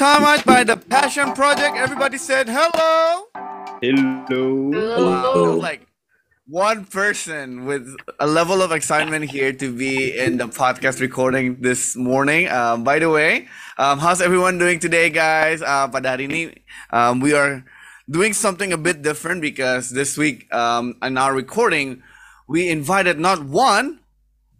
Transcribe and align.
everybody, 0.00 0.38
welcome 0.38 0.38
Time 0.38 0.38
Out 0.38 0.44
by 0.44 0.64
the 0.64 0.76
Passion 0.76 1.32
Project. 1.32 1.76
Everybody 1.76 2.18
said 2.18 2.48
hello. 2.48 3.24
Hello. 3.82 5.50
Wow, 5.50 5.56
like 5.56 5.86
one 6.46 6.84
person 6.84 7.64
with 7.64 7.96
a 8.20 8.26
level 8.26 8.62
of 8.62 8.72
excitement 8.72 9.30
here 9.30 9.52
to 9.52 9.76
be 9.76 10.16
in 10.16 10.38
the 10.38 10.46
podcast 10.46 11.00
recording 11.00 11.60
this 11.60 11.96
morning. 11.96 12.48
Um, 12.48 12.84
by 12.84 12.98
the 12.98 13.10
way, 13.10 13.48
um, 13.78 13.98
how's 13.98 14.20
everyone 14.20 14.58
doing 14.58 14.78
today, 14.78 15.10
guys? 15.10 15.62
Uh, 15.62 15.88
pada 15.88 16.10
hari 16.16 16.28
ini, 16.28 16.62
um, 16.90 17.20
we 17.20 17.34
are 17.34 17.64
doing 18.10 18.32
something 18.32 18.72
a 18.72 18.78
bit 18.78 19.02
different 19.02 19.42
because 19.42 19.90
this 19.90 20.16
week 20.16 20.52
um, 20.54 20.94
in 21.02 21.18
our 21.18 21.34
recording, 21.34 22.02
we 22.48 22.68
invited 22.70 23.18
not 23.18 23.44
one, 23.44 24.00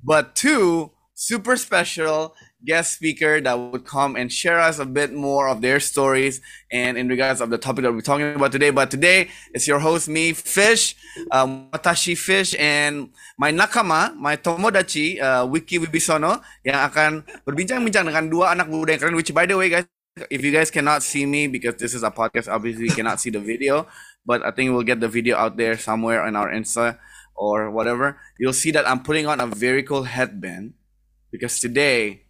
but 0.02 0.34
two 0.34 0.92
super 1.14 1.56
special 1.56 2.34
guest 2.64 2.94
speaker 2.94 3.40
that 3.40 3.54
would 3.54 3.84
come 3.84 4.16
and 4.16 4.32
share 4.32 4.58
us 4.58 4.78
a 4.78 4.84
bit 4.84 5.12
more 5.12 5.48
of 5.48 5.62
their 5.62 5.78
stories 5.78 6.40
and 6.72 6.98
in 6.98 7.08
regards 7.08 7.40
of 7.40 7.50
the 7.50 7.58
topic 7.58 7.84
that 7.84 7.92
we're 7.92 8.00
talking 8.00 8.34
about 8.34 8.50
today. 8.50 8.70
But 8.70 8.90
today 8.90 9.30
it's 9.54 9.66
your 9.66 9.78
host, 9.78 10.08
me, 10.08 10.32
Fish, 10.32 10.96
um, 11.30 11.70
Watashi 11.70 12.18
Fish, 12.18 12.54
and 12.58 13.10
my 13.38 13.52
nakama, 13.52 14.14
my 14.16 14.36
tomodachi, 14.36 15.22
uh, 15.22 15.46
Wiki 15.46 15.78
Wibisono, 15.78 16.42
yang 16.66 16.82
akan 16.90 17.22
berbincang-bincang 17.46 18.10
dengan 18.10 18.26
dua 18.26 18.52
anak 18.54 18.66
muda 18.66 18.98
yang 18.98 19.00
keren. 19.00 19.16
Which 19.16 19.30
by 19.30 19.46
the 19.46 19.56
way, 19.56 19.70
guys, 19.70 19.86
if 20.30 20.42
you 20.42 20.50
guys 20.50 20.70
cannot 20.70 21.06
see 21.06 21.26
me 21.26 21.46
because 21.46 21.78
this 21.78 21.94
is 21.94 22.02
a 22.02 22.10
podcast, 22.10 22.50
obviously 22.50 22.90
you 22.90 22.94
cannot 22.94 23.22
see 23.22 23.30
the 23.30 23.40
video, 23.40 23.86
but 24.26 24.42
I 24.42 24.50
think 24.50 24.74
we'll 24.74 24.86
get 24.86 24.98
the 24.98 25.08
video 25.08 25.38
out 25.38 25.56
there 25.56 25.78
somewhere 25.78 26.26
on 26.26 26.34
our 26.34 26.50
Insta 26.50 26.98
or 27.38 27.70
whatever. 27.70 28.18
You'll 28.34 28.56
see 28.56 28.74
that 28.74 28.82
I'm 28.82 29.06
putting 29.06 29.30
on 29.30 29.38
a 29.38 29.46
very 29.46 29.86
cool 29.86 30.10
headband 30.10 30.74
because 31.30 31.62
today 31.62 32.27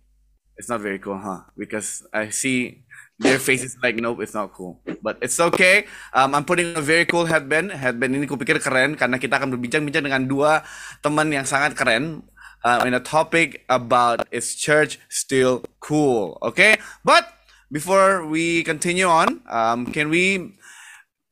it's 0.58 0.68
not 0.68 0.82
very 0.82 0.98
cool, 0.98 1.16
huh? 1.16 1.46
Because 1.56 2.02
I 2.12 2.34
see 2.34 2.82
their 3.18 3.38
faces 3.38 3.78
like 3.82 3.96
nope, 3.96 4.20
it's 4.20 4.34
not 4.34 4.52
cool. 4.52 4.82
But 5.00 5.22
it's 5.22 5.38
okay. 5.38 5.86
Um, 6.12 6.34
I'm 6.34 6.44
putting 6.44 6.74
a 6.74 6.82
very 6.82 7.06
cool 7.06 7.24
headband. 7.30 7.70
Headband 7.72 8.18
ini 8.18 8.26
kupikir 8.26 8.58
keren 8.58 8.98
karena 8.98 9.16
kita 9.22 9.38
akan 9.38 9.54
berbincang-bincang 9.54 10.04
dengan 10.10 10.22
dua 10.26 10.66
teman 11.00 11.30
yang 11.30 11.46
sangat 11.46 11.78
keren. 11.78 12.26
Uh, 12.58 12.82
in 12.82 12.90
a 12.90 12.98
topic 12.98 13.62
about 13.70 14.26
is 14.34 14.58
church 14.58 14.98
still 15.06 15.62
cool? 15.78 16.34
Okay, 16.42 16.74
but 17.06 17.22
before 17.70 18.26
we 18.26 18.66
continue 18.66 19.06
on, 19.06 19.46
um, 19.46 19.86
can 19.86 20.10
we 20.10 20.58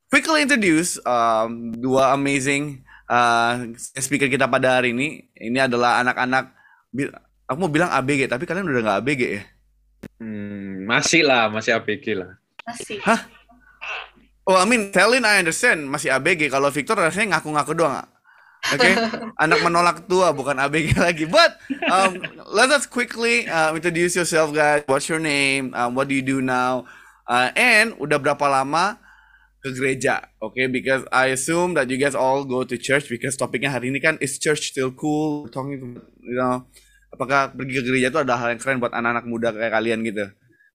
quickly 0.07 0.47
introduce 0.47 0.95
um, 1.03 1.75
dua 1.75 2.15
amazing 2.15 2.87
uh, 3.11 3.59
speaker 3.75 4.31
kita 4.31 4.47
pada 4.47 4.79
hari 4.79 4.95
ini? 4.95 5.27
Ini 5.35 5.67
adalah 5.67 5.99
anak-anak 5.99 6.55
aku 7.47 7.57
mau 7.57 7.71
bilang 7.71 7.89
ABG 7.89 8.27
tapi 8.27 8.43
kalian 8.43 8.67
udah 8.67 8.81
nggak 8.83 8.99
ABG 9.03 9.23
ya 9.25 9.43
Hmm, 10.21 10.85
masih 10.85 11.25
lah, 11.25 11.49
masih 11.49 11.73
ABG 11.73 12.13
lah. 12.13 12.37
Masih. 12.63 13.01
hah 13.01 13.25
oh 14.45 14.53
I 14.53 14.65
mean 14.69 14.93
Telin 14.93 15.25
I 15.25 15.41
understand 15.41 15.89
masih 15.89 16.13
ABG 16.13 16.53
kalau 16.53 16.69
Victor 16.69 16.93
rasanya 16.95 17.37
ngaku-ngaku 17.37 17.73
doang 17.73 18.05
Oke, 18.67 18.89
anak 19.43 19.59
menolak 19.61 20.09
tua 20.09 20.33
bukan 20.33 20.57
ABG 20.57 20.97
lagi. 20.99 21.29
But 21.29 21.55
um, 21.87 22.19
let 22.51 22.67
us 22.73 22.89
quickly 22.89 23.45
uh, 23.47 23.71
introduce 23.71 24.17
yourself, 24.17 24.49
guys. 24.51 24.81
What's 24.89 25.07
your 25.07 25.21
name? 25.21 25.71
Um, 25.77 25.93
what 25.93 26.09
do 26.09 26.17
you 26.17 26.25
do 26.25 26.41
now? 26.41 26.89
Uh, 27.29 27.53
and 27.53 27.93
udah 28.01 28.17
berapa 28.17 28.41
lama 28.49 28.97
ke 29.61 29.71
gereja? 29.71 30.25
Oke, 30.41 30.67
because 30.67 31.05
I 31.13 31.31
assume 31.31 31.77
that 31.77 31.87
you 31.87 32.01
guys 32.01 32.17
all 32.17 32.43
go 32.43 32.65
to 32.65 32.75
church 32.75 33.07
because 33.07 33.37
topiknya 33.37 33.71
hari 33.71 33.93
ini 33.93 34.01
kan 34.01 34.17
is 34.19 34.35
church 34.41 34.73
still 34.73 34.89
cool? 34.91 35.47
We're 35.47 35.53
Talking, 35.53 36.01
you 36.25 36.35
know, 36.35 36.65
apakah 37.11 37.53
pergi 37.55 37.73
ke 37.79 37.83
gereja 37.83 38.07
itu 38.11 38.19
ada 38.19 38.35
hal 38.37 38.53
yang 38.55 38.59
keren 38.61 38.77
buat 38.79 38.93
anak-anak 38.93 39.25
muda 39.27 39.49
kayak 39.53 39.73
kalian 39.73 39.99
gitu? 40.03 40.25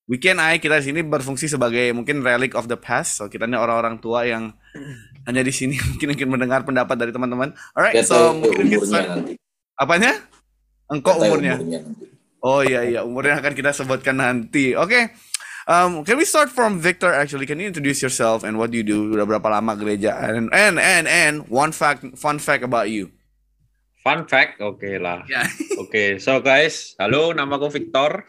Weekend 0.03 0.43
I 0.43 0.59
kita 0.59 0.83
di 0.83 0.91
sini 0.91 0.99
berfungsi 0.99 1.47
sebagai 1.47 1.95
mungkin 1.95 2.19
relic 2.27 2.59
of 2.59 2.67
the 2.67 2.75
past. 2.75 3.23
So 3.23 3.31
kita 3.31 3.47
ini 3.47 3.55
orang-orang 3.55 4.03
tua 4.03 4.27
yang 4.27 4.51
hanya 5.27 5.41
di 5.41 5.53
sini 5.55 5.79
mungkin 5.95 6.07
mungkin 6.15 6.27
mendengar 6.27 6.67
pendapat 6.67 6.95
dari 6.99 7.15
teman-teman. 7.15 7.55
Alright, 7.71 8.03
so 8.03 8.35
mungkin 8.35 8.67
kita 8.67 8.83
umurnya 8.83 8.87
start- 8.87 9.09
nanti. 9.15 9.33
apanya? 9.79 10.11
Engkau 10.91 11.15
umurnya. 11.23 11.55
nanti. 11.55 12.05
Oh 12.43 12.59
iya 12.59 12.83
iya, 12.83 13.07
umurnya 13.07 13.39
akan 13.39 13.55
kita 13.55 13.71
sebutkan 13.71 14.19
nanti. 14.19 14.75
Oke. 14.75 15.15
Um, 15.63 16.03
can 16.03 16.19
we 16.19 16.27
start 16.27 16.51
from 16.51 16.83
Victor 16.83 17.07
actually? 17.07 17.47
Can 17.47 17.55
you 17.63 17.71
introduce 17.71 18.03
yourself 18.03 18.43
and 18.43 18.59
what 18.59 18.67
do 18.67 18.75
you 18.75 18.83
do? 18.83 19.15
Udah 19.15 19.23
berapa 19.23 19.47
lama 19.47 19.79
gereja? 19.79 20.19
And 20.19 20.51
and 20.51 20.75
and 20.75 21.07
and 21.07 21.47
one 21.47 21.71
fact 21.71 22.03
fun 22.19 22.43
fact 22.43 22.67
about 22.67 22.91
you. 22.91 23.15
Fun 24.03 24.27
fact, 24.27 24.59
oke 24.59 24.99
lah. 24.99 25.23
Ya. 25.31 25.47
Oke, 25.81 26.19
so 26.19 26.43
guys, 26.43 26.91
halo, 26.99 27.31
namaku 27.31 27.71
Victor. 27.71 28.27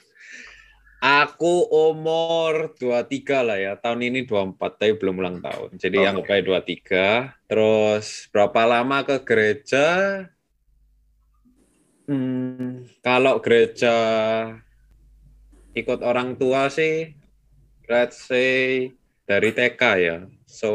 Aku 1.03 1.67
umur 1.67 2.79
23 2.79 3.43
lah 3.43 3.59
ya. 3.59 3.73
Tahun 3.75 3.99
ini 3.99 4.23
24, 4.23 4.55
tapi 4.79 4.95
belum 4.95 5.19
ulang 5.19 5.43
tahun. 5.43 5.75
Jadi 5.75 5.99
Oke. 5.99 6.07
anggap 6.07 6.31
aja 6.31 6.43
23. 6.47 7.51
Terus 7.51 8.07
berapa 8.31 8.61
lama 8.71 9.03
ke 9.03 9.17
gereja? 9.27 9.87
Hmm, 12.07 12.87
kalau 13.03 13.43
gereja 13.43 13.97
ikut 15.75 16.07
orang 16.07 16.39
tua 16.39 16.71
sih, 16.71 17.19
let's 17.91 18.31
say 18.31 18.95
dari 19.27 19.51
TK 19.51 19.83
ya. 19.99 20.17
So 20.47 20.71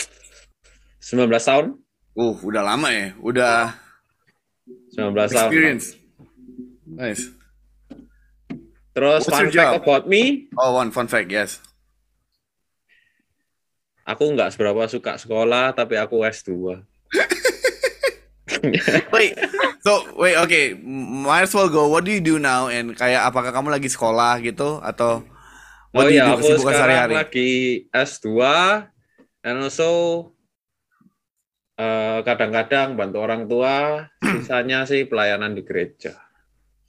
19 1.04 1.28
tahun? 1.28 1.66
Uh, 2.16 2.40
udah 2.40 2.64
lama 2.64 2.88
ya. 2.88 3.12
Udah 3.20 3.87
19 4.90 5.14
tahun. 5.14 5.26
experience. 5.26 5.86
Nice. 6.84 7.22
Terus 8.90 9.22
What's 9.22 9.30
fun 9.30 9.46
fact 9.46 9.54
job? 9.54 9.72
about 9.78 10.04
me, 10.04 10.50
Oh, 10.54 10.74
one 10.74 10.90
fun 10.90 11.06
fact, 11.06 11.28
yes. 11.28 11.62
aku 14.02 14.24
nggak 14.26 14.50
seberapa 14.50 14.88
suka 14.88 15.14
sekolah, 15.16 15.70
tapi 15.70 15.94
aku 15.94 16.24
S2. 16.24 16.48
Wait, 19.14 19.38
so 19.84 20.02
wait, 20.16 20.34
okay, 20.34 20.72
might 20.74 21.44
as 21.44 21.54
well 21.54 21.68
go. 21.68 21.86
What 21.86 22.02
do 22.02 22.10
you 22.10 22.18
do 22.18 22.40
now? 22.40 22.66
And 22.66 22.96
kayak 22.96 23.22
apakah 23.22 23.52
kamu 23.52 23.70
lagi 23.70 23.86
sekolah 23.86 24.40
gitu 24.40 24.80
atau 24.80 25.22
Oh 25.88 25.94
what 25.94 26.08
do 26.08 26.16
you 26.16 26.20
iya, 26.20 26.32
do 26.32 26.40
aku 26.40 26.56
sekarang 26.58 26.74
sehari-hari? 26.74 27.14
lagi 27.14 27.50
S2, 27.92 28.26
and 29.42 29.56
also 29.62 29.88
kadang-kadang 32.26 32.98
bantu 32.98 33.18
orang 33.22 33.46
tua, 33.46 33.74
sisanya 34.42 34.82
sih 34.84 35.06
pelayanan 35.06 35.54
di 35.54 35.62
gereja. 35.62 36.18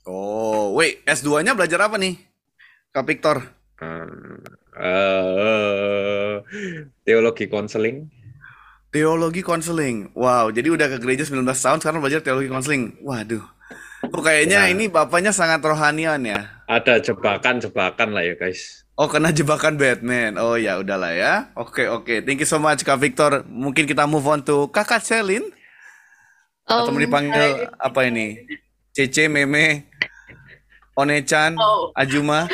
Oh, 0.04 0.74
wait, 0.74 1.04
S2-nya 1.06 1.54
belajar 1.54 1.86
apa 1.86 1.94
nih? 1.94 2.18
Kak 2.90 3.06
Victor. 3.06 3.38
Hmm, 3.78 4.42
eh, 4.74 6.34
teologi 7.06 7.46
konseling. 7.46 8.10
Teologi 8.90 9.46
konseling. 9.46 10.10
Wow, 10.18 10.50
jadi 10.50 10.74
udah 10.74 10.90
ke 10.90 10.98
gereja 10.98 11.22
19 11.22 11.46
tahun 11.46 11.78
sekarang 11.78 12.02
belajar 12.02 12.20
teologi 12.26 12.50
konseling. 12.50 12.98
Waduh. 13.06 13.46
Kok 14.00 14.22
kayaknya 14.24 14.66
Ya. 14.66 14.72
ini 14.74 14.90
bapaknya 14.90 15.30
sangat 15.30 15.62
rohanian 15.62 16.18
ya. 16.26 16.59
Ada 16.70 17.02
jebakan-jebakan 17.02 18.14
lah 18.14 18.22
ya 18.22 18.38
guys. 18.38 18.86
Oh, 18.94 19.10
kena 19.10 19.34
jebakan 19.34 19.74
Batman. 19.74 20.38
Oh 20.38 20.54
ya, 20.54 20.78
udahlah 20.78 21.10
ya. 21.10 21.50
Oke, 21.58 21.90
oke. 21.90 22.22
Thank 22.22 22.44
you 22.44 22.48
so 22.48 22.62
much 22.62 22.86
Kak 22.86 23.00
Victor. 23.02 23.42
Mungkin 23.42 23.90
kita 23.90 24.06
move 24.06 24.22
on 24.30 24.38
to 24.46 24.70
Kakak 24.70 25.02
Selin 25.02 25.42
atau 26.62 26.94
mau 26.94 27.00
Um, 27.00 27.02
dipanggil 27.02 27.66
apa 27.74 28.06
ini? 28.06 28.46
Cece, 28.94 29.26
Meme, 29.26 29.90
One-chan, 30.94 31.58
Oh, 31.58 31.90
Ajuma. 31.98 32.46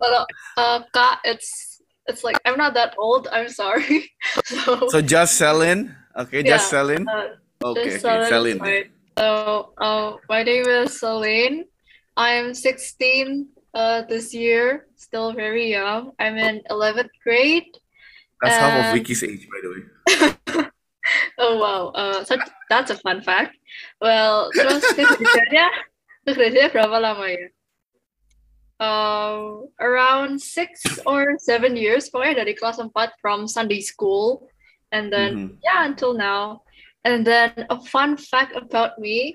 kalau 0.00 0.22
uh, 0.56 0.80
Kak, 0.88 1.20
it's 1.28 1.82
it's 2.08 2.24
like 2.24 2.40
I'm 2.48 2.56
not 2.56 2.72
that 2.72 2.96
old. 2.96 3.28
I'm 3.28 3.52
sorry. 3.52 4.08
so, 4.48 4.88
So 4.88 5.04
just 5.04 5.36
Selin. 5.36 5.92
Oke, 6.16 6.40
just 6.40 6.72
Yeah, 6.72 6.80
Selin. 6.80 7.04
uh, 7.04 7.36
Oke, 7.68 7.84
just 7.84 8.00
oke, 8.00 8.24
Celine 8.32 8.56
is 8.56 8.62
Selin. 8.64 8.84
So, 9.18 9.28
uh, 9.76 10.06
my 10.30 10.40
name 10.40 10.64
is 10.64 10.94
Celine. 10.96 11.66
I'm 12.18 12.50
16 12.52 13.46
uh, 13.74 14.02
this 14.10 14.34
year, 14.34 14.90
still 14.98 15.32
very 15.32 15.70
young. 15.70 16.10
I'm 16.18 16.36
in 16.36 16.66
11th 16.66 17.14
grade. 17.22 17.70
That's 18.42 18.58
half 18.58 18.74
of 18.74 18.92
Wiki's 18.92 19.22
age, 19.22 19.46
by 19.46 19.58
the 19.62 19.70
way. 19.70 19.82
Oh 21.38 21.56
wow, 21.56 21.88
uh, 21.94 22.20
such, 22.24 22.42
that's 22.68 22.90
a 22.90 22.98
fun 22.98 23.22
fact. 23.22 23.56
Well, 24.02 24.50
terus 24.52 24.84
ke 24.92 25.06
gerejanya, 25.08 25.70
ke 26.26 26.36
gerejanya 26.36 26.68
berapa 26.68 26.96
lama 27.00 27.32
ya? 27.32 27.46
Um, 28.76 29.72
around 29.80 30.36
six 30.42 30.84
or 31.08 31.38
seven 31.40 31.80
years, 31.80 32.10
pokoknya 32.12 32.44
dari 32.44 32.52
kelas 32.52 32.76
4 32.76 32.92
from 33.24 33.48
Sunday 33.48 33.80
school, 33.80 34.50
and 34.92 35.08
then 35.08 35.32
Mhm. 35.32 35.64
yeah 35.64 35.86
until 35.88 36.12
now. 36.12 36.60
And 37.08 37.24
then 37.24 37.54
a 37.72 37.78
fun 37.88 38.20
fact 38.20 38.52
about 38.52 39.00
me, 39.00 39.32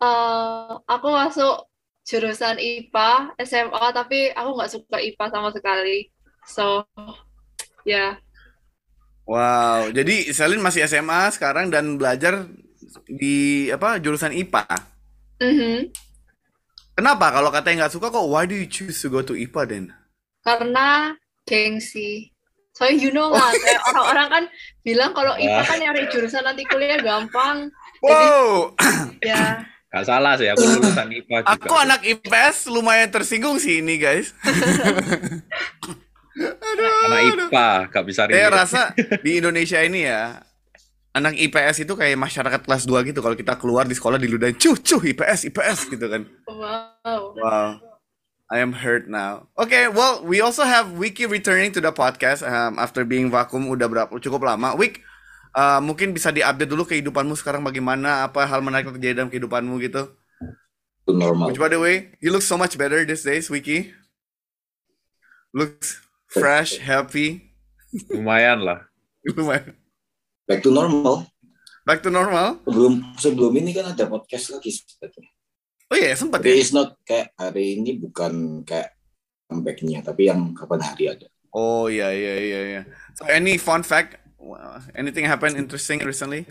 uh, 0.00 0.80
aku 0.88 1.10
masuk 1.12 1.68
jurusan 2.04 2.60
IPA 2.60 3.32
SMA, 3.42 3.84
tapi 3.96 4.28
aku 4.30 4.50
nggak 4.54 4.72
suka 4.72 4.96
IPA 5.00 5.24
sama 5.32 5.48
sekali. 5.50 6.12
So, 6.44 6.84
yeah. 7.88 8.20
Wow, 9.24 9.88
jadi 9.88 10.28
Selin 10.36 10.60
masih 10.60 10.84
SMA 10.84 11.32
sekarang 11.32 11.72
dan 11.72 11.96
belajar 11.96 12.44
di 13.08 13.72
apa 13.72 13.96
jurusan 13.96 14.36
IPA. 14.36 14.68
Mhm. 15.40 15.88
Kenapa? 16.94 17.32
Kalau 17.32 17.50
katanya 17.50 17.88
nggak 17.88 17.94
suka 17.96 18.12
kok, 18.12 18.28
why 18.28 18.44
do 18.46 18.54
you 18.54 18.68
choose 18.68 19.00
to 19.02 19.10
go 19.10 19.24
to 19.24 19.34
IPA 19.34 19.62
then? 19.66 19.84
Karena 20.44 21.16
gengsi. 21.48 22.30
Soalnya 22.74 22.96
you 23.00 23.10
know 23.14 23.30
lah, 23.30 23.54
kayak 23.54 23.82
orang-orang 23.94 24.28
kan 24.28 24.44
bilang 24.82 25.10
kalau 25.14 25.34
IPA 25.38 25.62
kan 25.62 25.78
nyari 25.78 26.02
jurusan 26.10 26.42
nanti 26.44 26.62
kuliah 26.68 27.00
gampang. 27.00 27.70
Wow, 28.04 28.76
Ya, 29.24 29.64
Gak 29.94 30.10
salah 30.10 30.34
sih, 30.34 30.50
aku 30.50 30.58
lulusan 30.66 31.06
IPA 31.06 31.46
juga. 31.46 31.54
aku 31.54 31.74
anak 31.78 32.02
IPS 32.02 32.66
lumayan 32.66 33.14
tersinggung 33.14 33.62
sih 33.62 33.78
ini 33.78 33.94
guys. 33.94 34.34
anak 37.06 37.20
IPA, 37.30 37.70
gak 37.94 38.04
bisa 38.10 38.26
Saya 38.26 38.50
rasa 38.50 38.90
di 39.22 39.38
Indonesia 39.38 39.78
ini 39.86 40.02
ya, 40.02 40.42
anak 41.14 41.38
IPS 41.38 41.86
itu 41.86 41.94
kayak 41.94 42.18
masyarakat 42.18 42.66
kelas 42.66 42.90
2 42.90 43.06
gitu. 43.06 43.22
Kalau 43.22 43.38
kita 43.38 43.54
keluar 43.54 43.86
di 43.86 43.94
sekolah 43.94 44.18
diludahin, 44.18 44.58
cuh, 44.58 44.74
cuh, 44.82 44.98
IPS, 44.98 45.54
IPS 45.54 45.86
gitu 45.86 46.10
kan. 46.10 46.26
wow. 46.50 47.22
Wow. 47.38 47.78
I 48.50 48.60
am 48.60 48.74
hurt 48.74 49.06
now. 49.06 49.48
Okay, 49.56 49.88
well, 49.88 50.20
we 50.26 50.42
also 50.42 50.66
have 50.66 50.98
Wiki 50.98 51.24
returning 51.24 51.72
to 51.72 51.80
the 51.80 51.94
podcast 51.94 52.44
um, 52.44 52.82
after 52.82 53.06
being 53.06 53.30
vacuum 53.30 53.70
udah 53.70 53.86
berapa 53.86 54.12
cukup 54.20 54.42
lama. 54.42 54.74
Wik, 54.74 55.00
uh, 55.54 55.80
mungkin 55.80 56.10
bisa 56.10 56.34
diupdate 56.34 56.68
dulu 56.68 56.84
kehidupanmu 56.84 57.38
sekarang 57.38 57.62
bagaimana, 57.62 58.26
apa 58.26 58.44
hal 58.44 58.60
menarik 58.60 58.90
yang 58.90 58.96
terjadi 58.98 59.14
dalam 59.22 59.30
kehidupanmu 59.30 59.78
gitu. 59.80 60.10
Itu 61.06 61.12
normal. 61.14 61.48
Which 61.48 61.62
by 61.62 61.70
the 61.70 61.80
way, 61.80 62.12
you 62.18 62.34
look 62.34 62.44
so 62.44 62.58
much 62.58 62.74
better 62.74 63.00
these 63.06 63.24
days, 63.24 63.48
Wiki. 63.48 63.94
Looks 65.54 66.02
fresh, 66.26 66.82
happy. 66.82 67.54
Lumayan 68.10 68.66
lah. 68.66 68.90
Lumayan. 69.30 69.78
Back 70.44 70.60
to 70.66 70.74
normal. 70.74 71.30
Back 71.86 72.02
to 72.02 72.10
normal. 72.10 72.58
Sebelum 72.66 72.94
sebelum 73.16 73.52
ini 73.60 73.70
kan 73.76 73.94
ada 73.94 74.04
podcast 74.10 74.50
lagi 74.50 74.72
sebetulnya. 74.74 75.30
Oh 75.92 75.96
iya, 76.00 76.16
sempat 76.16 76.40
Tapi 76.40 76.56
ya. 76.56 76.58
it's 76.58 76.72
not 76.72 76.96
kayak 77.04 77.30
hari 77.36 77.76
ini 77.76 78.00
bukan 78.00 78.64
kayak 78.64 78.96
comeback-nya, 79.46 80.00
tapi 80.00 80.32
yang 80.32 80.56
kapan 80.56 80.80
hari 80.80 81.12
ada. 81.12 81.28
Oh 81.54 81.86
iya 81.86 82.10
iya 82.10 82.34
iya 82.40 82.60
iya. 82.66 82.82
So 83.14 83.28
any 83.28 83.60
fun 83.60 83.84
fact? 83.84 84.23
Wow, 84.44 84.76
Anything 84.92 85.24
happen 85.24 85.56
interesting 85.56 86.04
recently? 86.04 86.44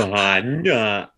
Banyak. 0.00 1.12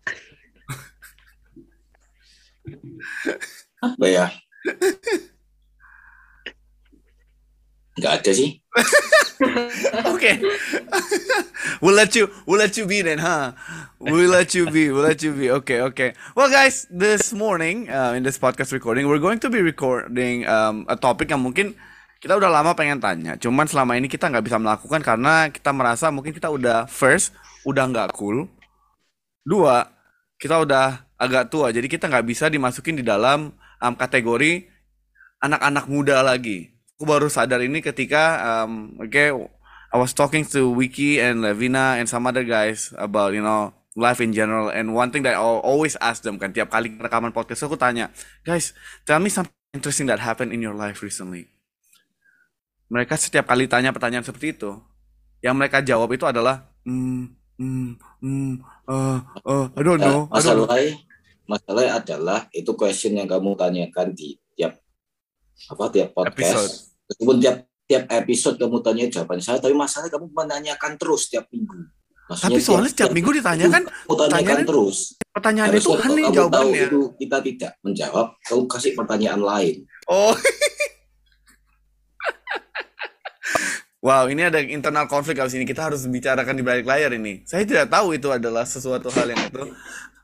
Apa 3.79 4.05
ya? 4.11 4.27
Nggak 7.95 8.11
ada 8.11 8.31
sih. 8.35 8.59
okay. 10.19 10.35
we'll 11.83 11.95
let 11.95 12.11
you 12.11 12.27
we'll 12.43 12.59
let 12.59 12.75
you 12.75 12.83
be 12.83 12.99
then, 12.99 13.23
huh? 13.23 13.55
We'll 13.95 14.27
let 14.27 14.51
you 14.51 14.67
be. 14.67 14.91
We'll 14.91 15.07
let 15.07 15.23
you 15.23 15.31
be. 15.31 15.47
Okay, 15.63 15.79
okay. 15.95 16.11
Well, 16.35 16.51
guys, 16.51 16.91
this 16.91 17.31
morning 17.31 17.87
uh, 17.87 18.19
in 18.19 18.27
this 18.27 18.35
podcast 18.35 18.75
recording, 18.75 19.07
we're 19.07 19.23
going 19.23 19.39
to 19.39 19.49
be 19.49 19.63
recording 19.63 20.43
um, 20.43 20.83
a 20.91 20.99
topic 20.99 21.31
yang 21.31 21.47
mungkin 21.47 21.79
kita 22.19 22.33
udah 22.39 22.49
lama 22.49 22.71
pengen 22.73 22.99
tanya. 23.01 23.35
Cuman 23.35 23.67
selama 23.67 23.99
ini 23.99 24.07
kita 24.07 24.31
nggak 24.31 24.45
bisa 24.45 24.57
melakukan 24.57 25.01
karena 25.03 25.49
kita 25.51 25.71
merasa 25.75 26.09
mungkin 26.09 26.31
kita 26.31 26.47
udah 26.47 26.87
first 26.87 27.35
udah 27.67 27.85
nggak 27.89 28.15
cool. 28.15 28.47
Dua, 29.45 29.85
kita 30.41 30.61
udah 30.61 31.05
agak 31.21 31.53
tua, 31.53 31.69
jadi 31.69 31.85
kita 31.85 32.09
nggak 32.09 32.25
bisa 32.25 32.49
dimasukin 32.49 32.97
di 32.99 33.05
dalam 33.05 33.53
um, 33.79 33.93
kategori 33.93 34.67
anak-anak 35.39 35.85
muda 35.85 36.25
lagi. 36.25 36.73
Aku 36.95 37.05
baru 37.05 37.27
sadar 37.27 37.61
ini 37.61 37.83
ketika, 37.83 38.39
um, 38.63 38.97
okay, 39.03 39.29
I 39.91 39.97
was 39.99 40.15
talking 40.15 40.47
to 40.55 40.71
Wiki 40.71 41.21
and 41.21 41.43
Levina 41.43 41.99
and 41.99 42.07
some 42.09 42.25
other 42.25 42.43
guys 42.43 42.91
about 42.99 43.31
you 43.31 43.43
know 43.43 43.71
life 43.95 44.19
in 44.19 44.35
general. 44.35 44.67
And 44.67 44.91
one 44.91 45.11
thing 45.11 45.23
that 45.23 45.39
I 45.39 45.41
always 45.41 45.95
ask 46.03 46.23
them 46.23 46.35
kan 46.35 46.51
tiap 46.51 46.71
kali 46.71 46.91
rekaman 46.99 47.31
podcast 47.31 47.63
aku 47.63 47.79
tanya, 47.79 48.11
guys, 48.43 48.75
tell 49.07 49.23
me 49.23 49.31
something 49.31 49.55
interesting 49.71 50.07
that 50.11 50.19
happened 50.19 50.51
in 50.51 50.59
your 50.59 50.75
life 50.75 50.99
recently. 50.99 51.54
Mereka 52.85 53.17
setiap 53.17 53.49
kali 53.49 53.65
tanya 53.65 53.89
pertanyaan 53.89 54.21
seperti 54.21 54.53
itu, 54.53 54.77
yang 55.41 55.57
mereka 55.57 55.81
jawab 55.81 56.09
itu 56.13 56.21
adalah, 56.29 56.69
hmm, 56.85 57.33
hmm, 57.57 57.89
hmm, 58.21 58.53
uh, 58.85 59.19
uh, 59.41 59.65
I 59.73 59.81
don't 59.81 59.97
know, 59.97 60.29
I 60.29 60.37
don't 60.41 60.53
know. 60.53 60.69
masalahnya, 60.69 60.93
masalahnya 61.49 61.91
adalah 61.97 62.39
itu 62.53 62.71
question 62.77 63.17
yang 63.17 63.25
kamu 63.25 63.57
tanyakan 63.57 64.13
di 64.13 64.37
tiap 64.53 64.77
apa 65.73 65.83
tiap 65.89 66.09
podcast. 66.13 66.37
Episode. 66.37 66.73
Meskipun 67.09 67.35
tiap 67.41 67.57
tiap 67.85 68.03
episode 68.09 68.55
kamu 68.61 68.77
tanya 68.85 69.05
jawaban 69.09 69.41
saya, 69.41 69.57
tapi 69.57 69.73
masalahnya 69.73 70.13
kamu 70.13 70.25
menanyakan 70.29 70.91
terus 71.01 71.25
tiap 71.25 71.49
minggu. 71.49 71.89
Tapi 72.25 72.57
soalnya 72.57 72.89
setiap 72.89 73.13
minggu 73.13 73.37
ditanyakan 73.37 73.85
pertanyaan- 74.09 74.65
terus. 74.65 75.13
pertanyaan 75.29 75.77
itu 75.77 75.93
kalau 75.93 76.01
kamu 76.01 76.17
tahu 76.17 76.33
jawabannya. 76.33 76.85
itu 76.89 76.99
kita 77.21 77.37
tidak 77.45 77.71
menjawab, 77.85 78.27
kamu 78.41 78.61
kasih 78.65 78.91
pertanyaan 78.97 79.41
lain. 79.41 79.75
Oh. 80.05 80.33
Wow, 84.05 84.29
ini 84.29 84.45
ada 84.45 84.61
internal 84.61 85.09
konflik 85.09 85.41
abis 85.41 85.57
ini. 85.57 85.65
Kita 85.65 85.89
harus 85.89 86.05
bicarakan 86.05 86.53
di 86.53 86.61
balik 86.61 86.85
layar 86.85 87.09
ini. 87.17 87.41
Saya 87.49 87.65
tidak 87.65 87.89
tahu 87.89 88.13
itu 88.13 88.29
adalah 88.29 88.61
sesuatu 88.61 89.09
hal 89.09 89.33
yang 89.33 89.49
itu. 89.49 89.73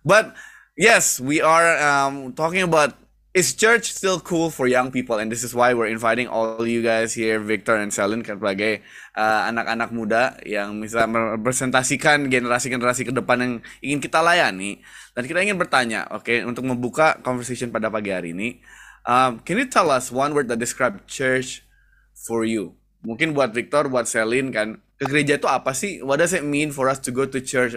But 0.06 0.38
yes, 0.78 1.18
we 1.18 1.42
are 1.42 1.82
um, 1.82 2.30
talking 2.38 2.62
about 2.62 2.94
is 3.34 3.58
church 3.58 3.90
still 3.90 4.22
cool 4.22 4.54
for 4.54 4.70
young 4.70 4.94
people, 4.94 5.18
and 5.18 5.34
this 5.34 5.42
is 5.42 5.58
why 5.58 5.74
we're 5.74 5.90
inviting 5.90 6.30
all 6.30 6.62
you 6.62 6.86
guys 6.86 7.18
here, 7.18 7.42
Victor 7.42 7.74
and 7.74 7.90
Selin, 7.90 8.22
sebagai 8.22 8.86
uh, 9.18 9.50
anak-anak 9.50 9.90
muda 9.90 10.38
yang 10.46 10.78
bisa 10.78 11.10
merepresentasikan 11.10 12.30
generasi-generasi 12.30 13.10
ke 13.10 13.14
depan 13.18 13.38
yang 13.42 13.54
ingin 13.82 13.98
kita 13.98 14.22
layani. 14.22 14.78
Dan 15.18 15.26
kita 15.26 15.42
ingin 15.42 15.58
bertanya, 15.58 16.06
oke, 16.14 16.46
untuk 16.46 16.70
membuka 16.70 17.18
conversation 17.26 17.74
pada 17.74 17.90
pagi 17.90 18.14
hari 18.14 18.38
ini, 18.38 18.62
um, 19.10 19.42
can 19.42 19.58
you 19.58 19.66
tell 19.66 19.90
us 19.90 20.14
one 20.14 20.38
word 20.38 20.46
that 20.54 20.62
describe 20.62 21.02
church 21.10 21.66
for 22.14 22.46
you? 22.46 22.78
Mungkin 23.02 23.34
buat 23.34 23.50
Victor, 23.50 23.90
buat 23.90 24.06
Selin 24.06 24.54
kan, 24.54 24.78
ke 25.02 25.10
gereja 25.10 25.42
itu 25.42 25.50
apa 25.50 25.74
sih? 25.74 26.06
What 26.06 26.22
does 26.22 26.38
it 26.38 26.46
mean 26.46 26.70
for 26.70 26.86
us 26.86 27.02
to 27.02 27.10
go 27.10 27.26
to 27.26 27.42
church 27.42 27.74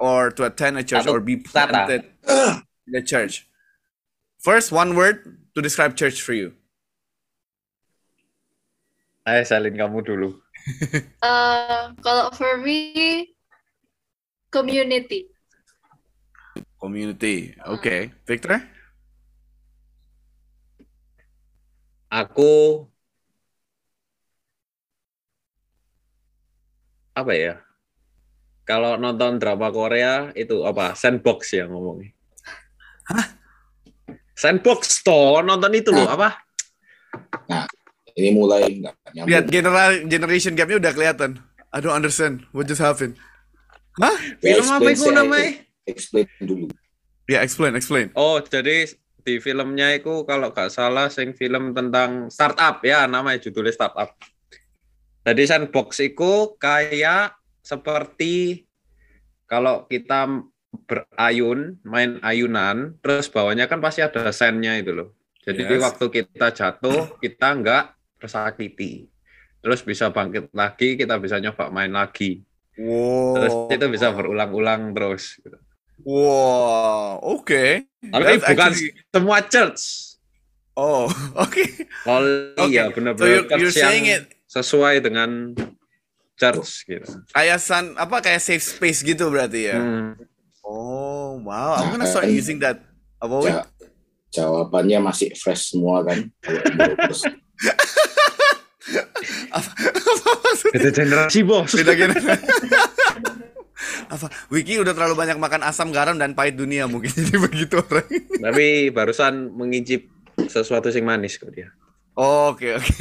or 0.00 0.32
to 0.32 0.48
attend 0.48 0.80
a 0.80 0.84
church 0.84 1.04
or 1.04 1.20
Atau 1.20 1.28
be 1.28 1.36
kata. 1.44 1.52
planted 1.52 2.02
in 2.88 2.92
the 2.96 3.04
church? 3.04 3.44
First, 4.40 4.72
one 4.72 4.96
word 4.96 5.36
to 5.52 5.60
describe 5.60 5.96
church 5.96 6.24
for 6.24 6.32
you. 6.32 6.56
Ayo 9.24 9.44
salin 9.44 9.76
kamu 9.76 10.04
dulu. 10.04 10.36
Uh, 11.24 11.92
kalau 12.04 12.28
for 12.32 12.60
me, 12.60 13.32
community. 14.52 15.28
Community. 16.76 17.56
Okay. 17.80 18.12
Victor? 18.28 18.60
Aku 22.12 22.84
apa 27.14 27.32
ya? 27.32 27.54
Kalau 28.64 28.98
nonton 28.98 29.38
drama 29.38 29.70
Korea 29.70 30.34
itu 30.34 30.66
apa? 30.66 30.98
Sandbox 30.98 31.54
ya 31.54 31.70
ngomongnya. 31.70 32.10
Hah? 33.06 33.26
Sandbox 34.34 35.06
toh 35.06 35.40
nonton 35.46 35.70
itu 35.78 35.94
loh 35.94 36.10
apa? 36.10 36.42
Ini 38.18 38.34
mulai 38.34 38.66
nggak 38.82 38.94
nyambung. 39.14 39.30
Lihat 39.30 39.44
genera- 39.50 40.02
generation 40.06 40.52
gapnya 40.58 40.82
udah 40.82 40.92
kelihatan. 40.92 41.30
I 41.74 41.78
don't 41.82 41.94
understand 41.94 42.46
what 42.54 42.66
just 42.66 42.82
happened. 42.82 43.18
Hah? 43.98 44.14
Ya, 44.42 44.58
Film 44.58 44.66
apa 44.70 44.90
explain 44.90 44.96
itu 44.98 45.10
namanya? 45.14 45.50
Explain 45.86 46.26
dulu. 46.42 46.66
Ya, 47.30 47.38
explain, 47.40 47.72
explain. 47.78 48.06
Oh, 48.18 48.42
jadi 48.42 48.90
di 49.24 49.40
filmnya 49.40 49.96
itu 49.96 50.22
kalau 50.28 50.52
nggak 50.52 50.68
salah 50.68 51.08
sing 51.08 51.32
film 51.32 51.72
tentang 51.72 52.28
startup 52.28 52.84
ya 52.84 53.06
namanya 53.08 53.40
judulnya 53.40 53.72
startup. 53.72 54.12
Jadi 55.24 55.42
sandbox 55.48 55.88
itu 55.98 56.54
kayak 56.56 57.32
seperti 57.64 58.64
kalau 59.44 59.88
kita 59.88 60.28
berayun, 60.84 61.80
main 61.80 62.20
ayunan, 62.20 62.98
terus 63.00 63.30
bawahnya 63.30 63.64
kan 63.64 63.80
pasti 63.80 64.02
ada 64.02 64.28
sandnya 64.30 64.76
itu 64.76 64.92
loh. 64.92 65.08
Jadi 65.44 65.64
Yes. 65.64 65.80
waktu 65.80 66.04
kita 66.10 66.52
jatuh, 66.52 67.16
kita 67.20 67.48
nggak 67.56 67.84
tersakiti. 68.20 69.08
Terus 69.60 69.80
bisa 69.80 70.12
bangkit 70.12 70.52
lagi, 70.52 70.96
kita 70.96 71.16
bisa 71.16 71.40
nyoba 71.40 71.72
main 71.72 71.92
lagi. 71.92 72.44
Wow. 72.76 73.32
Terus 73.38 73.52
itu 73.70 73.86
bisa 73.88 74.12
berulang-ulang 74.12 74.92
terus. 74.92 75.40
gitu. 75.40 75.56
Wow. 76.04 77.22
Okay. 77.40 77.86
Tapi 78.02 78.22
That's 78.34 78.44
bukan 78.44 78.68
actually- 78.72 78.92
semua 79.08 79.38
church. 79.46 79.82
Oh, 80.74 81.06
okay. 81.44 81.86
Oh 82.02 82.18
Oke. 82.18 82.66
iya 82.66 82.90
So 82.90 82.98
benar-benar 82.98 83.30
you're, 83.30 83.46
you're 83.62 83.70
saying 83.70 84.10
it 84.10 84.33
sesuai 84.54 85.02
dengan 85.02 85.50
church 86.38 86.86
gitu. 86.86 87.10
kayak 87.30 87.58
san 87.58 87.94
apa 87.98 88.22
kayak 88.22 88.38
safe 88.38 88.62
space 88.62 89.02
gitu 89.02 89.26
berarti 89.30 89.74
ya? 89.74 89.78
Hmm. 89.78 90.14
Oh, 90.64 91.36
wow. 91.44 91.76
I'm 91.76 91.92
gonna 91.92 92.08
start 92.08 92.30
using 92.30 92.56
that. 92.62 92.80
Apa? 93.20 93.36
Ja- 93.44 93.68
jawabannya 94.32 94.98
masih 95.02 95.34
fresh 95.34 95.74
semua 95.74 96.06
kan. 96.06 96.30
Apa, 99.54 99.70
apa 99.72 100.30
maksudnya? 100.44 100.74
Beda 100.76 100.90
generasi 100.92 101.40
bos. 101.46 101.72
Beda 101.72 101.94
gini. 101.94 102.14
Apa? 104.14 104.26
Wiki 104.52 104.76
udah 104.76 104.92
terlalu 104.92 105.16
banyak 105.16 105.38
makan 105.40 105.64
asam 105.64 105.88
garam 105.94 106.18
dan 106.18 106.36
pahit 106.36 106.58
dunia 106.58 106.84
mungkin 106.84 107.08
jadi 107.16 107.38
begitu 107.40 107.80
orang. 107.80 108.04
Tapi 108.42 108.90
barusan 108.92 109.54
mengincip 109.54 110.10
sesuatu 110.50 110.90
yang 110.92 111.06
manis 111.08 111.40
kok 111.40 111.48
dia. 111.54 111.70
Oke 112.18 112.76
oke. 112.76 112.92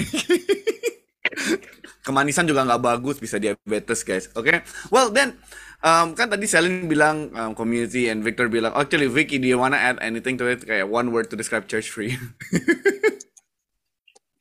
Kemanisan 2.04 2.44
juga 2.44 2.68
nggak 2.68 2.84
bagus 2.84 3.18
bisa 3.18 3.40
diabetes 3.40 4.04
guys. 4.04 4.28
Oke. 4.36 4.62
Well 4.92 5.10
then 5.10 5.40
um, 5.80 6.12
kan 6.14 6.28
tadi 6.28 6.46
Selin 6.46 6.92
bilang 6.92 7.32
um, 7.32 7.52
community 7.56 8.12
and 8.12 8.22
Victor 8.22 8.52
bilang 8.52 8.76
actually 8.76 9.08
Vicky 9.08 9.40
do 9.40 9.48
you 9.48 9.56
wanna 9.56 9.80
add 9.80 9.98
anything 10.04 10.36
to 10.36 10.46
it 10.46 10.68
kayak 10.68 10.92
one 10.92 11.16
word 11.16 11.32
to 11.32 11.40
describe 11.40 11.66
church 11.72 11.90
you? 11.96 12.20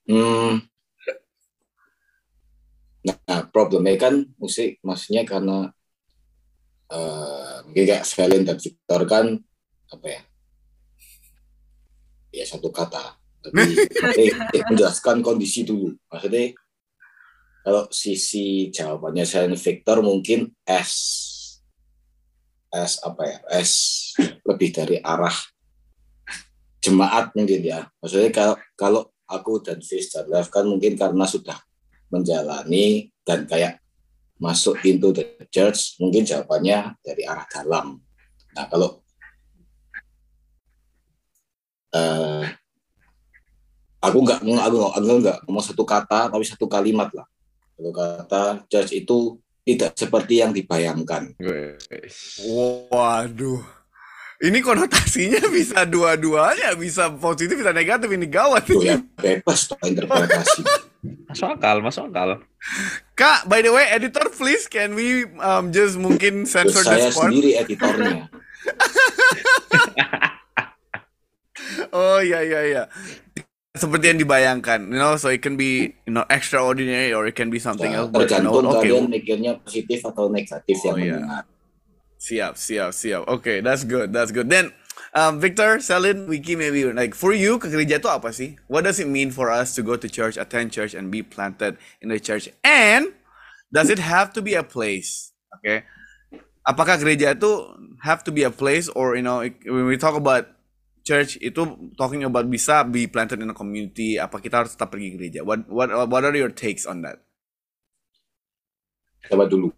Hmm. 0.02 0.66
Nah, 3.02 3.40
problemnya 3.50 3.99
kan 3.99 4.28
musik, 4.38 4.78
maksudnya 4.83 5.26
karena 5.26 5.71
eh 6.92 7.57
mungkin 7.64 7.85
kayak 7.88 8.04
Felin 8.04 8.45
dan 8.45 8.59
Victor 8.61 9.00
kan 9.09 9.26
apa 9.88 10.07
ya? 10.07 10.23
Ya 12.33 12.45
satu 12.47 12.69
kata. 12.69 13.16
Tapi 13.42 13.75
tapi 13.90 14.25
menjelaskan 14.71 15.25
kondisi 15.25 15.66
dulu. 15.66 15.97
Maksudnya 16.12 16.54
kalau 17.62 17.87
sisi 17.95 18.75
jawabannya 18.75 19.23
Felin 19.23 19.54
Victor 19.54 20.02
mungkin 20.02 20.50
S 20.66 20.92
S 22.73 22.99
apa 23.07 23.23
ya? 23.23 23.38
S 23.62 23.73
lebih 24.42 24.75
dari 24.75 24.97
arah 24.99 25.35
jemaat 26.83 27.31
mungkin 27.38 27.62
ya. 27.62 27.87
Maksudnya 28.02 28.31
kalau 28.35 28.57
kalau 28.75 29.02
aku 29.31 29.62
dan 29.62 29.78
dan 29.78 30.25
Lev 30.26 30.49
kan 30.50 30.66
mungkin 30.66 30.99
karena 30.99 31.25
sudah 31.25 31.57
menjalani 32.11 33.14
dan 33.23 33.47
kayak 33.47 33.78
masuk 34.42 34.75
into 34.83 35.14
the 35.14 35.23
church 35.54 35.95
mungkin 36.02 36.26
jawabannya 36.26 36.99
dari 37.00 37.23
arah 37.23 37.47
dalam. 37.47 38.02
Nah 38.59 38.64
kalau 38.66 38.99
eh 41.95 42.45
aku 44.02 44.19
nggak 44.19 44.42
aku 44.42 44.50
nggak 44.50 44.92
aku 44.99 45.19
nggak 45.23 45.38
ngomong 45.47 45.62
satu 45.62 45.85
kata 45.87 46.26
tapi 46.26 46.42
satu 46.42 46.66
kalimat 46.66 47.07
lah. 47.14 47.28
Satu 47.83 47.91
kata 47.99 48.62
church 48.71 48.95
itu 48.95 49.43
tidak 49.67 49.99
seperti 49.99 50.39
yang 50.39 50.55
dibayangkan. 50.55 51.35
Waduh. 52.95 53.59
Ini 54.39 54.59
konotasinya 54.62 55.43
bisa 55.51 55.83
dua-duanya, 55.83 56.79
bisa 56.79 57.11
positif, 57.11 57.59
bisa 57.59 57.75
negatif. 57.75 58.07
Ini 58.07 58.31
gawat. 58.31 58.71
Tuh 58.71 58.87
ya 58.87 59.03
bebas 59.19 59.67
tuh 59.67 59.83
interpretasi. 59.83 60.62
Masuk 61.27 61.59
akal, 61.59 61.83
masuk 61.83 62.07
akal. 62.07 62.39
Kak, 63.19 63.51
by 63.51 63.67
the 63.67 63.75
way, 63.75 63.91
editor 63.91 64.31
please 64.31 64.71
can 64.71 64.95
we 64.95 65.27
um, 65.43 65.75
just 65.75 65.99
mungkin 65.99 66.47
censor 66.47 66.87
saya 66.87 67.11
this 67.11 67.19
part? 67.19 67.35
sendiri 67.35 67.59
editornya. 67.59 68.31
Oh 71.93 72.21
iya 72.21 72.41
iya 72.45 72.61
iya. 72.62 72.83
Seperti 73.73 74.12
yang 74.12 74.21
dibayangkan, 74.21 74.93
you 74.93 75.00
know, 75.00 75.17
so 75.17 75.33
it 75.33 75.41
can 75.41 75.57
be 75.57 75.97
you 76.05 76.12
know 76.12 76.29
extraordinary 76.29 77.09
or 77.17 77.25
it 77.25 77.33
can 77.33 77.49
be 77.49 77.57
something 77.57 77.88
Nah, 77.88 78.05
else. 78.05 78.11
But, 78.12 78.29
you 78.29 78.45
know, 78.45 78.61
tergantung 78.61 78.69
okay, 78.69 78.93
kalian 78.93 79.05
mikirnya 79.09 79.52
positif 79.64 80.05
atau 80.05 80.29
negatif 80.29 80.76
Oh, 80.85 80.93
yang 80.93 80.97
iya. 81.00 81.17
mendengar. 81.17 81.45
siap 82.21 82.55
siap 82.61 82.93
siap. 82.93 83.25
Okay, 83.26 83.64
that's 83.64 83.83
good, 83.88 84.12
that's 84.12 84.29
good. 84.29 84.52
Then, 84.52 84.76
um, 85.17 85.41
Victor, 85.41 85.81
Selin, 85.81 86.29
Wiki, 86.29 86.52
maybe 86.52 86.85
like 86.93 87.17
for 87.17 87.33
you 87.33 87.57
ke 87.57 87.73
gereja 87.73 87.97
itu 87.97 88.12
apa 88.12 88.29
sih? 88.31 88.61
What 88.69 88.85
does 88.85 89.00
it 89.00 89.09
mean 89.09 89.33
for 89.33 89.49
us 89.49 89.73
to 89.75 89.81
go 89.81 89.97
to 89.97 90.05
church, 90.07 90.37
attend 90.37 90.71
church, 90.71 90.93
and 90.93 91.09
be 91.09 91.25
planted 91.25 91.81
in 92.05 92.12
the 92.12 92.21
church? 92.21 92.52
And 92.61 93.17
does 93.73 93.88
it 93.88 93.99
have 93.99 94.37
to 94.37 94.45
be 94.45 94.52
a 94.52 94.62
place? 94.62 95.33
Okay. 95.59 95.88
Apakah 96.62 97.00
gereja 97.00 97.33
itu 97.35 97.50
have 98.05 98.21
to 98.23 98.31
be 98.31 98.45
a 98.45 98.52
place 98.52 98.87
or 98.93 99.17
you 99.17 99.25
know 99.25 99.41
when 99.64 99.88
we 99.88 99.97
talk 99.97 100.14
about 100.14 100.47
church 101.02 101.37
itu 101.38 101.62
talking 101.94 102.23
about 102.23 102.47
bisa 102.47 102.82
be 102.82 103.06
planted 103.06 103.38
in 103.38 103.50
a 103.50 103.56
community 103.56 104.16
apa 104.16 104.38
kita 104.38 104.62
harus 104.62 104.73
tetap 104.73 104.90
pergi 104.90 105.14
gereja. 105.14 105.40
What 105.42 105.66
what 105.66 105.90
what 105.90 106.23
are 106.23 106.32
your 106.32 106.50
takes 106.50 106.87
on 106.87 107.02
that? 107.02 107.21
Coba 109.26 109.47
dulu. 109.47 109.71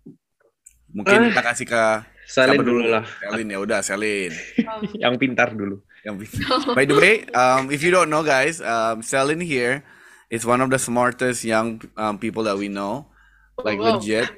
mungkin 0.95 1.27
Ah. 1.27 1.27
kita 1.27 1.43
kasih 1.43 1.67
ke 1.67 1.83
Salin 2.25 2.55
siapa 2.55 2.65
dulu 2.65 2.81
lah, 2.87 3.05
Selin 3.19 3.51
ya 3.51 3.59
udah 3.59 3.81
Selin. 3.83 4.33
Yang 5.03 5.15
pintar 5.19 5.51
dulu. 5.53 5.83
yang 6.05 6.21
by 6.77 6.85
the 6.85 6.93
way 6.93 7.25
um, 7.33 7.73
if 7.73 7.81
you 7.81 7.89
don't 7.89 8.13
know 8.13 8.21
guys 8.21 8.61
um, 8.61 9.01
Selin 9.01 9.41
here 9.41 9.81
is 10.29 10.45
one 10.45 10.61
of 10.61 10.69
the 10.69 10.77
smartest 10.77 11.41
young 11.43 11.81
um, 11.97 12.17
people 12.17 12.45
that 12.45 12.55
we 12.55 12.69
know. 12.69 13.09
Like 13.57 13.81
Wow. 13.81 13.97
legit. 13.97 14.29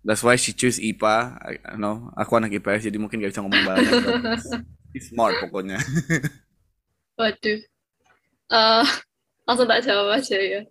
That's 0.00 0.22
why 0.22 0.38
she 0.38 0.54
choose 0.54 0.78
IPA. 0.78 1.16
I, 1.42 1.52
I 1.60 1.74
know. 1.74 2.14
Aku 2.14 2.38
anak 2.38 2.54
IPS 2.54 2.86
jadi 2.86 2.94
mungkin 2.96 3.18
gak 3.18 3.34
bisa 3.34 3.42
ngomong 3.42 3.62
banyak 3.66 3.90
smart 5.00 5.36
pokoknya 5.42 5.80
Waduh. 7.16 7.60
Eh, 8.52 8.86
langsung 9.48 9.66
tak 9.66 9.82
jawab 9.88 10.20
aja 10.20 10.36
ya. 10.36 10.62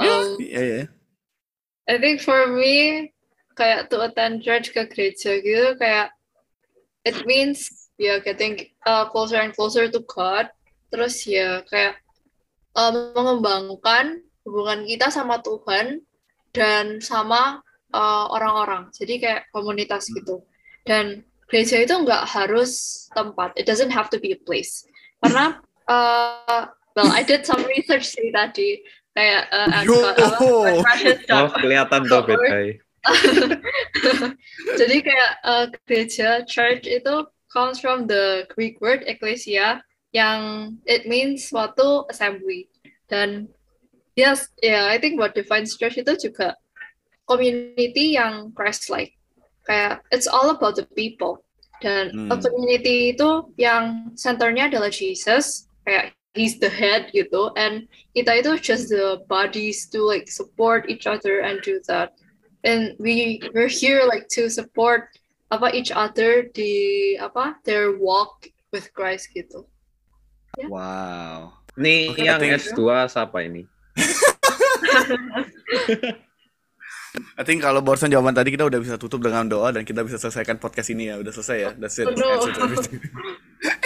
Um, 0.00 0.40
Iya 0.40 0.62
ya. 0.64 0.82
I 1.84 2.00
think 2.00 2.24
for 2.24 2.48
me 2.48 3.12
kayak 3.52 3.92
to 3.92 4.00
attend 4.00 4.40
church 4.40 4.72
ke 4.72 4.88
gereja 4.88 5.36
gitu 5.44 5.76
kayak 5.76 6.16
it 7.04 7.18
means 7.28 7.90
ya 8.00 8.16
getting 8.24 8.72
uh, 8.88 9.04
closer 9.12 9.36
and 9.36 9.52
closer 9.52 9.90
to 9.92 10.00
God 10.08 10.48
terus 10.88 11.20
ya 11.28 11.60
kayak 11.68 12.00
uh, 12.72 13.12
mengembangkan 13.12 14.24
hubungan 14.48 14.88
kita 14.88 15.12
sama 15.12 15.44
Tuhan 15.44 16.00
dan 16.56 17.04
sama 17.04 17.60
uh, 17.92 18.26
orang-orang 18.32 18.88
jadi 18.96 19.14
kayak 19.20 19.42
komunitas 19.52 20.08
gitu 20.08 20.40
dan 20.88 21.20
gereja 21.50 21.82
itu 21.82 21.94
nggak 22.06 22.24
harus 22.30 23.04
tempat 23.12 23.50
it 23.58 23.66
doesn't 23.66 23.90
have 23.92 24.06
to 24.08 24.16
be 24.22 24.30
a 24.32 24.40
place 24.46 24.86
karena 25.20 25.58
uh, 25.90 26.70
well 26.94 27.10
I 27.10 27.26
did 27.26 27.42
some 27.44 27.60
research 27.66 28.06
sih 28.06 28.30
tadi 28.30 28.80
kayak 29.12 29.50
uh, 29.50 29.82
Yo. 29.82 29.98
precious 30.86 31.18
Oh, 31.26 31.26
stuff. 31.26 31.50
kelihatan 31.58 32.06
tuh 32.06 32.22
beda. 32.24 32.78
Jadi 34.80 34.96
kayak 35.02 35.32
uh, 35.42 35.66
gereja 35.88 36.44
church 36.46 36.86
itu 36.86 37.26
comes 37.50 37.80
from 37.82 38.06
the 38.06 38.46
Greek 38.54 38.78
word 38.78 39.02
ecclesia 39.08 39.82
yang 40.14 40.74
it 40.86 41.06
means 41.10 41.48
suatu 41.50 42.06
assembly 42.10 42.70
dan 43.10 43.50
yes 44.14 44.50
yeah 44.62 44.86
I 44.90 44.98
think 44.98 45.18
what 45.18 45.34
defines 45.34 45.74
church 45.74 45.98
itu 45.98 46.14
juga 46.18 46.54
community 47.26 48.14
yang 48.18 48.50
Christ-like 48.54 49.14
kayak 49.70 50.02
it's 50.10 50.26
all 50.26 50.50
about 50.50 50.74
the 50.74 50.82
people 50.98 51.38
dan 51.78 52.10
a 52.10 52.34
Hmm. 52.34 52.42
community 52.42 53.14
itu 53.14 53.46
yang 53.54 54.10
centernya 54.18 54.66
adalah 54.66 54.90
Jesus 54.90 55.70
kayak 55.86 56.10
he's 56.34 56.58
the 56.58 56.68
head 56.68 57.06
gitu 57.14 57.54
and 57.54 57.86
kita 58.18 58.42
itu 58.42 58.58
just 58.58 58.90
the 58.90 59.22
bodies 59.30 59.86
to 59.86 60.02
like 60.02 60.26
support 60.26 60.90
each 60.90 61.06
other 61.06 61.46
and 61.46 61.62
do 61.62 61.78
that 61.86 62.18
and 62.66 62.98
we 62.98 63.38
we're 63.54 63.70
here 63.70 64.02
like 64.10 64.26
to 64.26 64.50
support 64.50 65.06
apa 65.54 65.70
each 65.70 65.94
other 65.94 66.50
di 66.50 67.14
apa 67.22 67.54
their 67.62 67.94
walk 67.98 68.46
with 68.70 68.86
Christ 68.94 69.34
gitu. 69.34 69.66
Wow. 70.70 71.58
Nih 71.74 72.14
Oke, 72.14 72.22
yang 72.22 72.38
thank 72.38 72.54
S2 72.58 73.10
siapa 73.10 73.46
ini? 73.46 73.66
I 77.36 77.42
think 77.42 77.64
kalau 77.64 77.80
barusan 77.80 78.12
jawaban 78.12 78.36
tadi 78.36 78.54
kita 78.54 78.68
udah 78.68 78.80
bisa 78.80 79.00
tutup 79.00 79.24
dengan 79.24 79.48
doa 79.48 79.72
dan 79.72 79.84
kita 79.84 80.04
bisa 80.04 80.20
selesaikan 80.20 80.60
podcast 80.60 80.92
ini 80.92 81.10
ya. 81.10 81.14
Udah 81.20 81.32
selesai 81.32 81.58
ya. 81.58 81.70
That's 81.76 81.96
it. 81.98 82.06
To 82.10 82.60
everything. 82.60 83.00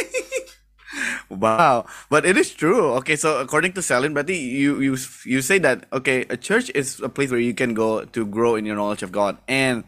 wow. 1.31 1.87
But 2.11 2.25
it 2.25 2.37
is 2.37 2.55
true. 2.55 2.95
Okay, 3.03 3.17
so 3.17 3.41
according 3.41 3.73
to 3.79 3.83
Selin, 3.83 4.14
berarti 4.14 4.37
you 4.37 4.81
you 4.81 4.95
you 5.26 5.41
say 5.43 5.59
that 5.62 5.87
okay, 5.91 6.26
a 6.31 6.38
church 6.38 6.71
is 6.75 7.00
a 7.03 7.11
place 7.11 7.31
where 7.31 7.43
you 7.43 7.55
can 7.55 7.75
go 7.75 8.05
to 8.05 8.21
grow 8.26 8.55
in 8.55 8.67
your 8.67 8.76
knowledge 8.76 9.03
of 9.03 9.11
God 9.11 9.38
and 9.50 9.83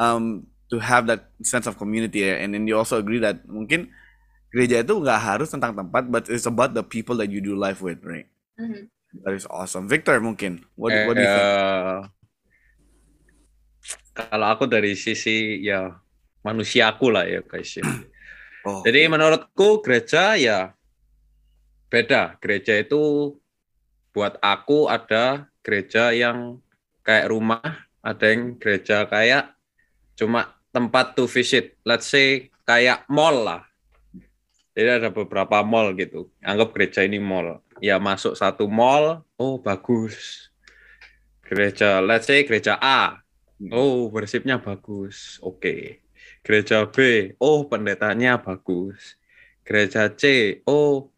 um 0.00 0.48
to 0.72 0.80
have 0.80 1.06
that 1.06 1.28
sense 1.44 1.68
of 1.68 1.76
community 1.76 2.24
ya. 2.24 2.40
and 2.40 2.56
then 2.56 2.64
you 2.64 2.72
also 2.72 2.96
agree 2.96 3.20
that 3.20 3.44
mungkin 3.44 3.92
gereja 4.48 4.80
itu 4.80 4.96
nggak 4.96 5.20
harus 5.20 5.52
tentang 5.52 5.76
tempat 5.76 6.08
but 6.08 6.24
it's 6.32 6.48
about 6.48 6.72
the 6.72 6.80
people 6.80 7.20
that 7.20 7.28
you 7.28 7.44
do 7.44 7.52
life 7.52 7.84
with, 7.84 8.00
right? 8.04 8.28
Mhm. 8.56 8.88
That 9.24 9.36
is 9.36 9.44
awesome. 9.52 9.92
Victor 9.92 10.16
mungkin. 10.24 10.64
What 10.72 10.96
what 11.04 11.14
do 11.16 11.20
you 11.20 11.28
think? 11.28 11.48
Eh, 11.52 12.00
kalau 14.12 14.46
aku 14.52 14.64
dari 14.68 14.92
sisi 14.92 15.64
ya 15.64 15.96
manusiaku 16.44 17.08
lah 17.08 17.24
ya 17.24 17.40
guys 17.44 17.76
ya. 17.76 17.84
Oh. 18.62 18.78
Jadi 18.86 19.10
menurutku 19.10 19.82
gereja 19.82 20.38
ya 20.38 20.70
beda. 21.90 22.38
Gereja 22.38 22.78
itu 22.78 23.34
buat 24.14 24.38
aku 24.38 24.86
ada 24.86 25.50
gereja 25.66 26.14
yang 26.14 26.62
kayak 27.02 27.26
rumah, 27.26 27.82
ada 28.06 28.22
yang 28.30 28.54
gereja 28.62 29.10
kayak 29.10 29.50
cuma 30.14 30.54
tempat 30.70 31.18
to 31.18 31.26
visit. 31.26 31.74
Let's 31.82 32.06
say 32.06 32.54
kayak 32.62 33.02
mall 33.10 33.42
lah. 33.42 33.66
Jadi 34.78 34.88
ada 34.88 35.10
beberapa 35.10 35.60
mall 35.66 35.92
gitu. 35.98 36.30
Anggap 36.38 36.70
gereja 36.70 37.02
ini 37.02 37.18
mall. 37.18 37.60
Ya 37.82 37.98
masuk 37.98 38.38
satu 38.38 38.70
mall, 38.70 39.26
oh 39.42 39.58
bagus. 39.58 40.48
Gereja, 41.42 41.98
let's 41.98 42.30
say 42.30 42.46
gereja 42.46 42.78
A. 42.78 43.21
Oh, 43.70 44.10
bersipnya 44.10 44.58
bagus. 44.58 45.38
Oke. 45.44 46.02
Gereja 46.42 46.82
B, 46.90 47.30
oh 47.38 47.70
pendetanya 47.70 48.42
bagus. 48.42 49.14
Gereja 49.62 50.10
C, 50.10 50.58
oh 50.66 51.14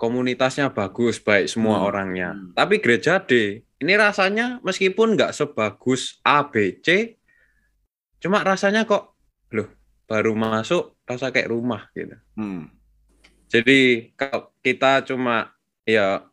komunitasnya 0.00 0.72
bagus, 0.72 1.20
baik 1.20 1.46
semua 1.46 1.84
Hmm. 1.84 1.86
orangnya. 1.92 2.28
Hmm. 2.32 2.56
Tapi 2.56 2.80
gereja 2.80 3.20
D, 3.20 3.60
ini 3.78 3.92
rasanya 3.94 4.58
meskipun 4.64 5.14
nggak 5.14 5.36
sebagus 5.36 6.18
A, 6.24 6.48
B, 6.48 6.80
C, 6.80 7.20
cuma 8.18 8.40
rasanya 8.42 8.88
kok, 8.88 9.12
loh, 9.52 9.68
baru 10.08 10.32
masuk 10.32 10.96
rasa 11.04 11.28
kayak 11.30 11.52
rumah 11.52 11.86
gitu. 11.92 12.16
Hmm. 12.34 12.72
Jadi 13.46 14.10
kalau 14.16 14.48
kita 14.64 15.04
cuma 15.04 15.52
ya 15.84 16.24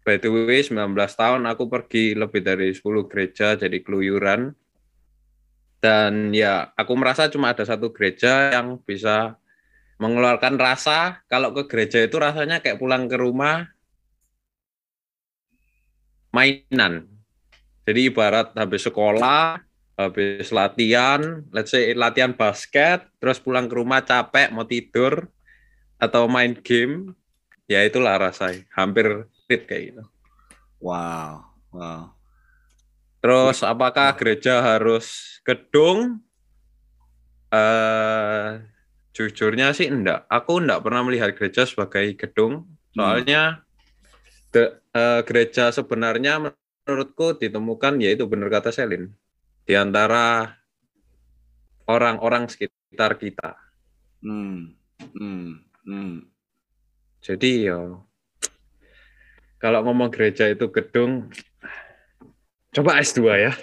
by 0.00 0.16
the 0.16 0.32
way 0.32 0.64
19 0.64 0.72
tahun 0.96 1.44
aku 1.44 1.68
pergi 1.68 2.16
lebih 2.16 2.40
dari 2.40 2.72
10 2.72 3.04
gereja 3.04 3.52
jadi 3.54 3.84
keluyuran 3.84 4.52
dan 5.84 6.32
ya 6.32 6.72
aku 6.72 6.96
merasa 6.96 7.28
cuma 7.28 7.52
ada 7.52 7.60
satu 7.60 7.92
gereja 7.92 8.56
yang 8.56 8.80
bisa 8.80 9.36
mengeluarkan 10.00 10.56
rasa 10.56 11.20
kalau 11.28 11.52
ke 11.52 11.68
gereja 11.68 12.00
itu 12.00 12.16
rasanya 12.16 12.64
kayak 12.64 12.80
pulang 12.80 13.04
ke 13.04 13.20
rumah 13.20 13.68
mainan. 16.32 17.04
Jadi 17.84 18.08
ibarat 18.08 18.56
habis 18.56 18.88
sekolah, 18.88 19.60
habis 20.00 20.48
latihan, 20.56 21.44
let's 21.52 21.68
say 21.68 21.92
latihan 21.92 22.32
basket, 22.32 23.04
terus 23.20 23.36
pulang 23.36 23.68
ke 23.68 23.76
rumah 23.76 24.00
capek 24.00 24.48
mau 24.56 24.64
tidur 24.64 25.28
atau 26.00 26.24
main 26.32 26.56
game, 26.64 27.12
ya 27.68 27.84
itulah 27.84 28.16
rasanya. 28.16 28.64
Hampir 28.72 29.28
fit 29.44 29.68
kayak 29.68 29.82
gitu. 29.92 30.04
Wow. 30.80 31.44
Wow. 31.76 32.16
Terus 33.24 33.64
apakah 33.64 34.12
gereja 34.20 34.60
harus 34.60 35.40
gedung? 35.48 36.20
Eh 37.48 38.60
jujurnya 39.16 39.72
sih 39.72 39.88
enggak. 39.88 40.28
Aku 40.28 40.60
enggak 40.60 40.84
pernah 40.84 41.00
melihat 41.00 41.32
gereja 41.32 41.64
sebagai 41.64 42.04
gedung. 42.20 42.68
Soalnya 42.92 43.64
de- 44.52 44.76
eh, 44.92 45.24
gereja 45.24 45.72
sebenarnya 45.72 46.52
menurutku 46.84 47.40
ditemukan 47.40 47.96
yaitu 48.04 48.28
benar 48.28 48.52
kata 48.52 48.68
Selin 48.76 49.08
di 49.64 49.72
antara 49.72 50.60
orang-orang 51.88 52.44
sekitar 52.52 53.16
kita. 53.16 53.56
Hmm. 54.20 54.76
Hmm. 55.16 55.64
Hmm. 55.88 56.28
Jadi 57.24 57.72
ya 57.72 58.04
kalau 59.56 59.80
ngomong 59.80 60.12
gereja 60.12 60.44
itu 60.52 60.68
gedung 60.68 61.32
coba 62.74 62.98
S2 63.00 63.20
ya. 63.38 63.52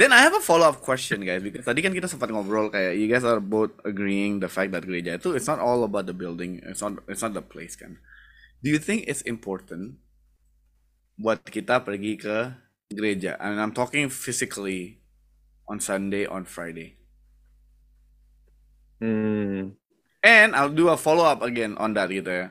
Then 0.00 0.10
I 0.10 0.24
have 0.24 0.34
a 0.34 0.40
follow-up 0.40 0.80
question, 0.80 1.20
guys, 1.22 1.44
because 1.44 1.68
tadi 1.68 1.84
kan 1.84 1.92
kita 1.92 2.08
sempat 2.08 2.32
ngobrol 2.32 2.72
kayak 2.72 2.96
you 2.96 3.06
guys 3.06 3.22
are 3.28 3.38
both 3.38 3.76
agreeing 3.84 4.40
the 4.40 4.48
fact 4.48 4.72
that 4.72 4.88
gereja 4.88 5.20
itu 5.20 5.36
it's 5.36 5.46
not 5.46 5.60
all 5.60 5.84
about 5.84 6.08
the 6.08 6.16
building, 6.16 6.58
it's 6.64 6.80
not 6.80 6.98
it's 7.06 7.20
not 7.20 7.36
the 7.36 7.44
place 7.44 7.76
kan. 7.76 8.00
Do 8.64 8.72
you 8.72 8.80
think 8.80 9.04
it's 9.06 9.22
important 9.28 10.00
buat 11.20 11.44
kita 11.44 11.84
pergi 11.84 12.18
ke 12.18 12.56
gereja? 12.90 13.36
And 13.36 13.60
I'm 13.60 13.76
talking 13.76 14.08
physically 14.08 15.04
on 15.68 15.78
Sunday, 15.78 16.24
on 16.24 16.48
Friday. 16.48 16.96
Hmm, 18.98 19.76
And 20.22 20.54
I'll 20.54 20.70
do 20.70 20.88
a 20.88 20.96
follow-up 20.96 21.42
again 21.42 21.74
on 21.76 21.98
that 21.98 22.06
gitu 22.14 22.30
ya. 22.30 22.46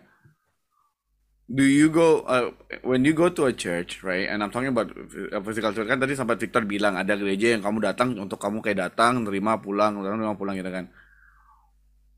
Do 1.52 1.68
you 1.68 1.92
go 1.92 2.24
uh, 2.32 2.56
when 2.88 3.04
you 3.04 3.12
go 3.12 3.28
to 3.28 3.52
a 3.52 3.52
church, 3.52 4.08
right? 4.08 4.24
And 4.24 4.40
I'm 4.40 4.56
talking 4.56 4.72
about 4.72 4.96
physical 5.44 5.76
church 5.76 5.92
kan 5.92 6.00
tadi 6.00 6.16
sempat 6.16 6.40
Victor 6.40 6.64
bilang 6.64 6.96
ada 6.96 7.20
gereja 7.20 7.52
yang 7.52 7.60
kamu 7.60 7.84
datang 7.84 8.16
untuk 8.16 8.40
kamu 8.40 8.64
kayak 8.64 8.80
datang, 8.88 9.28
terima 9.28 9.60
pulang, 9.60 10.00
terima 10.00 10.32
pulang 10.40 10.56
gitu 10.56 10.72
kan. 10.72 10.88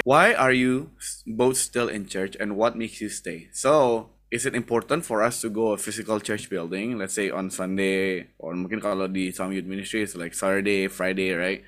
Why 0.05 0.37
are 0.37 0.53
you 0.53 0.93
both 1.25 1.57
still 1.57 1.89
in 1.89 2.05
church 2.05 2.37
and 2.37 2.53
what 2.61 2.77
makes 2.77 3.01
you 3.01 3.09
stay? 3.09 3.49
So, 3.57 4.13
is 4.29 4.45
it 4.45 4.53
important 4.53 5.01
for 5.01 5.25
us 5.25 5.41
to 5.41 5.49
go 5.49 5.73
a 5.73 5.81
physical 5.81 6.21
church 6.21 6.45
building, 6.45 7.01
let's 7.01 7.17
say 7.17 7.33
on 7.33 7.49
Sunday 7.49 8.29
or 8.37 8.53
mungkin 8.53 8.85
kalau 8.85 9.09
di 9.09 9.33
some 9.33 9.49
youth 9.49 9.65
ministry 9.65 10.05
it's 10.05 10.13
like 10.13 10.37
Saturday, 10.37 10.85
Friday, 10.85 11.33
right? 11.33 11.65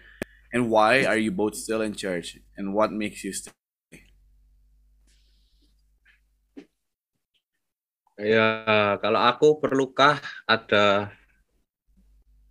And 0.54 0.69
why 0.69 1.01
are 1.01 1.17
you 1.17 1.34
both 1.34 1.58
still 1.58 1.82
in 1.82 1.97
church 1.97 2.38
and 2.54 2.78
what 2.78 2.93
makes 2.93 3.25
you 3.25 3.34
stay? 3.34 3.56
Ya 8.19 8.47
kalau 9.04 9.19
aku 9.19 9.60
perlukah 9.60 10.19
ada 10.47 11.12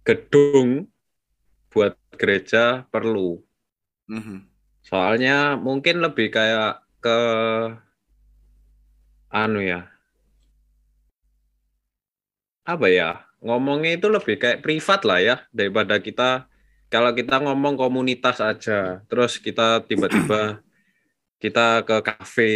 gedung 0.05 0.89
buat 1.73 1.97
gereja 2.15 2.87
perlu. 2.93 3.41
Mhm. 4.07 4.47
Soalnya 4.85 5.57
mungkin 5.57 6.05
lebih 6.05 6.29
kayak 6.29 6.85
ke 7.01 7.19
anu 9.33 9.65
ya. 9.65 9.89
Apa 12.69 12.87
ya? 12.93 13.25
Ngomongnya 13.45 13.97
itu 13.97 14.09
lebih 14.09 14.41
kayak 14.41 14.61
privat 14.65 15.05
lah 15.05 15.21
ya 15.21 15.37
daripada 15.53 16.01
kita 16.01 16.49
kalau 16.93 17.11
kita 17.11 17.43
ngomong 17.43 17.75
komunitas 17.75 18.39
aja, 18.39 19.03
terus 19.11 19.43
kita 19.43 19.83
tiba-tiba 19.83 20.63
kita 21.43 21.83
ke 21.83 21.97
kafe 22.07 22.53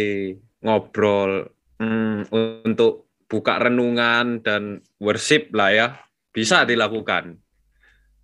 ngobrol 0.63 1.51
hmm, 1.79 2.29
untuk 2.67 3.09
buka 3.29 3.57
renungan 3.61 4.43
dan 4.43 4.83
worship 4.99 5.51
lah 5.55 5.71
ya 5.71 5.87
bisa 6.35 6.67
dilakukan. 6.67 7.39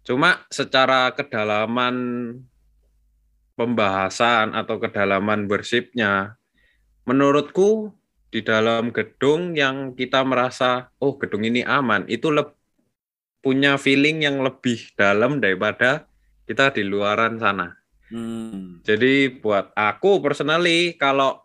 Cuma 0.06 0.46
secara 0.54 1.10
kedalaman 1.18 1.96
pembahasan 3.58 4.54
atau 4.54 4.78
kedalaman 4.78 5.50
worshipnya, 5.50 6.38
menurutku 7.08 7.96
di 8.30 8.44
dalam 8.44 8.92
gedung 8.92 9.56
yang 9.56 9.96
kita 9.96 10.22
merasa 10.28 10.92
oh 11.00 11.16
gedung 11.16 11.48
ini 11.48 11.64
aman 11.64 12.04
itu 12.12 12.28
punya 13.40 13.80
feeling 13.80 14.28
yang 14.28 14.44
lebih 14.44 14.92
dalam 15.00 15.40
daripada 15.40 16.10
kita 16.44 16.76
di 16.76 16.84
luaran 16.84 17.40
sana. 17.40 17.74
Hmm. 18.12 18.84
Jadi 18.86 19.42
buat 19.42 19.74
aku 19.74 20.22
personally 20.22 21.00
kalau 21.00 21.42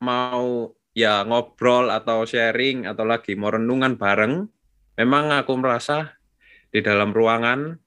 mau 0.00 0.72
ya 1.00 1.24
ngobrol 1.24 1.88
atau 1.88 2.28
sharing 2.28 2.84
atau 2.84 3.08
lagi 3.08 3.32
mau 3.32 3.48
renungan 3.48 3.96
bareng, 3.96 4.44
memang 5.00 5.32
aku 5.32 5.56
merasa 5.56 6.20
di 6.68 6.84
dalam 6.84 7.16
ruangan 7.16 7.80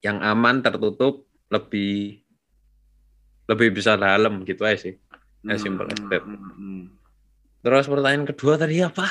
yang 0.00 0.22
aman 0.22 0.62
tertutup 0.62 1.26
lebih 1.50 2.22
lebih 3.50 3.68
bisa 3.74 3.98
dalam 3.98 4.46
gitu 4.46 4.62
aja 4.62 4.88
sih. 4.88 4.94
As 5.50 5.58
simple 5.58 5.88
as 5.90 5.98
that. 6.12 6.22
Hmm, 6.22 6.38
hmm, 6.38 6.54
hmm. 6.54 6.82
Terus 7.60 7.90
pertanyaan 7.90 8.24
kedua 8.28 8.54
tadi 8.54 8.78
apa? 8.80 9.08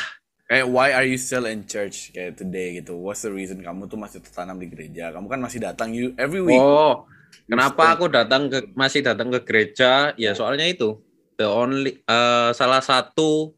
Kayak 0.50 0.68
why 0.72 0.90
are 0.96 1.06
you 1.06 1.20
still 1.20 1.46
in 1.46 1.68
church 1.70 2.10
kayak 2.16 2.40
today 2.40 2.82
gitu? 2.82 2.98
What's 2.98 3.22
the 3.22 3.30
reason 3.30 3.62
kamu 3.62 3.86
tuh 3.86 4.00
masih 4.00 4.24
tertanam 4.24 4.58
di 4.58 4.66
gereja? 4.66 5.14
Kamu 5.14 5.30
kan 5.30 5.38
masih 5.38 5.62
datang 5.62 5.94
you 5.94 6.18
every 6.18 6.42
week. 6.42 6.58
Oh, 6.58 7.06
You 7.46 7.54
kenapa 7.54 7.94
aku 7.94 8.10
datang 8.10 8.50
ke 8.50 8.74
masih 8.74 9.06
datang 9.06 9.30
ke 9.30 9.46
gereja? 9.46 10.18
Ya 10.18 10.34
soalnya 10.34 10.66
itu 10.66 10.98
the 11.40 11.48
only 11.48 12.04
eh, 12.04 12.52
salah 12.52 12.84
satu 12.84 13.56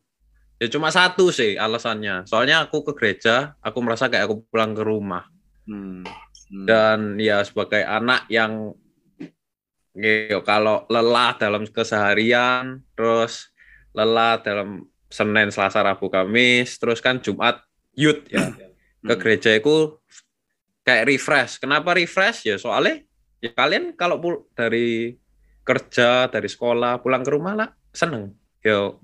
ya 0.61 0.69
cuma 0.69 0.93
satu 0.93 1.33
sih 1.33 1.57
alasannya. 1.57 2.29
Soalnya 2.29 2.69
aku 2.69 2.85
ke 2.85 2.93
gereja, 2.93 3.57
aku 3.65 3.81
merasa 3.81 4.05
kayak 4.05 4.29
aku 4.29 4.45
pulang 4.53 4.77
ke 4.77 4.85
rumah 4.85 5.25
Hmm. 5.65 6.05
Hmm. 6.51 6.65
dan 6.67 6.99
ya 7.21 7.41
sebagai 7.47 7.79
anak 7.85 8.27
yang 8.27 8.75
ya, 9.95 10.41
kalau 10.43 10.83
lelah 10.89 11.37
dalam 11.37 11.63
keseharian, 11.69 12.81
terus 12.97 13.49
lelah 13.95 14.41
dalam 14.41 14.83
Senin, 15.11 15.51
Selasa, 15.51 15.83
Rabu, 15.83 16.07
Kamis, 16.07 16.79
terus 16.79 16.99
kan 17.03 17.19
Jumat 17.19 17.61
youth 17.95 18.25
ya 18.31 18.51
ke 18.51 19.13
Hmm. 19.13 19.17
gereja 19.17 19.57
itu 19.57 19.97
kayak 20.85 21.07
refresh. 21.09 21.57
Kenapa 21.61 21.93
refresh? 21.97 22.45
Ya 22.45 22.57
soalnya 22.61 23.01
ya 23.41 23.53
kalian 23.53 23.93
kalau 23.97 24.21
dari 24.53 25.17
kerja, 25.61 26.27
dari 26.27 26.49
sekolah, 26.49 26.99
pulang 26.99 27.21
ke 27.21 27.31
rumah 27.31 27.53
lah 27.53 27.69
seneng. 27.93 28.33
Yo, 28.61 29.01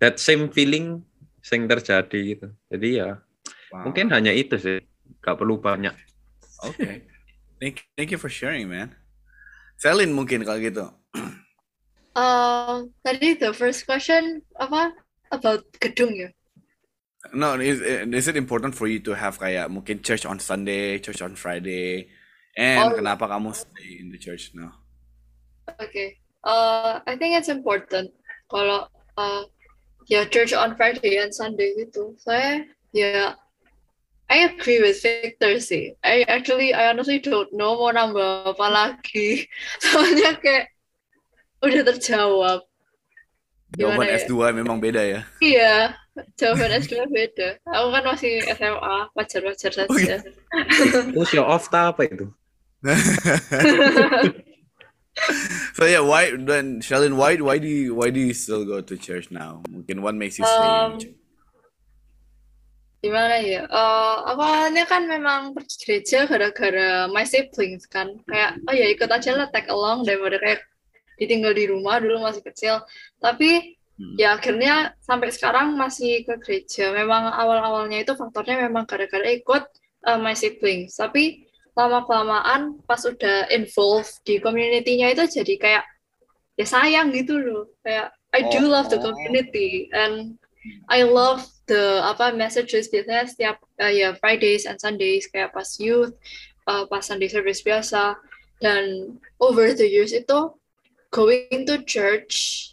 that 0.00 0.16
same 0.20 0.48
feeling 0.52 1.04
sing 1.40 1.64
terjadi 1.64 2.20
gitu. 2.36 2.46
Jadi 2.68 2.88
ya 3.00 3.20
Wow. 3.70 3.86
mungkin 3.86 4.10
hanya 4.10 4.34
itu 4.34 4.58
sih. 4.58 4.82
Gak 5.22 5.38
perlu 5.38 5.62
banyak. 5.62 5.94
Okay. 6.74 7.06
Thank 7.62 7.86
thank 7.94 8.10
you 8.10 8.18
for 8.18 8.26
sharing, 8.26 8.66
man. 8.66 8.98
Selin 9.78 10.10
mungkin 10.10 10.42
kalau 10.42 10.58
gitu. 10.58 10.90
Um, 12.18 12.90
tadi 13.06 13.38
the 13.38 13.54
first 13.54 13.86
question 13.86 14.42
apa 14.58 14.90
about 15.30 15.62
gedung 15.78 16.10
ya? 16.18 16.34
No, 17.30 17.54
is 17.60 17.78
is 18.10 18.26
it 18.26 18.34
important 18.34 18.74
for 18.74 18.90
you 18.90 18.98
to 19.06 19.14
have 19.14 19.38
kayak 19.38 19.70
mungkin 19.70 20.02
church 20.02 20.26
on 20.26 20.42
Sunday, 20.42 20.98
church 20.98 21.22
on 21.22 21.38
Friday, 21.38 22.10
and 22.58 22.90
Oh. 22.90 22.96
kenapa 22.98 23.30
kamu 23.30 23.54
stay 23.54 24.02
in 24.02 24.10
the 24.10 24.18
church 24.18 24.50
now? 24.56 24.79
Okay. 25.78 26.16
Uh, 26.42 27.00
I 27.06 27.14
think 27.20 27.36
it's 27.36 27.52
important 27.52 28.10
kalau 28.48 28.88
uh, 29.20 29.42
ya 30.08 30.24
church 30.26 30.56
on 30.56 30.74
Friday 30.74 31.20
and 31.20 31.30
Sunday 31.30 31.76
gitu. 31.76 32.16
Saya 32.18 32.64
ya 32.90 33.36
I 34.30 34.46
agree 34.46 34.78
with 34.78 35.02
Victor 35.02 35.58
sih. 35.58 35.94
I 36.06 36.22
actually 36.30 36.70
I 36.70 36.90
honestly 36.94 37.18
don't 37.18 37.50
know 37.52 37.76
mau 37.76 37.90
nambah 37.92 38.56
apa 38.56 38.66
lagi. 38.70 39.46
Soalnya 39.84 40.38
kayak 40.38 40.70
udah 41.60 41.82
terjawab. 41.94 42.60
Jawaban 43.78 44.02
Gimana 44.02 44.18
ya? 44.18 44.18
S2 44.26 44.34
memang 44.50 44.82
beda 44.82 45.02
ya. 45.06 45.20
Iya, 45.38 45.94
jawaban 46.34 46.74
S2 46.82 47.06
beda. 47.06 47.62
Aku 47.70 47.94
kan 47.94 48.02
masih 48.02 48.42
SMA, 48.58 48.96
wajar-wajar 49.14 49.70
Oh, 49.86 49.94
saja. 49.94 50.16
Itu 51.06 51.22
show 51.22 51.46
off 51.46 51.70
apa 51.70 52.02
itu? 52.02 52.34
So 55.76 55.86
yeah, 55.86 56.00
why 56.04 56.34
then 56.36 56.80
Shalin, 56.80 57.16
why 57.16 57.36
why 57.40 57.58
do 57.58 57.66
you 57.66 57.94
why 57.94 58.10
do 58.10 58.20
you 58.20 58.34
still 58.34 58.64
go 58.64 58.80
to 58.80 58.94
church 58.96 59.30
now? 59.30 59.62
Mungkin 59.70 60.02
what 60.02 60.14
makes 60.14 60.38
you 60.38 60.44
stay 60.46 60.60
in 60.60 60.76
Um, 60.76 60.92
church? 60.98 61.16
Gimana 63.00 63.40
ya? 63.40 63.64
Eh, 63.64 64.16
awalnya 64.28 64.84
kan 64.84 65.08
memang 65.08 65.56
pergi 65.56 65.76
gereja 65.80 66.28
gara-gara 66.28 67.08
my 67.08 67.24
siblings 67.24 67.88
kan. 67.88 68.12
Kayak, 68.28 68.60
oh 68.68 68.74
ya 68.76 68.86
ikut 68.92 69.08
aja 69.08 69.30
lah 69.40 69.48
tag 69.48 69.72
along 69.72 70.04
daripada 70.04 70.36
kayak 70.36 70.60
ditinggal 71.16 71.56
di 71.56 71.64
rumah 71.64 71.96
dulu 71.96 72.20
masih 72.24 72.44
kecil. 72.44 72.84
Tapi 73.20 73.76
Hmm. 74.00 74.16
ya 74.16 74.32
akhirnya 74.32 74.96
sampai 75.04 75.28
sekarang 75.28 75.76
masih 75.76 76.24
ke 76.24 76.40
gereja. 76.40 76.88
Memang 76.88 77.36
awal-awalnya 77.36 78.00
itu 78.00 78.16
faktornya 78.16 78.56
memang 78.64 78.88
gara-gara 78.88 79.28
ikut 79.28 79.68
uh, 80.08 80.16
my 80.16 80.32
siblings. 80.32 80.96
Tapi 80.96 81.44
lama-kelamaan 81.78 82.78
pas 82.84 83.00
udah 83.06 83.48
involved 83.54 84.20
di 84.26 84.42
community-nya 84.42 85.14
itu 85.14 85.24
jadi 85.40 85.54
kayak 85.56 85.84
ya 86.58 86.66
sayang 86.66 87.14
gitu 87.14 87.38
loh. 87.40 87.70
Kayak 87.82 88.12
I 88.30 88.46
do 88.46 88.66
love 88.66 88.86
the 88.92 88.98
Oh. 88.98 89.10
community 89.10 89.90
and 89.90 90.38
I 90.92 91.08
love 91.08 91.46
the 91.66 92.04
apa 92.04 92.36
messages 92.36 92.92
biasanya 92.92 93.24
setiap 93.26 93.56
uh, 93.80 93.88
ya 93.88 94.12
Fridays 94.20 94.68
and 94.68 94.76
Sundays 94.76 95.24
kayak 95.32 95.56
pas 95.56 95.66
youth, 95.80 96.12
uh, 96.68 96.84
pas 96.84 97.00
Sunday 97.00 97.32
service 97.32 97.64
biasa 97.64 98.18
dan 98.60 99.16
over 99.40 99.72
the 99.72 99.88
years 99.88 100.12
itu 100.12 100.52
going 101.10 101.64
to 101.64 101.80
church 101.88 102.70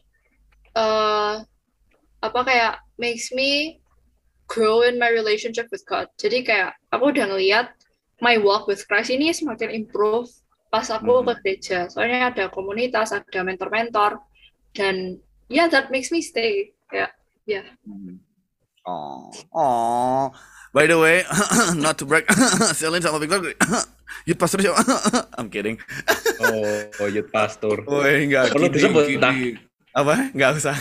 uh, 0.75 1.41
apa 2.19 2.39
kayak 2.43 2.73
makes 2.99 3.31
me 3.31 3.79
grow 4.51 4.83
in 4.83 4.99
my 4.99 5.07
relationship 5.07 5.71
with 5.71 5.85
God. 5.87 6.11
Jadi 6.19 6.43
kayak 6.43 6.75
aku 6.91 7.15
udah 7.15 7.29
ngeliat 7.31 7.71
my 8.21 8.37
walk 8.41 8.65
with 8.65 8.81
Christ 8.85 9.13
ini 9.13 9.29
semakin 9.33 9.69
improve 9.73 10.29
pas 10.67 10.87
aku 10.91 11.23
Mhm. 11.23 11.25
ke 11.25 11.33
gereja. 11.43 11.79
Soalnya 11.87 12.33
ada 12.33 12.45
komunitas, 12.51 13.15
ada 13.15 13.39
mentor-mentor 13.45 14.19
dan 14.75 15.17
yeah 15.47 15.69
that 15.71 15.89
makes 15.93 16.11
me 16.11 16.19
stay. 16.19 16.75
Kayak 16.91 17.15
Hmm. 17.87 18.19
Oh, 18.83 19.31
oh. 19.55 20.27
By 20.75 20.83
the 20.83 20.99
way, 20.99 21.23
not 21.79 21.95
to 21.99 22.03
brag, 22.03 22.27
Shalin 22.79 22.99
sama 22.99 23.23
Victor, 23.23 23.55
youth 24.27 24.35
pastor 24.35 24.59
siapa? 24.59 24.83
I'm 25.39 25.47
kidding. 25.47 25.79
Oh, 26.43 26.67
oh 26.99 27.07
youth 27.07 27.31
pastor. 27.31 27.79
Woi, 27.87 28.27
enggak 28.27 28.51
Perlu 28.51 28.67
disebut. 28.67 29.07
Apa? 29.95 30.27
Enggak 30.35 30.59
usah. 30.59 30.75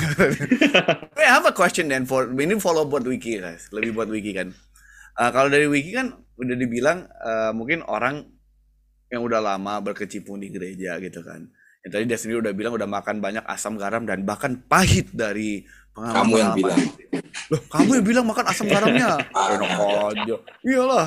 Wait, 1.17 1.23
I 1.23 1.31
have 1.39 1.47
a 1.47 1.55
question 1.55 1.87
then 1.87 2.03
for 2.03 2.27
ini 2.27 2.59
follow 2.59 2.83
buat 2.83 3.07
Wiki 3.07 3.39
guys, 3.39 3.71
lebih 3.71 3.95
buat 3.95 4.11
Wiki 4.11 4.35
kan. 4.35 4.51
Uh, 5.15 5.31
kalau 5.31 5.47
dari 5.47 5.71
Wiki 5.71 5.95
kan 5.95 6.19
udah 6.37 6.57
dibilang 6.57 7.09
uh, 7.09 7.53
mungkin 7.57 7.81
orang 7.85 8.29
yang 9.09 9.23
udah 9.23 9.41
lama 9.41 9.81
berkecimpung 9.81 10.41
di 10.43 10.53
gereja 10.53 10.99
gitu 11.01 11.23
kan. 11.23 11.47
Yang 11.87 11.91
tadi 11.95 12.05
dia 12.11 12.19
sendiri 12.19 12.39
udah 12.43 12.55
bilang 12.55 12.75
udah 12.75 12.89
makan 12.91 13.23
banyak 13.23 13.45
asam 13.47 13.79
garam 13.79 14.03
dan 14.03 14.27
bahkan 14.27 14.59
pahit 14.67 15.15
dari 15.15 15.63
pengalaman. 15.95 16.27
Kamu 16.27 16.35
yang 16.35 16.53
bilang. 16.59 16.81
Loh, 17.47 17.63
kamu 17.71 17.91
yang 18.03 18.07
bilang 18.07 18.25
makan 18.27 18.45
asam 18.51 18.67
garamnya. 18.67 19.11
Enak 19.55 19.71
aja. 19.79 20.37
Iyalah. 20.67 21.07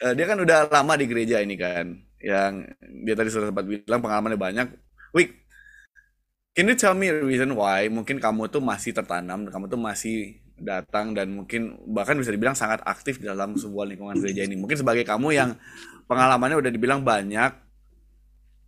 Eh, 0.00 0.12
dia 0.16 0.26
kan 0.26 0.38
udah 0.40 0.58
lama 0.72 0.92
di 0.96 1.06
gereja 1.06 1.44
ini 1.44 1.54
kan. 1.60 1.92
Yang 2.24 2.72
dia 3.04 3.14
tadi 3.14 3.28
sudah 3.28 3.52
sempat 3.52 3.68
bilang 3.68 4.00
pengalamannya 4.00 4.40
banyak. 4.40 4.66
Wik, 5.12 5.28
can 6.56 6.72
you 6.72 6.74
tell 6.74 6.96
me 6.96 7.12
reason 7.12 7.52
why 7.52 7.86
mungkin 7.92 8.16
kamu 8.16 8.48
tuh 8.48 8.64
masih 8.64 8.96
tertanam, 8.96 9.46
kamu 9.46 9.68
tuh 9.68 9.78
masih 9.78 10.40
datang 10.58 11.12
dan 11.14 11.34
mungkin 11.34 11.78
bahkan 11.90 12.14
bisa 12.18 12.30
dibilang 12.30 12.54
sangat 12.54 12.80
aktif 12.86 13.18
di 13.18 13.26
dalam 13.26 13.58
sebuah 13.58 13.90
lingkungan 13.90 14.16
gereja 14.18 14.46
ini. 14.46 14.54
Mungkin 14.58 14.78
sebagai 14.78 15.02
kamu 15.06 15.34
yang 15.34 15.50
pengalamannya 16.06 16.58
udah 16.60 16.72
dibilang 16.72 17.02
banyak, 17.02 17.52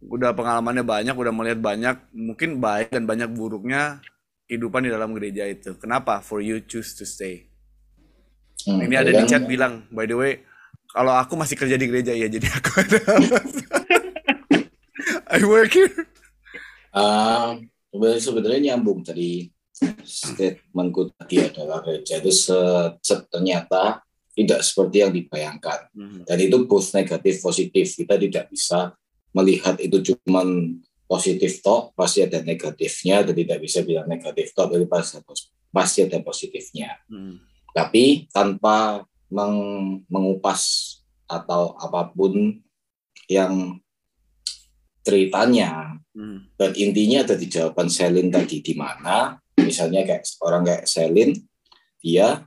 udah 0.07 0.31
pengalamannya 0.35 0.85
banyak, 0.87 1.14
udah 1.14 1.33
melihat 1.35 1.61
banyak, 1.62 1.96
mungkin 2.14 2.59
baik 2.59 2.90
dan 2.90 3.07
banyak 3.07 3.31
buruknya 3.33 4.03
kehidupan 4.51 4.87
di 4.87 4.90
dalam 4.92 5.14
gereja 5.14 5.46
itu. 5.46 5.75
Kenapa 5.79 6.22
for 6.22 6.42
you 6.42 6.62
choose 6.62 6.94
to 6.99 7.07
stay? 7.07 7.51
Hmm, 8.66 8.83
Ini 8.83 8.94
ada 9.03 9.11
ya 9.11 9.14
di 9.14 9.25
kan? 9.25 9.29
chat 9.29 9.42
bilang, 9.46 9.87
by 9.94 10.07
the 10.07 10.16
way, 10.18 10.33
kalau 10.90 11.14
aku 11.14 11.35
masih 11.38 11.55
kerja 11.59 11.77
di 11.79 11.87
gereja 11.90 12.12
ya, 12.14 12.27
jadi 12.31 12.46
aku 12.51 12.70
ada. 12.83 13.01
I 15.37 15.42
work 15.44 15.75
here. 15.75 16.07
Sebenarnya 17.90 18.22
sebenarnya 18.22 18.61
nyambung 18.72 19.03
tadi 19.07 19.49
statementku 20.02 21.12
tadi 21.16 21.44
adalah 21.44 21.84
gereja 21.84 22.18
itu 22.18 22.32
se- 22.32 22.96
se- 23.00 23.26
ternyata 23.28 24.00
tidak 24.36 24.60
seperti 24.60 24.96
yang 25.00 25.12
dibayangkan 25.12 25.88
dan 26.24 26.38
itu 26.40 26.56
both 26.64 26.92
negatif 26.92 27.40
positif 27.40 27.96
kita 27.96 28.16
tidak 28.16 28.48
bisa 28.48 28.92
melihat 29.32 29.76
itu 29.80 30.00
cuman 30.12 30.80
positif 31.06 31.60
toh 31.60 31.92
pasti 31.92 32.24
ada 32.24 32.40
negatifnya 32.42 33.22
dan 33.24 33.34
tidak 33.36 33.58
bisa 33.60 33.80
bilang 33.84 34.08
negatif 34.08 34.52
toh 34.52 34.68
tapi 34.68 34.84
pasti 34.84 35.20
pasti 35.72 35.98
ada 36.04 36.18
positifnya 36.20 36.96
Hmm. 37.08 37.36
tapi 37.72 38.28
tanpa 38.32 39.04
meng- 39.28 40.04
mengupas 40.08 40.94
atau 41.28 41.76
apa 41.76 42.08
pun 42.12 42.60
yang 43.28 43.76
ceritanya 45.04 46.00
Hmm. 46.16 46.48
dan 46.56 46.72
intinya 46.80 47.28
ada 47.28 47.36
di 47.36 47.44
jawaban 47.44 47.92
Selin 47.92 48.32
tadi 48.32 48.64
di 48.64 48.72
mana 48.72 49.36
misalnya 49.66 50.07
kayak 50.07 50.22
orang 50.40 50.62
kayak 50.62 50.87
Selin 50.87 51.35
dia 51.98 52.46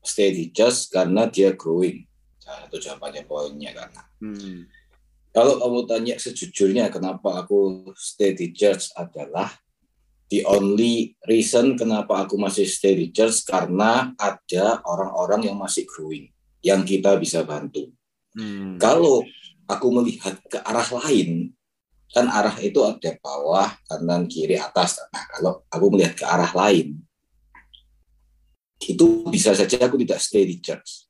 stay 0.00 0.32
di 0.32 0.48
church 0.50 0.88
karena 0.88 1.28
dia 1.28 1.52
growing 1.52 2.08
salah 2.40 2.64
satu 2.66 2.78
jawabannya 2.80 3.22
poinnya 3.28 3.76
karena 3.76 4.02
Hmm. 4.16 4.64
kalau 5.36 5.60
kamu 5.60 5.80
tanya 5.84 6.14
sejujurnya 6.16 6.88
kenapa 6.88 7.44
aku 7.44 7.92
stay 7.92 8.32
di 8.32 8.56
church 8.56 8.88
adalah 8.96 9.52
the 10.32 10.40
only 10.48 11.12
reason 11.28 11.76
kenapa 11.76 12.24
aku 12.24 12.40
masih 12.40 12.64
stay 12.64 12.96
di 12.96 13.12
church 13.12 13.44
karena 13.44 14.16
ada 14.16 14.80
orang-orang 14.88 15.52
yang 15.52 15.60
masih 15.60 15.84
growing 15.84 16.32
yang 16.64 16.80
kita 16.82 17.20
bisa 17.20 17.44
bantu 17.44 17.92
Hmm. 18.36 18.76
kalau 18.76 19.24
aku 19.64 19.86
melihat 19.92 20.36
ke 20.46 20.60
arah 20.60 20.86
lain 21.04 21.55
kan 22.16 22.32
arah 22.32 22.56
itu 22.64 22.80
ada 22.80 23.12
bawah 23.20 23.68
kanan 23.84 24.24
kiri 24.24 24.56
atas 24.56 25.04
nah 25.12 25.24
kalau 25.36 25.60
aku 25.68 25.86
melihat 25.92 26.16
ke 26.16 26.24
arah 26.24 26.48
lain 26.56 26.96
itu 28.80 29.06
bisa 29.28 29.52
saja 29.52 29.76
aku 29.84 30.00
tidak 30.00 30.20
stay 30.24 30.48
di 30.48 30.56
church 30.56 31.04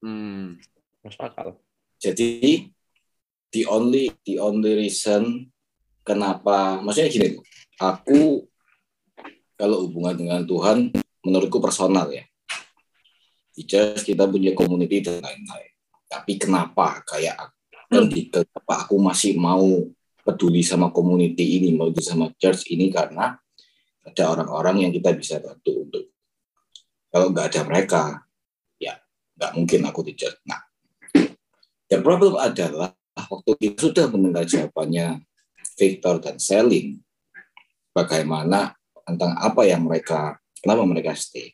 Hmm. 0.00 0.56
Akal. 1.04 1.60
jadi 2.00 2.64
the 3.52 3.62
only 3.68 4.08
the 4.24 4.40
only 4.40 4.72
reason 4.72 5.52
kenapa 6.00 6.80
maksudnya 6.80 7.12
gini 7.12 7.28
aku 7.76 8.48
kalau 9.56 9.84
hubungan 9.84 10.16
dengan 10.16 10.40
Tuhan 10.48 10.88
menurutku 11.20 11.60
personal 11.60 12.08
ya 12.08 12.24
di 13.52 13.68
church 13.68 14.08
kita 14.08 14.24
punya 14.24 14.56
community 14.56 15.04
dan 15.04 15.20
lain-lain 15.20 15.72
tapi 16.08 16.40
kenapa 16.40 17.04
kayak 17.04 17.52
dan 17.92 18.08
di- 18.08 18.32
kenapa 18.32 18.88
aku 18.88 18.96
masih 18.96 19.36
mau 19.36 19.84
peduli 20.30 20.62
sama 20.62 20.94
community 20.94 21.58
ini 21.58 21.74
mau 21.74 21.90
sama 21.98 22.30
church 22.38 22.70
ini 22.70 22.86
karena 22.94 23.34
ada 24.06 24.24
orang-orang 24.30 24.86
yang 24.86 24.92
kita 24.94 25.10
bisa 25.18 25.42
bantu 25.42 25.82
untuk 25.82 26.04
kalau 27.10 27.34
nggak 27.34 27.46
ada 27.50 27.60
mereka 27.66 28.02
ya 28.78 28.94
nggak 29.34 29.52
mungkin 29.58 29.80
aku 29.90 30.06
di 30.06 30.14
church. 30.14 30.38
Nah 30.46 30.62
the 31.90 31.98
problem 31.98 32.38
adalah 32.38 32.94
waktu 33.18 33.50
kita 33.58 33.90
sudah 33.90 34.06
mendengar 34.06 34.46
jawabannya 34.46 35.26
Victor 35.74 36.22
dan 36.22 36.38
Selin 36.38 37.02
bagaimana 37.90 38.78
tentang 39.02 39.34
apa 39.34 39.66
yang 39.66 39.82
mereka 39.82 40.38
kenapa 40.62 40.86
mereka 40.86 41.18
stay. 41.18 41.50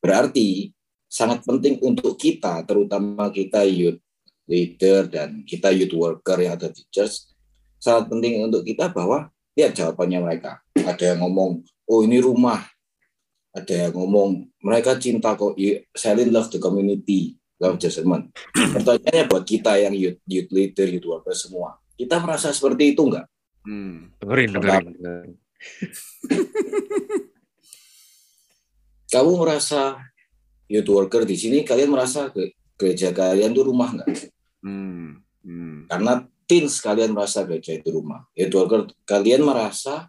Berarti 0.00 0.72
sangat 1.04 1.44
penting 1.44 1.76
untuk 1.84 2.16
kita 2.16 2.64
terutama 2.64 3.28
kita 3.28 3.68
youth 3.68 4.00
leader 4.48 5.04
dan 5.10 5.44
kita 5.44 5.68
youth 5.74 5.92
worker 5.92 6.40
yang 6.40 6.56
ada 6.56 6.72
di 6.72 6.82
church 6.88 7.35
sangat 7.86 8.10
penting 8.10 8.42
untuk 8.42 8.66
kita 8.66 8.90
bahwa 8.90 9.30
lihat 9.54 9.78
jawabannya 9.78 10.18
mereka 10.26 10.58
ada 10.74 11.04
yang 11.14 11.22
ngomong 11.22 11.62
oh 11.86 12.00
ini 12.02 12.18
rumah 12.18 12.66
ada 13.54 13.86
yang 13.86 13.94
ngomong 13.94 14.50
mereka 14.58 14.98
cinta 14.98 15.38
kok 15.38 15.54
Selin 15.94 16.34
love 16.34 16.50
the 16.50 16.58
community 16.58 17.38
love 17.62 17.78
judgment 17.78 18.34
pertanyaannya 18.74 19.30
buat 19.30 19.46
kita 19.46 19.78
yang 19.78 19.94
youth, 19.94 20.18
youth 20.26 20.50
leader 20.50 20.90
youth 20.90 21.06
worker 21.06 21.32
semua 21.32 21.78
kita 21.94 22.18
merasa 22.18 22.50
seperti 22.50 22.98
itu 22.98 23.06
enggak 23.06 23.30
Hmm. 23.66 24.14
Dengerin, 24.22 24.54
dengerin. 24.54 24.94
dengerin. 24.94 25.34
kamu 29.10 29.32
merasa 29.42 29.98
youth 30.70 30.86
worker 30.86 31.26
di 31.26 31.34
sini 31.34 31.66
kalian 31.66 31.90
merasa 31.90 32.30
ke- 32.30 32.54
gereja 32.78 33.10
kalian 33.10 33.50
itu 33.50 33.66
rumah 33.66 33.90
nggak? 33.90 34.08
Hmm. 34.62 35.18
Hmm. 35.42 35.90
Karena 35.90 36.22
teens 36.46 36.78
kalian 36.78 37.12
merasa 37.12 37.42
gereja 37.42 37.74
itu 37.74 37.90
rumah. 37.90 38.24
Itu 38.32 38.62
kalian 39.04 39.42
merasa 39.42 40.08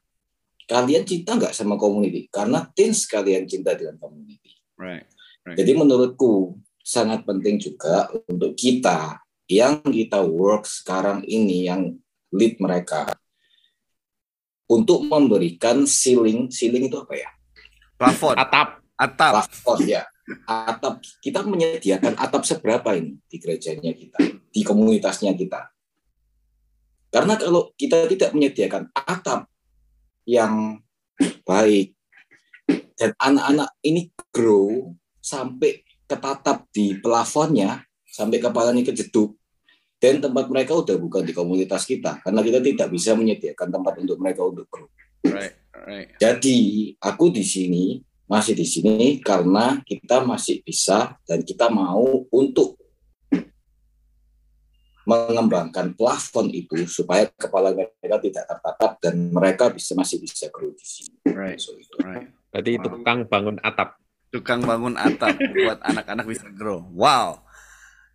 kalian 0.69 1.03
cinta 1.03 1.35
nggak 1.35 1.53
sama 1.53 1.75
community? 1.75 2.29
Karena 2.29 2.65
teens 2.71 3.09
kalian 3.09 3.49
cinta 3.49 3.73
dengan 3.73 3.97
community. 3.97 4.53
Right. 4.77 5.09
right. 5.43 5.57
Jadi 5.57 5.71
menurutku 5.73 6.57
sangat 6.81 7.25
penting 7.27 7.59
juga 7.59 8.07
untuk 8.29 8.55
kita 8.55 9.19
yang 9.49 9.83
kita 9.83 10.23
work 10.23 10.63
sekarang 10.63 11.25
ini 11.27 11.67
yang 11.67 11.97
lead 12.31 12.59
mereka 12.59 13.11
untuk 14.67 15.07
memberikan 15.07 15.87
ceiling 15.87 16.51
ceiling 16.51 16.91
itu 16.91 16.99
apa 16.99 17.15
ya 17.15 17.31
Plafon. 17.97 18.35
Atap. 18.37 18.83
Atap. 18.99 19.33
plafon 19.41 19.79
ya 19.87 20.03
atap 20.43 20.99
kita 21.23 21.39
menyediakan 21.47 22.19
atap 22.19 22.43
seberapa 22.43 22.91
ini 22.99 23.15
di 23.31 23.37
gerejanya 23.39 23.95
kita 23.95 24.19
di 24.51 24.61
komunitasnya 24.63 25.31
kita 25.31 25.71
karena 27.13 27.33
kalau 27.39 27.71
kita 27.79 28.07
tidak 28.11 28.35
menyediakan 28.35 28.91
atap 28.93 29.47
yang 30.27 30.83
baik 31.47 31.95
dan 32.99 33.15
anak-anak 33.21 33.69
ini 33.83 34.11
grow 34.31 34.91
sampai 35.23 35.83
ketatap 36.07 36.67
di 36.71 36.99
plafonnya 36.99 37.83
sampai 38.07 38.39
kepalanya 38.39 38.83
kejeduk 38.83 39.35
dan 39.97 40.21
tempat 40.21 40.45
mereka 40.47 40.77
udah 40.77 40.95
bukan 40.97 41.25
di 41.25 41.33
komunitas 41.33 41.83
kita 41.87 42.21
karena 42.21 42.41
kita 42.43 42.59
tidak 42.61 42.87
bisa 42.93 43.17
menyediakan 43.17 43.67
tempat 43.71 43.93
untuk 43.97 44.17
mereka 44.21 44.45
untuk 44.45 44.67
grow. 44.69 44.87
Right. 45.25 45.57
Right. 45.73 46.13
Jadi 46.19 46.93
aku 46.99 47.31
di 47.33 47.43
sini 47.45 48.01
masih 48.27 48.53
di 48.59 48.67
sini 48.67 49.23
karena 49.23 49.79
kita 49.87 50.21
masih 50.21 50.59
bisa 50.61 51.15
dan 51.23 51.41
kita 51.41 51.71
mau 51.71 52.27
untuk 52.27 52.75
mengembangkan 55.07 55.95
plafon 55.95 56.51
itu 56.51 56.83
supaya 56.83 57.31
kepala 57.39 57.71
mereka 57.71 58.19
tidak 58.19 58.43
tertatap 58.43 58.91
dan 58.99 59.15
mereka 59.31 59.71
bisa 59.71 59.95
masih 59.95 60.19
bisa 60.19 60.51
grow 60.51 60.75
di 60.75 60.83
sini. 60.83 61.15
Right. 61.31 61.55
So, 61.63 61.79
itu. 61.79 61.95
Right. 62.03 62.27
Berarti 62.51 62.71
itu 62.75 62.87
tukang 62.91 63.23
bangun 63.23 63.57
atap. 63.63 63.95
Tukang 64.27 64.59
bangun 64.67 64.99
atap 64.99 65.39
buat 65.39 65.79
anak-anak 65.79 66.27
bisa 66.27 66.51
grow. 66.51 66.83
Wow. 66.91 67.39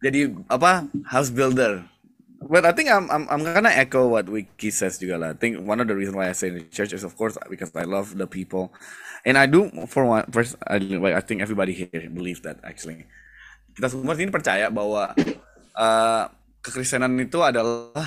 Jadi 0.05 0.37
apa? 0.53 0.85
House 1.09 1.33
builder. 1.33 1.89
But 2.43 2.67
I 2.67 2.75
think 2.75 2.91
I'm 2.91 3.07
I'm 3.07 3.25
I'm 3.31 3.41
gonna 3.47 3.71
echo 3.71 4.11
what 4.11 4.27
Wiki 4.27 4.75
says 4.75 4.99
juga 4.99 5.15
lah. 5.15 5.31
I 5.33 5.39
think 5.39 5.63
one 5.63 5.79
of 5.79 5.87
the 5.87 5.95
reasons 5.95 6.19
why 6.19 6.27
I 6.27 6.35
say 6.35 6.51
in 6.51 6.59
the 6.59 6.67
church 6.67 6.91
is 6.91 7.07
of 7.07 7.15
course 7.15 7.39
because 7.47 7.71
I 7.79 7.87
love 7.87 8.19
the 8.19 8.27
people, 8.27 8.75
and 9.23 9.39
I 9.39 9.47
do 9.47 9.71
for 9.87 10.03
one 10.03 10.27
first 10.35 10.59
I, 10.67 10.83
I 11.15 11.23
think 11.23 11.39
everybody 11.39 11.71
here 11.71 12.11
believes 12.11 12.43
that 12.43 12.59
actually. 12.67 13.07
Kita 13.79 13.95
semua 13.95 14.19
sini 14.19 14.35
percaya 14.35 14.69
bahwa 14.75 15.15
uh, 15.79 16.25
kekristenan 16.63 17.13
itu 17.19 17.43
adalah 17.43 18.07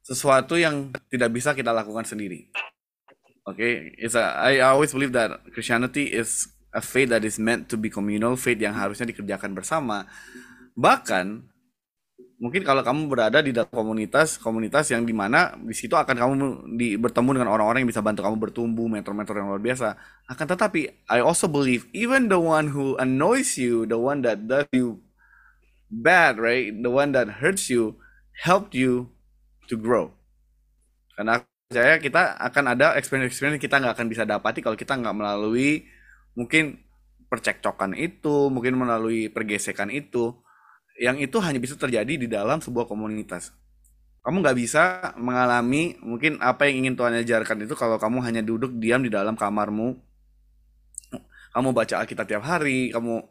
sesuatu 0.00 0.56
yang 0.56 0.88
tidak 1.12 1.30
bisa 1.36 1.52
kita 1.52 1.68
lakukan 1.68 2.08
sendiri. 2.08 2.48
Okay, 3.48 3.96
I 4.16 4.60
always 4.64 4.92
believe 4.92 5.12
that 5.16 5.40
Christianity 5.52 6.12
is 6.12 6.48
a 6.72 6.84
faith 6.84 7.08
that 7.12 7.24
is 7.24 7.40
meant 7.40 7.68
to 7.72 7.80
be 7.80 7.88
communal, 7.88 8.36
faith 8.36 8.60
yang 8.60 8.76
harusnya 8.76 9.08
dikerjakan 9.08 9.56
bersama. 9.56 10.04
Bahkan 10.76 11.48
mungkin 12.38 12.62
kalau 12.62 12.84
kamu 12.84 13.10
berada 13.10 13.42
di 13.42 13.50
dalam 13.50 13.72
komunitas 13.72 14.38
komunitas 14.38 14.86
yang 14.94 15.02
di 15.02 15.10
mana 15.10 15.58
di 15.58 15.74
situ 15.74 15.98
akan 15.98 16.14
kamu 16.14 16.32
di, 16.78 16.94
bertemu 16.94 17.34
dengan 17.34 17.50
orang-orang 17.50 17.82
yang 17.82 17.90
bisa 17.90 17.98
bantu 17.98 18.22
kamu 18.22 18.38
bertumbuh 18.38 18.86
mentor-mentor 18.86 19.42
yang 19.42 19.50
luar 19.50 19.58
biasa 19.58 19.98
akan 20.30 20.46
tetapi 20.54 21.02
I 21.10 21.18
also 21.18 21.50
believe 21.50 21.90
even 21.90 22.30
the 22.30 22.38
one 22.38 22.70
who 22.70 22.94
annoys 23.02 23.58
you 23.58 23.90
the 23.90 23.98
one 23.98 24.22
that 24.22 24.46
does 24.46 24.70
you 24.70 25.02
bad 25.88 26.36
right 26.36 26.72
the 26.72 26.92
one 26.92 27.10
that 27.16 27.40
hurts 27.40 27.72
you 27.72 27.96
helped 28.44 28.76
you 28.76 29.08
to 29.66 29.74
grow 29.76 30.12
karena 31.16 31.42
saya 31.68 32.00
kita 32.00 32.40
akan 32.40 32.64
ada 32.72 32.96
experience-experience 32.96 33.60
kita 33.60 33.76
nggak 33.76 33.92
akan 33.98 34.08
bisa 34.08 34.24
dapati 34.24 34.64
kalau 34.64 34.76
kita 34.76 34.96
nggak 34.96 35.16
melalui 35.16 35.84
mungkin 36.32 36.80
percekcokan 37.28 37.92
itu 37.92 38.48
mungkin 38.48 38.80
melalui 38.80 39.28
pergesekan 39.28 39.92
itu 39.92 40.32
yang 40.98 41.16
itu 41.22 41.38
hanya 41.38 41.62
bisa 41.62 41.78
terjadi 41.78 42.18
di 42.18 42.26
dalam 42.26 42.58
sebuah 42.58 42.90
komunitas. 42.90 43.54
Kamu 44.26 44.42
nggak 44.42 44.58
bisa 44.58 44.82
mengalami 45.16 45.94
mungkin 46.02 46.42
apa 46.42 46.66
yang 46.66 46.84
ingin 46.84 46.94
Tuhan 46.98 47.14
ajarkan 47.22 47.64
itu 47.64 47.74
kalau 47.78 47.96
kamu 47.96 48.18
hanya 48.26 48.42
duduk 48.42 48.74
diam 48.76 49.00
di 49.00 49.08
dalam 49.08 49.38
kamarmu. 49.38 49.94
Kamu 51.54 51.68
baca 51.72 52.04
Alkitab 52.04 52.28
tiap 52.28 52.44
hari, 52.44 52.92
kamu 52.92 53.24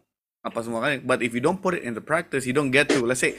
apa 0.47 0.63
semua 0.63 0.79
kan. 0.83 1.03
But 1.03 1.19
if 1.21 1.36
you 1.36 1.43
don't 1.43 1.60
put 1.60 1.75
it 1.75 1.83
into 1.83 1.99
practice, 1.99 2.47
you 2.47 2.55
don't 2.55 2.71
get 2.71 2.88
to. 2.95 3.03
Let's 3.03 3.19
say 3.21 3.36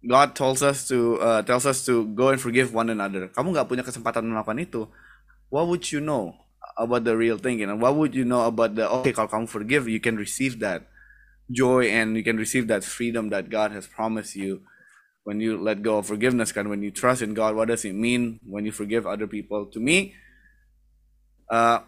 God 0.00 0.32
tells 0.38 0.62
us 0.62 0.88
to 0.88 1.20
uh, 1.20 1.40
tells 1.42 1.66
us 1.66 1.84
to 1.90 2.06
go 2.14 2.30
and 2.30 2.40
forgive 2.40 2.72
one 2.72 2.88
another. 2.88 3.28
Kamu 3.34 3.52
nggak 3.52 3.68
punya 3.68 3.82
kesempatan 3.84 4.24
melakukan 4.24 4.62
itu. 4.62 4.88
What 5.50 5.66
would 5.66 5.90
you 5.90 5.98
know 5.98 6.38
about 6.78 7.02
the 7.04 7.18
real 7.18 7.36
thing? 7.36 7.60
And 7.60 7.82
what 7.82 7.98
would 7.98 8.14
you 8.14 8.24
know 8.24 8.46
about 8.46 8.78
the 8.78 8.86
okay 9.02 9.12
kalau 9.12 9.28
kamu 9.28 9.46
forgive, 9.50 9.90
you 9.90 10.00
can 10.00 10.16
receive 10.16 10.62
that 10.62 10.88
joy 11.50 11.90
and 11.90 12.16
you 12.16 12.22
can 12.22 12.38
receive 12.38 12.70
that 12.70 12.86
freedom 12.86 13.28
that 13.34 13.50
God 13.50 13.72
has 13.72 13.90
promised 13.90 14.38
you 14.38 14.62
when 15.24 15.40
you 15.40 15.58
let 15.58 15.82
go 15.82 15.98
of 15.98 16.06
forgiveness 16.06 16.54
and 16.56 16.70
when 16.70 16.82
you 16.82 16.90
trust 16.90 17.22
in 17.22 17.34
God 17.34 17.54
what 17.54 17.68
does 17.68 17.84
it 17.84 17.94
mean 17.94 18.40
when 18.46 18.64
you 18.64 18.72
forgive 18.72 19.06
other 19.06 19.26
people 19.26 19.66
to 19.66 19.80
me 19.80 20.14
uh, 21.50 21.80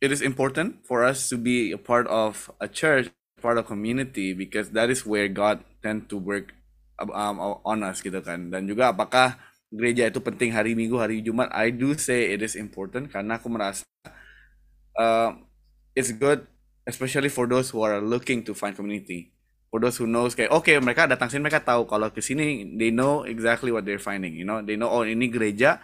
it 0.00 0.12
is 0.12 0.20
important 0.20 0.84
for 0.86 1.02
us 1.04 1.28
to 1.28 1.36
be 1.36 1.72
a 1.72 1.78
part 1.78 2.06
of 2.06 2.50
a 2.60 2.68
church 2.68 3.10
part 3.42 3.58
of 3.58 3.66
community 3.66 4.30
because 4.32 4.70
that 4.70 4.86
is 4.86 5.02
where 5.02 5.26
God 5.26 5.66
tend 5.82 6.06
to 6.08 6.16
work 6.16 6.54
um, 7.02 7.42
on 7.66 7.82
us 7.82 7.98
gitu 7.98 8.22
kan 8.22 8.54
dan 8.54 8.70
juga 8.70 8.94
apakah 8.94 9.42
gereja 9.74 10.06
itu 10.06 10.22
penting 10.22 10.54
hari 10.54 10.78
Minggu 10.78 10.94
hari 11.02 11.18
Jumat 11.18 11.50
I 11.50 11.74
do 11.74 11.98
say 11.98 12.30
it 12.30 12.44
is 12.46 12.54
important 12.54 13.10
karena 13.10 13.42
aku 13.42 13.50
merasa 13.50 13.82
uh, 14.94 15.34
it's 15.98 16.14
good 16.14 16.46
especially 16.86 17.30
for 17.30 17.46
those 17.46 17.70
who 17.70 17.82
are 17.82 18.00
looking 18.02 18.42
to 18.42 18.54
find 18.54 18.74
community. 18.74 19.30
For 19.72 19.80
those 19.80 19.96
who 19.96 20.04
knows 20.04 20.36
kayak 20.36 20.52
oke 20.52 20.68
okay, 20.68 20.76
mereka 20.76 21.08
datang 21.08 21.32
sini 21.32 21.48
mereka 21.48 21.64
tahu 21.64 21.88
kalau 21.88 22.12
ke 22.12 22.20
sini 22.20 22.76
they 22.76 22.92
know 22.92 23.24
exactly 23.24 23.72
what 23.72 23.88
they're 23.88 24.02
finding, 24.02 24.36
you 24.36 24.44
know. 24.44 24.60
They 24.60 24.76
know 24.76 24.92
oh 24.92 25.00
ini 25.00 25.32
gereja 25.32 25.80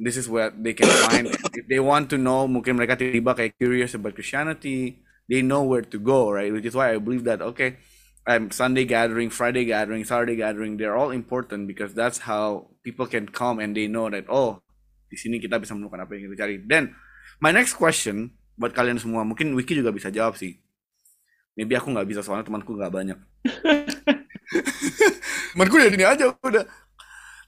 this 0.00 0.16
is 0.16 0.24
what 0.24 0.56
they 0.56 0.72
can 0.72 0.88
find. 0.88 1.28
If 1.52 1.68
they 1.68 1.82
want 1.84 2.08
to 2.10 2.16
know 2.16 2.48
mungkin 2.48 2.80
mereka 2.80 2.96
tiba 2.96 3.36
kayak 3.36 3.60
curious 3.60 3.92
about 3.92 4.16
Christianity, 4.16 5.04
they 5.32 5.40
know 5.40 5.64
where 5.64 5.80
to 5.80 5.96
go, 5.96 6.28
right? 6.28 6.52
Which 6.52 6.68
is 6.68 6.76
why 6.76 6.92
I 6.92 7.00
believe 7.00 7.24
that 7.24 7.40
okay, 7.40 7.80
um, 8.28 8.52
Sunday 8.52 8.84
gathering, 8.84 9.32
Friday 9.32 9.64
gathering, 9.64 10.04
Saturday 10.04 10.36
gathering, 10.36 10.76
they're 10.76 10.92
all 10.92 11.08
important 11.08 11.64
because 11.64 11.96
that's 11.96 12.28
how 12.28 12.68
people 12.84 13.08
can 13.08 13.32
come 13.32 13.56
and 13.56 13.72
they 13.72 13.88
know 13.88 14.12
that 14.12 14.28
oh 14.28 14.60
di 15.08 15.16
sini 15.16 15.40
kita 15.40 15.56
bisa 15.56 15.72
menemukan 15.72 16.04
apa 16.04 16.20
yang 16.20 16.28
kita 16.28 16.44
cari. 16.44 16.60
Then 16.60 16.92
my 17.40 17.48
next 17.48 17.80
question 17.80 18.36
buat 18.60 18.76
kalian 18.76 19.00
semua 19.00 19.24
mungkin 19.24 19.56
Wiki 19.56 19.72
juga 19.72 19.88
bisa 19.88 20.12
jawab 20.12 20.36
sih. 20.36 20.60
Maybe 21.56 21.80
aku 21.80 21.96
nggak 21.96 22.12
bisa 22.12 22.20
soalnya 22.20 22.44
temanku 22.44 22.76
nggak 22.76 22.92
banyak. 22.92 23.16
Temanku 25.56 25.80
ya 25.80 25.88
ini 25.88 26.04
aja 26.04 26.28
udah. 26.44 26.68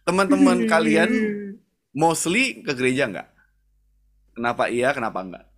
Teman-teman 0.09 0.65
kalian 0.73 1.11
mostly 1.93 2.65
ke 2.65 2.73
gereja 2.73 3.13
nggak? 3.13 3.29
Kenapa 4.41 4.73
iya 4.73 4.97
kenapa 4.97 5.21
enggak 5.21 5.54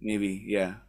maybe 0.00 0.44
ya 0.48 0.80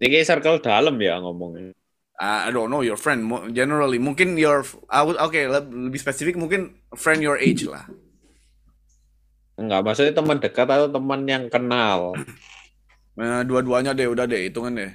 yeah. 0.00 0.04
ini 0.04 0.24
circle 0.24 0.58
dalam 0.58 0.96
ya 0.98 1.20
ngomongnya 1.20 1.76
Uh, 2.18 2.42
I 2.42 2.48
don't 2.50 2.66
know 2.66 2.82
your 2.82 2.98
friend. 2.98 3.30
Generally, 3.54 4.02
mungkin 4.02 4.34
your, 4.34 4.66
I 4.90 5.06
would, 5.06 5.14
okay, 5.22 5.46
lebih 5.46 6.02
spesifik 6.02 6.34
mungkin 6.34 6.74
friend 6.98 7.22
your 7.22 7.38
age 7.38 7.62
lah. 7.62 7.86
Enggak, 9.54 9.86
maksudnya 9.86 10.18
teman 10.18 10.42
dekat 10.42 10.66
atau 10.66 10.90
teman 10.90 11.22
yang 11.30 11.46
kenal? 11.46 12.18
Nah, 13.14 13.42
dua-duanya 13.48 13.94
deh, 13.94 14.10
udah 14.10 14.26
deh, 14.26 14.50
hitungan 14.50 14.74
deh. 14.82 14.92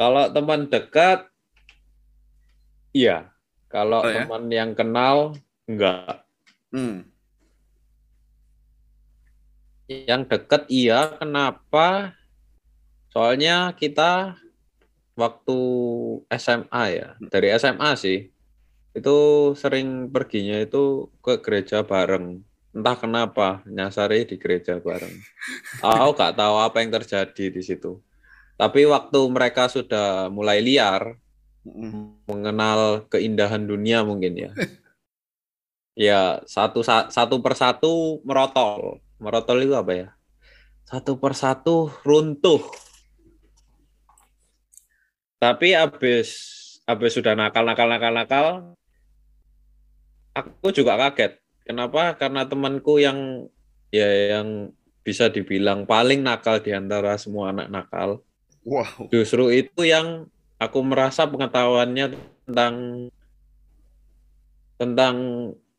Kalau 0.00 0.32
teman 0.32 0.64
dekat, 0.72 1.28
iya. 2.96 3.28
Kalau 3.68 4.00
oh, 4.00 4.08
teman 4.08 4.48
ya? 4.48 4.64
yang 4.64 4.72
kenal, 4.72 5.36
enggak. 5.68 6.24
Hmm. 6.72 7.04
Yang 9.92 10.22
dekat 10.32 10.62
iya, 10.72 11.20
kenapa? 11.20 12.16
Soalnya 13.16 13.72
kita 13.72 14.36
waktu 15.16 15.60
SMA 16.36 16.84
ya, 16.92 17.08
dari 17.32 17.48
SMA 17.56 17.96
sih, 17.96 18.28
itu 18.92 19.16
sering 19.56 20.12
perginya 20.12 20.60
itu 20.60 21.08
ke 21.24 21.40
gereja 21.40 21.80
bareng 21.80 22.44
entah 22.76 22.92
kenapa 22.92 23.64
nyasari 23.64 24.28
di 24.28 24.36
gereja 24.36 24.76
bareng. 24.76 25.16
Aku 25.80 26.12
gak 26.12 26.36
tahu 26.36 26.60
apa 26.60 26.84
yang 26.84 26.92
terjadi 26.92 27.48
di 27.48 27.62
situ. 27.64 28.04
Tapi 28.60 28.84
waktu 28.84 29.20
mereka 29.32 29.72
sudah 29.72 30.28
mulai 30.28 30.60
liar, 30.60 31.16
mengenal 32.28 33.08
keindahan 33.08 33.64
dunia 33.64 34.04
mungkin 34.04 34.36
ya. 34.36 34.52
Ya 35.96 36.44
satu 36.44 36.84
satu 36.84 37.40
persatu 37.40 38.20
merotol. 38.20 39.00
Merotol 39.16 39.64
itu 39.64 39.72
apa 39.72 39.92
ya? 39.96 40.08
Satu 40.84 41.16
persatu 41.16 41.88
runtuh. 42.04 42.60
Tapi 45.46 45.78
abis 45.78 46.28
abis 46.90 47.12
sudah 47.14 47.38
nakal 47.38 47.62
nakal 47.62 47.86
nakal 47.86 48.10
nakal 48.10 48.46
aku 50.34 50.74
juga 50.74 50.98
kaget. 50.98 51.38
Kenapa? 51.62 52.18
Karena 52.18 52.42
temanku 52.46 52.98
yang 52.98 53.46
ya 53.94 54.34
yang 54.34 54.74
bisa 55.06 55.30
dibilang 55.30 55.86
paling 55.86 56.18
nakal 56.26 56.58
di 56.58 56.74
antara 56.74 57.14
semua 57.14 57.54
anak 57.54 57.70
nakal. 57.70 58.26
Wow. 58.66 59.06
justru 59.14 59.46
itu 59.54 59.86
yang 59.86 60.26
aku 60.58 60.82
merasa 60.82 61.22
pengetahuannya 61.22 62.18
tentang 62.50 62.74
tentang 64.74 65.14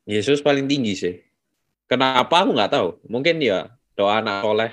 Yesus 0.08 0.40
paling 0.40 0.72
tinggi 0.72 0.96
sih. 0.96 1.16
Kenapa 1.92 2.48
aku 2.48 2.56
nggak 2.56 2.72
tahu. 2.72 2.96
Mungkin 3.12 3.44
ya 3.44 3.76
doa 4.00 4.24
anak 4.24 4.40
soleh. 4.40 4.72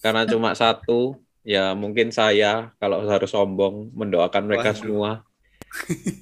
Karena 0.00 0.24
cuma 0.24 0.56
satu 0.56 1.20
ya 1.44 1.76
mungkin 1.76 2.08
saya 2.10 2.72
kalau 2.80 3.04
harus 3.04 3.28
sombong 3.30 3.92
mendoakan 3.92 4.48
mereka 4.48 4.72
Waduh. 4.72 4.80
semua. 4.80 5.10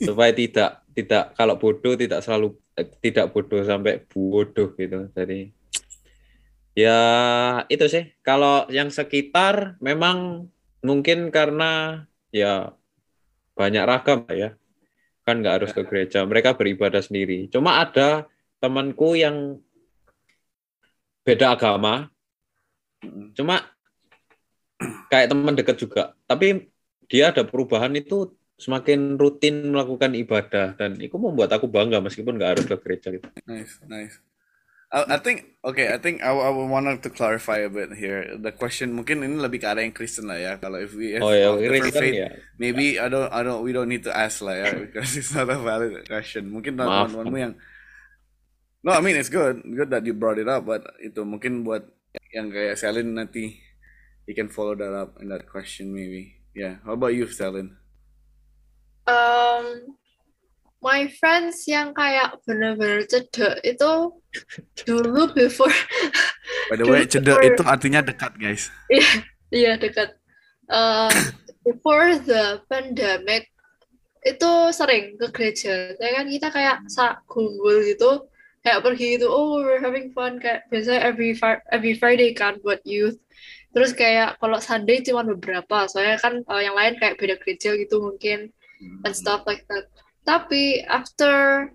Supaya 0.03 0.35
tidak 0.35 0.83
tidak 0.93 1.33
kalau 1.39 1.57
bodoh 1.57 1.95
tidak 1.95 2.21
selalu 2.21 2.59
eh, 2.75 2.89
tidak 3.01 3.31
bodoh 3.31 3.63
sampai 3.63 4.03
bodoh 4.11 4.75
gitu. 4.75 5.09
Jadi 5.15 5.55
ya 6.75 7.01
itu 7.71 7.87
sih. 7.87 8.11
Kalau 8.27 8.67
yang 8.69 8.91
sekitar 8.91 9.79
memang 9.79 10.51
mungkin 10.83 11.31
karena 11.31 12.05
ya 12.35 12.75
banyak 13.55 13.85
ragam 13.87 14.27
ya. 14.35 14.59
Kan 15.23 15.39
nggak 15.41 15.63
harus 15.63 15.71
ke 15.71 15.87
gereja. 15.87 16.27
Mereka 16.27 16.59
beribadah 16.59 16.99
sendiri. 16.99 17.47
Cuma 17.47 17.79
ada 17.79 18.27
temanku 18.59 19.15
yang 19.15 19.63
beda 21.23 21.55
agama. 21.55 22.11
Mm-mm. 23.03 23.35
cuma 23.35 23.67
kayak 25.11 25.31
teman 25.31 25.55
dekat 25.55 25.77
juga 25.79 26.17
tapi 26.27 26.73
dia 27.11 27.29
ada 27.29 27.45
perubahan 27.45 27.93
itu 27.93 28.33
semakin 28.63 29.19
rutin 29.19 29.75
melakukan 29.75 30.15
ibadah 30.15 30.79
dan 30.79 30.95
itu 31.03 31.19
membuat 31.19 31.51
aku 31.51 31.67
bangga 31.67 31.99
meskipun 31.99 32.39
nggak 32.39 32.51
harus 32.57 32.65
ke 32.71 32.77
gereja 32.79 33.09
gitu. 33.11 33.27
Nice, 33.43 33.83
nice. 33.91 34.23
I, 34.93 35.17
I 35.17 35.19
think 35.19 35.59
okay. 35.67 35.91
I 35.91 35.99
think 35.99 36.23
I, 36.23 36.31
I 36.31 36.51
wanted 36.53 37.03
to 37.03 37.11
clarify 37.11 37.65
a 37.65 37.73
bit 37.73 37.97
here. 37.97 38.39
The 38.39 38.55
question 38.55 38.95
mungkin 38.95 39.25
ini 39.25 39.41
lebih 39.41 39.65
ke 39.65 39.67
arah 39.67 39.83
yang 39.83 39.97
Kristen 39.97 40.31
lah 40.31 40.39
ya. 40.39 40.53
Kalau 40.63 40.79
if 40.79 40.95
we 40.95 41.19
if 41.19 41.25
Oh 41.25 41.35
ya, 41.35 41.57
Kristen 41.59 41.97
faith, 41.97 42.15
ya. 42.15 42.29
maybe 42.61 43.01
I 43.01 43.11
don't 43.11 43.33
I 43.33 43.41
don't 43.43 43.65
we 43.67 43.75
don't 43.75 43.91
need 43.91 44.07
to 44.07 44.13
ask 44.15 44.45
lah 44.45 44.55
ya 44.55 44.69
because 44.85 45.17
it's 45.19 45.33
not 45.35 45.51
a 45.51 45.59
valid 45.59 46.07
question. 46.07 46.53
Mungkin 46.53 46.79
Maaf. 46.79 47.11
teman-temanmu 47.11 47.39
yang 47.41 47.55
No, 48.83 48.99
I 48.99 49.01
mean 49.03 49.15
it's 49.15 49.31
good, 49.31 49.63
good 49.63 49.95
that 49.95 50.03
you 50.03 50.11
brought 50.11 50.43
it 50.43 50.51
up, 50.51 50.67
but 50.67 50.83
itu 50.99 51.23
mungkin 51.23 51.63
buat 51.63 51.87
yang 52.35 52.51
kayak 52.51 52.75
Selin 52.75 53.15
nanti 53.15 53.63
you 54.27 54.35
can 54.35 54.49
follow 54.49 54.75
that 54.75 54.93
up 54.93 55.19
in 55.21 55.29
that 55.29 55.49
question 55.49 55.95
maybe. 55.95 56.39
Yeah. 56.55 56.85
How 56.85 56.93
about 56.95 57.15
you, 57.17 57.27
Selin? 57.27 57.77
Um, 59.09 59.97
my 60.83 61.09
friends 61.19 61.67
yang 61.67 61.95
kayak 61.95 62.39
bener-bener 62.47 63.03
cedek 63.09 63.59
itu 63.67 63.91
dulu 64.87 65.23
before 65.35 65.73
By 66.71 66.77
the 66.79 66.87
way, 66.87 67.07
cedek 67.09 67.35
before- 67.35 67.47
itu 67.47 67.63
artinya 67.67 68.01
dekat, 68.05 68.37
guys. 68.39 68.71
Iya 69.53 69.77
dekat. 69.77 70.17
Uh, 70.65 71.13
before 71.61 72.17
the 72.17 72.65
pandemic 72.73 73.53
itu 74.25 74.51
sering 74.73 75.21
ke 75.21 75.29
gereja. 75.29 75.93
Ya 76.01 76.11
kan 76.17 76.25
kita 76.25 76.49
kayak 76.49 76.89
sa 76.89 77.21
kumpul 77.29 77.85
gitu, 77.85 78.33
kayak 78.65 78.81
pergi 78.81 79.21
gitu. 79.21 79.29
Oh 79.29 79.61
we're 79.61 79.77
having 79.77 80.09
fun 80.17 80.41
kayak 80.41 80.65
biasanya 80.73 81.05
every 81.05 81.37
every 81.69 81.93
Friday 81.93 82.33
kan 82.33 82.57
buat 82.65 82.81
youth. 82.89 83.21
Terus 83.73 83.97
kayak 83.97 84.37
kalau 84.37 84.61
Sunday 84.61 85.01
cuma 85.01 85.25
beberapa, 85.25 85.89
soalnya 85.89 86.21
kan 86.21 86.45
uh, 86.45 86.61
yang 86.61 86.77
lain 86.77 87.01
kayak 87.01 87.17
beda 87.17 87.41
gereja 87.41 87.73
gitu 87.77 88.05
mungkin 88.05 88.53
and 89.05 89.15
stuff 89.17 89.43
like 89.49 89.65
that. 89.73 89.89
Tapi 90.29 90.85
after 90.87 91.67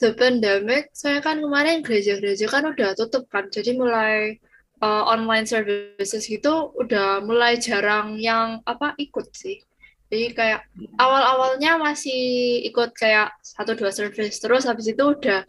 the 0.00 0.16
pandemic, 0.16 0.88
saya 0.96 1.20
kan 1.20 1.44
kemarin 1.44 1.84
gereja-gereja 1.84 2.48
kan 2.48 2.64
udah 2.70 2.96
tutup 2.96 3.28
kan, 3.28 3.50
jadi 3.50 3.76
mulai 3.76 4.38
uh, 4.80 5.04
online 5.04 5.44
services 5.44 6.24
gitu 6.24 6.70
udah 6.78 7.20
mulai 7.22 7.58
jarang 7.58 8.16
yang 8.16 8.62
apa 8.64 8.94
ikut 8.96 9.28
sih. 9.34 9.60
Jadi 10.08 10.32
kayak 10.32 10.64
awal-awalnya 10.96 11.76
masih 11.76 12.64
ikut 12.64 12.96
kayak 12.96 13.36
satu 13.44 13.76
dua 13.76 13.92
service, 13.92 14.40
terus 14.40 14.64
habis 14.64 14.88
itu 14.88 15.02
udah 15.02 15.44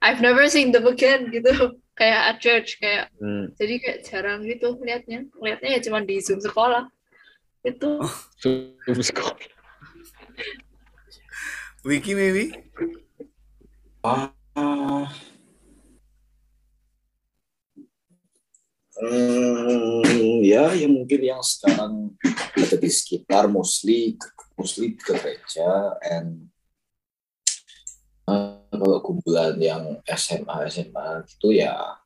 I've 0.00 0.24
never 0.24 0.48
seen 0.48 0.72
them 0.72 0.88
again 0.88 1.28
gitu, 1.28 1.76
kayak 2.00 2.22
at 2.32 2.36
church 2.40 2.80
kayak 2.80 3.12
Hmm. 3.20 3.52
jadi 3.60 3.74
kayak 3.76 3.98
jarang 4.08 4.40
gitu 4.48 4.80
liatnya, 4.80 5.28
liatnya 5.36 5.68
ya 5.76 5.80
cuma 5.84 6.00
di 6.00 6.16
zoom 6.24 6.40
sekolah 6.40 6.88
itu. 7.60 8.00
Zoom 8.40 9.00
sekolah. 9.04 9.36
Wiki 11.84 12.12
maybe? 12.16 12.56
Ah, 14.00 14.32
hmm, 18.96 20.40
ya, 20.44 20.72
ya 20.76 20.88
mungkin 20.88 21.20
yang 21.20 21.44
sekarang 21.44 22.16
ada 22.56 22.76
di 22.76 22.90
sekitar 22.92 23.48
mostly 23.48 24.16
mostly 24.56 24.92
ke 24.96 25.16
gereja 25.16 25.96
and 26.04 26.49
kalau 28.26 28.98
kumpulan 29.04 29.54
yang 29.60 29.98
SMA 30.08 30.56
SMA 30.72 31.08
gitu 31.28 31.52
ya 31.52 32.00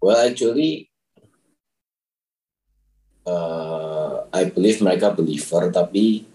well 0.00 0.20
actually 0.20 0.88
eh, 3.24 4.14
I 4.34 4.42
believe 4.50 4.84
mereka 4.84 5.14
believer 5.14 5.72
tapi 5.72 6.28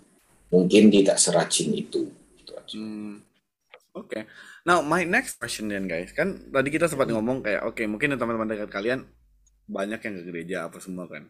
mungkin 0.50 0.90
tidak 0.90 1.18
serajin 1.22 1.72
itu 1.78 2.10
gitu 2.42 2.52
aja. 2.58 2.78
Hmm. 2.78 3.22
Oke. 3.94 4.26
Now, 4.66 4.86
my 4.86 5.06
next 5.06 5.42
question 5.42 5.70
then 5.70 5.90
guys, 5.90 6.14
kan 6.14 6.50
tadi 6.50 6.70
kita 6.70 6.90
sempat 6.90 7.10
ngomong 7.10 7.42
kayak 7.42 7.66
oke, 7.66 7.82
mungkin 7.90 8.14
teman-teman 8.18 8.50
dekat 8.50 8.70
kalian 8.70 9.00
banyak 9.70 10.02
yang 10.02 10.14
ke 10.18 10.24
gereja 10.26 10.58
apa 10.70 10.78
semua 10.82 11.06
kan. 11.10 11.30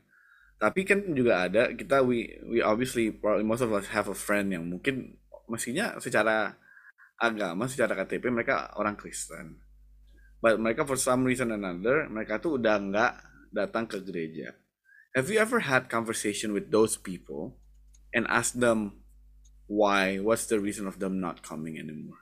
Tapi 0.60 0.84
kan 0.84 1.00
juga 1.16 1.48
ada 1.48 1.72
kita 1.72 2.04
we 2.04 2.36
we 2.44 2.60
obviously 2.60 3.16
most 3.44 3.64
of 3.64 3.72
us 3.72 3.88
have 3.96 4.12
a 4.12 4.18
friend 4.18 4.52
yang 4.52 4.68
mungkin 4.68 5.16
mestinya 5.50 5.98
secara 6.00 6.56
agama, 7.20 7.68
secara 7.68 7.98
KTP 7.98 8.32
mereka 8.32 8.72
orang 8.80 8.96
Kristen. 8.96 9.60
But 10.40 10.56
mereka 10.56 10.88
for 10.88 10.96
some 10.96 11.28
reason 11.28 11.52
or 11.52 11.60
another, 11.60 12.08
mereka 12.08 12.40
tuh 12.40 12.56
udah 12.56 12.80
nggak 12.80 13.14
datang 13.52 13.92
ke 13.92 14.00
gereja. 14.00 14.56
Have 15.18 15.28
you 15.28 15.42
ever 15.42 15.66
had 15.66 15.92
conversation 15.92 16.56
with 16.56 16.72
those 16.72 16.96
people 16.96 17.60
and 18.16 18.24
ask 18.32 18.56
them 18.56 19.04
why? 19.68 20.22
What's 20.24 20.48
the 20.48 20.64
reason 20.64 20.88
of 20.88 21.04
them 21.04 21.20
not 21.20 21.44
coming 21.44 21.76
anymore? 21.76 22.22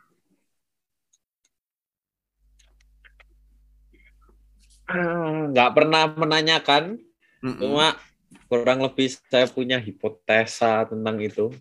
Nggak 5.51 5.71
pernah 5.75 6.07
menanyakan, 6.15 6.95
Mm-mm. 7.43 7.59
cuma 7.59 7.99
kurang 8.47 8.79
lebih 8.79 9.11
saya 9.27 9.45
punya 9.51 9.77
hipotesa 9.77 10.87
tentang 10.87 11.19
itu. 11.19 11.51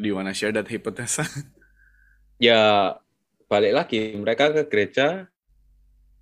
Do 0.00 0.08
you 0.08 0.16
wanna 0.16 0.32
share 0.32 0.52
that 0.56 0.66
hypothesis? 0.66 1.28
Ya 2.40 2.96
balik 3.52 3.76
lagi 3.76 4.16
mereka 4.16 4.48
ke 4.48 4.64
gereja 4.64 5.28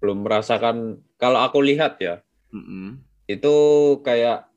belum 0.03 0.26
merasakan 0.26 0.99
kalau 1.14 1.39
aku 1.47 1.62
lihat 1.62 1.95
ya 2.03 2.26
Mm-mm. 2.51 2.99
itu 3.31 3.55
kayak 4.03 4.51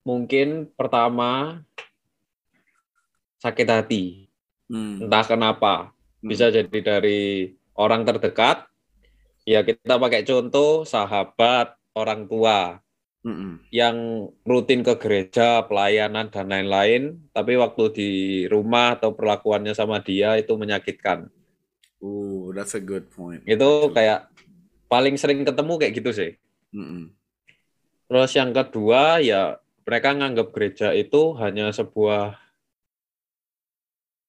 mungkin 0.00 0.72
pertama 0.72 1.60
sakit 3.44 3.68
hati 3.68 4.04
Mm. 4.70 5.04
entah 5.10 5.26
kenapa 5.26 5.90
bisa 6.22 6.46
jadi 6.46 6.78
dari 6.78 7.52
orang 7.74 8.06
terdekat 8.06 8.70
ya 9.42 9.66
kita 9.66 9.98
pakai 9.98 10.22
contoh 10.22 10.86
sahabat 10.86 11.74
orang 11.92 12.30
tua 12.30 12.78
Mm-mm. 13.20 13.60
yang 13.68 14.28
rutin 14.48 14.80
ke 14.80 14.96
gereja 14.96 15.60
pelayanan 15.68 16.32
dan 16.32 16.48
lain-lain 16.48 17.20
tapi 17.36 17.56
waktu 17.60 17.84
di 17.92 18.10
rumah 18.48 18.96
atau 18.96 19.12
perlakuannya 19.12 19.76
sama 19.76 20.00
dia 20.00 20.40
itu 20.40 20.56
menyakitkan 20.56 21.28
Ooh, 22.00 22.48
that's 22.56 22.72
a 22.72 22.80
good 22.80 23.12
point. 23.12 23.44
itu 23.44 23.70
kayak 23.92 24.32
paling 24.88 25.20
sering 25.20 25.44
ketemu 25.44 25.72
kayak 25.76 25.94
gitu 26.00 26.10
sih 26.16 26.30
Mm-mm. 26.72 27.12
Terus 28.10 28.34
yang 28.34 28.50
kedua 28.50 29.22
ya 29.22 29.62
mereka 29.86 30.10
nganggap 30.14 30.50
gereja 30.50 30.90
itu 30.90 31.34
hanya 31.38 31.70
sebuah 31.70 32.38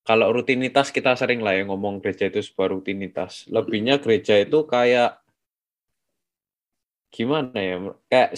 kalau 0.02 0.34
rutinitas 0.34 0.90
kita 0.90 1.14
sering 1.14 1.46
lah 1.46 1.54
ya 1.58 1.66
ngomong 1.66 2.02
gereja 2.02 2.30
itu 2.30 2.42
sebuah 2.42 2.74
rutinitas. 2.74 3.46
Lebihnya 3.50 4.02
gereja 4.02 4.38
itu 4.42 4.66
kayak 4.66 5.21
gimana 7.12 7.58
ya? 7.60 7.76
Kayak 8.08 8.32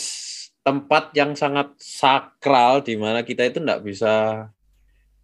tempat 0.66 1.14
yang 1.14 1.38
sangat 1.38 1.76
sakral 1.78 2.82
di 2.82 2.98
mana 2.98 3.22
kita 3.22 3.46
itu 3.46 3.62
nggak 3.62 3.84
bisa 3.86 4.48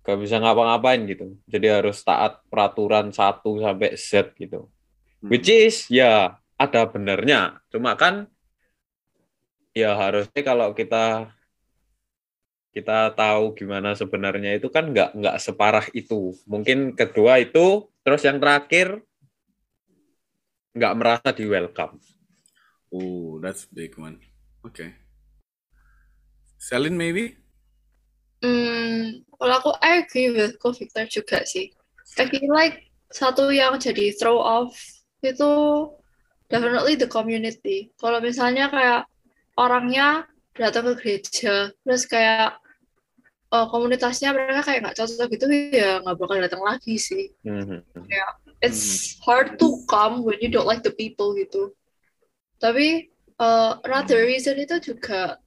nggak 0.05 0.19
bisa 0.21 0.35
ngapa-ngapain 0.39 1.01
gitu. 1.09 1.35
Jadi 1.49 1.67
harus 1.69 2.01
taat 2.05 2.39
peraturan 2.47 3.11
1 3.11 3.43
sampai 3.43 3.97
Z 3.97 4.33
gitu. 4.37 4.69
Which 5.19 5.51
is 5.51 5.89
ya 5.91 6.39
ada 6.55 6.81
benernya. 6.87 7.59
Cuma 7.67 7.95
kan 7.99 8.27
ya 9.75 9.95
harusnya 9.95 10.41
kalau 10.41 10.71
kita 10.73 11.31
kita 12.69 13.11
tahu 13.17 13.57
gimana 13.57 13.97
sebenarnya 13.97 14.55
itu 14.55 14.69
kan 14.69 14.93
nggak 14.93 15.17
nggak 15.17 15.37
separah 15.41 15.85
itu. 15.91 16.37
Mungkin 16.45 16.93
kedua 16.93 17.41
itu, 17.41 17.89
terus 18.05 18.21
yang 18.23 18.37
terakhir 18.37 19.01
nggak 20.77 20.93
merasa 20.95 21.29
di 21.33 21.43
welcome. 21.49 21.97
Oh, 22.89 23.37
that's 23.37 23.69
big 23.69 23.97
one. 23.97 24.19
Okay. 24.65 24.97
Selin 26.57 26.97
maybe? 26.97 27.37
Hmm, 28.39 29.23
kalau 29.35 29.55
aku 29.59 29.71
I 29.79 30.03
agree 30.03 30.31
with 30.31 30.57
Ko 30.59 30.71
Victor 30.71 31.05
juga 31.07 31.43
sih. 31.45 31.71
I 32.17 32.25
feel 32.27 32.49
like 32.49 32.89
satu 33.13 33.51
yang 33.53 33.77
jadi 33.77 34.15
throw 34.17 34.39
off 34.41 34.73
itu 35.21 35.51
definitely 36.49 36.97
the 36.97 37.07
community. 37.07 37.93
Kalau 37.99 38.19
misalnya 38.19 38.71
kayak 38.71 39.05
orangnya 39.59 40.25
datang 40.55 40.91
ke 40.91 40.93
gereja, 40.99 41.71
terus 41.71 42.03
kayak 42.09 42.57
uh, 43.53 43.67
komunitasnya 43.69 44.33
mereka 44.33 44.65
kayak 44.65 44.79
nggak 44.87 44.97
cocok 44.97 45.27
gitu 45.31 45.45
ya 45.71 46.01
nggak 46.03 46.17
bakal 46.17 46.37
datang 46.41 46.63
lagi 46.65 46.95
sih. 46.97 47.31
Mhm. 47.45 47.85
It's 48.59 49.15
hard 49.23 49.55
to 49.55 49.87
come 49.87 50.27
when 50.27 50.35
you 50.43 50.51
don't 50.51 50.67
like 50.67 50.83
the 50.83 50.91
people 50.91 51.31
gitu. 51.39 51.71
Tapi 52.59 53.07
uh, 53.39 53.79
another 53.87 54.27
reason 54.27 54.59
itu 54.59 54.77
juga 54.83 55.39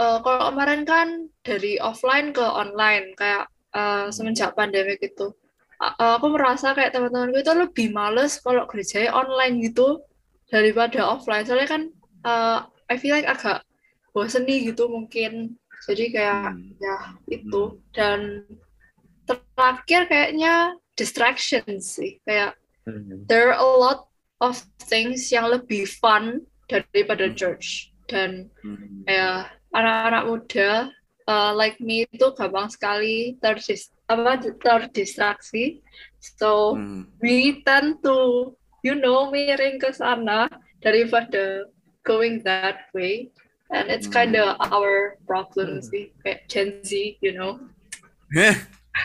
uh, 0.00 0.18
kalau 0.20 0.52
kemarin 0.52 0.84
kan 0.84 1.08
dari 1.44 1.80
offline 1.80 2.32
ke 2.36 2.44
online 2.44 3.16
kayak 3.16 3.48
uh, 3.72 4.12
semenjak 4.12 4.52
pandemi 4.52 4.96
gitu. 5.00 5.32
A- 5.80 6.20
aku 6.20 6.28
merasa 6.36 6.76
kayak 6.76 6.92
teman-temanku 6.92 7.40
itu 7.40 7.52
lebih 7.56 7.86
males 7.96 8.36
kalau 8.44 8.68
gerjanya 8.68 9.16
online 9.16 9.64
gitu 9.64 10.04
daripada 10.52 11.08
offline. 11.08 11.48
Soalnya 11.48 11.68
kan 11.68 11.82
uh, 12.28 12.58
I 12.92 13.00
feel 13.00 13.16
like 13.16 13.24
agak 13.28 13.64
bosen 14.12 14.44
nih 14.44 14.72
gitu 14.76 14.92
mungkin. 14.92 15.56
Jadi 15.88 16.12
kayak 16.12 16.52
Hmm. 16.52 16.76
ya 16.76 17.16
itu 17.32 17.80
dan 17.96 18.44
terakhir 19.24 20.10
kayaknya 20.12 20.76
distractions 20.98 21.96
sih 21.96 22.20
kayak 22.28 22.52
Mhm. 22.84 23.24
there 23.30 23.48
are 23.48 23.56
a 23.56 23.64
lot 23.64 24.09
of 24.40 24.56
things 24.88 25.28
yang 25.30 25.48
lebih 25.52 25.86
fun 26.00 26.44
daripada 26.66 27.30
Hmm. 27.30 27.36
church 27.36 27.92
dan 28.10 28.48
Mhm. 28.64 29.04
ya 29.06 29.46
anak-anak 29.70 30.24
muda 30.26 30.70
uh, 31.30 31.52
like 31.54 31.78
me 31.78 32.06
itu 32.10 32.26
gampang 32.34 32.66
sekali 32.72 33.36
terdis 33.38 33.92
apa 34.10 34.40
terdistraksi 34.58 35.78
so 36.18 36.74
Mhm. 36.78 37.06
we 37.22 37.62
tend 37.62 38.00
to 38.02 38.50
you 38.82 38.96
know 38.96 39.30
miring 39.30 39.78
ke 39.78 39.92
sana 39.94 40.48
daripada 40.80 41.68
going 42.02 42.40
that 42.42 42.88
way 42.96 43.28
and 43.70 43.92
it's 43.92 44.08
Hmm. 44.08 44.16
kind 44.16 44.34
of 44.34 44.56
our 44.72 45.20
problem 45.28 45.78
sih 45.84 46.10
kayak 46.24 46.48
Gen 46.50 46.80
Z 46.82 47.18
you 47.20 47.36
know 47.36 47.60
Heh. 48.30 48.54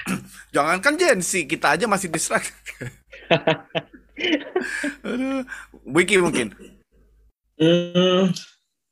Jangankan 0.56 1.02
Gen 1.02 1.20
Z, 1.26 1.50
kita 1.50 1.74
aja 1.78 1.86
masih 1.90 2.14
distract. 2.14 2.54
Aduh. 5.08 5.44
Wiki 5.86 6.18
mungkin. 6.20 6.56
Hmm, 7.56 8.36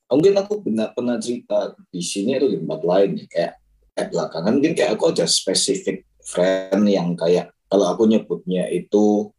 mungkin 0.07 0.34
aku 0.39 0.63
benar 0.63 0.95
pernah 0.95 1.19
cerita 1.19 1.76
di 1.91 1.99
sini 1.99 2.39
atau 2.39 2.47
di 2.47 2.59
tempat 2.63 2.82
lain 2.84 3.09
ya, 3.19 3.26
kayak 3.28 3.53
kayak 3.93 4.07
belakangan 4.09 4.51
mungkin 4.55 4.74
kayak 4.74 4.91
aku 4.95 5.03
ada 5.11 5.26
spesifik 5.28 6.07
friend 6.24 6.88
yang 6.88 7.13
kayak 7.19 7.51
kalau 7.67 7.91
aku 7.91 8.07
nyebutnya 8.07 8.71
itu 8.71 9.34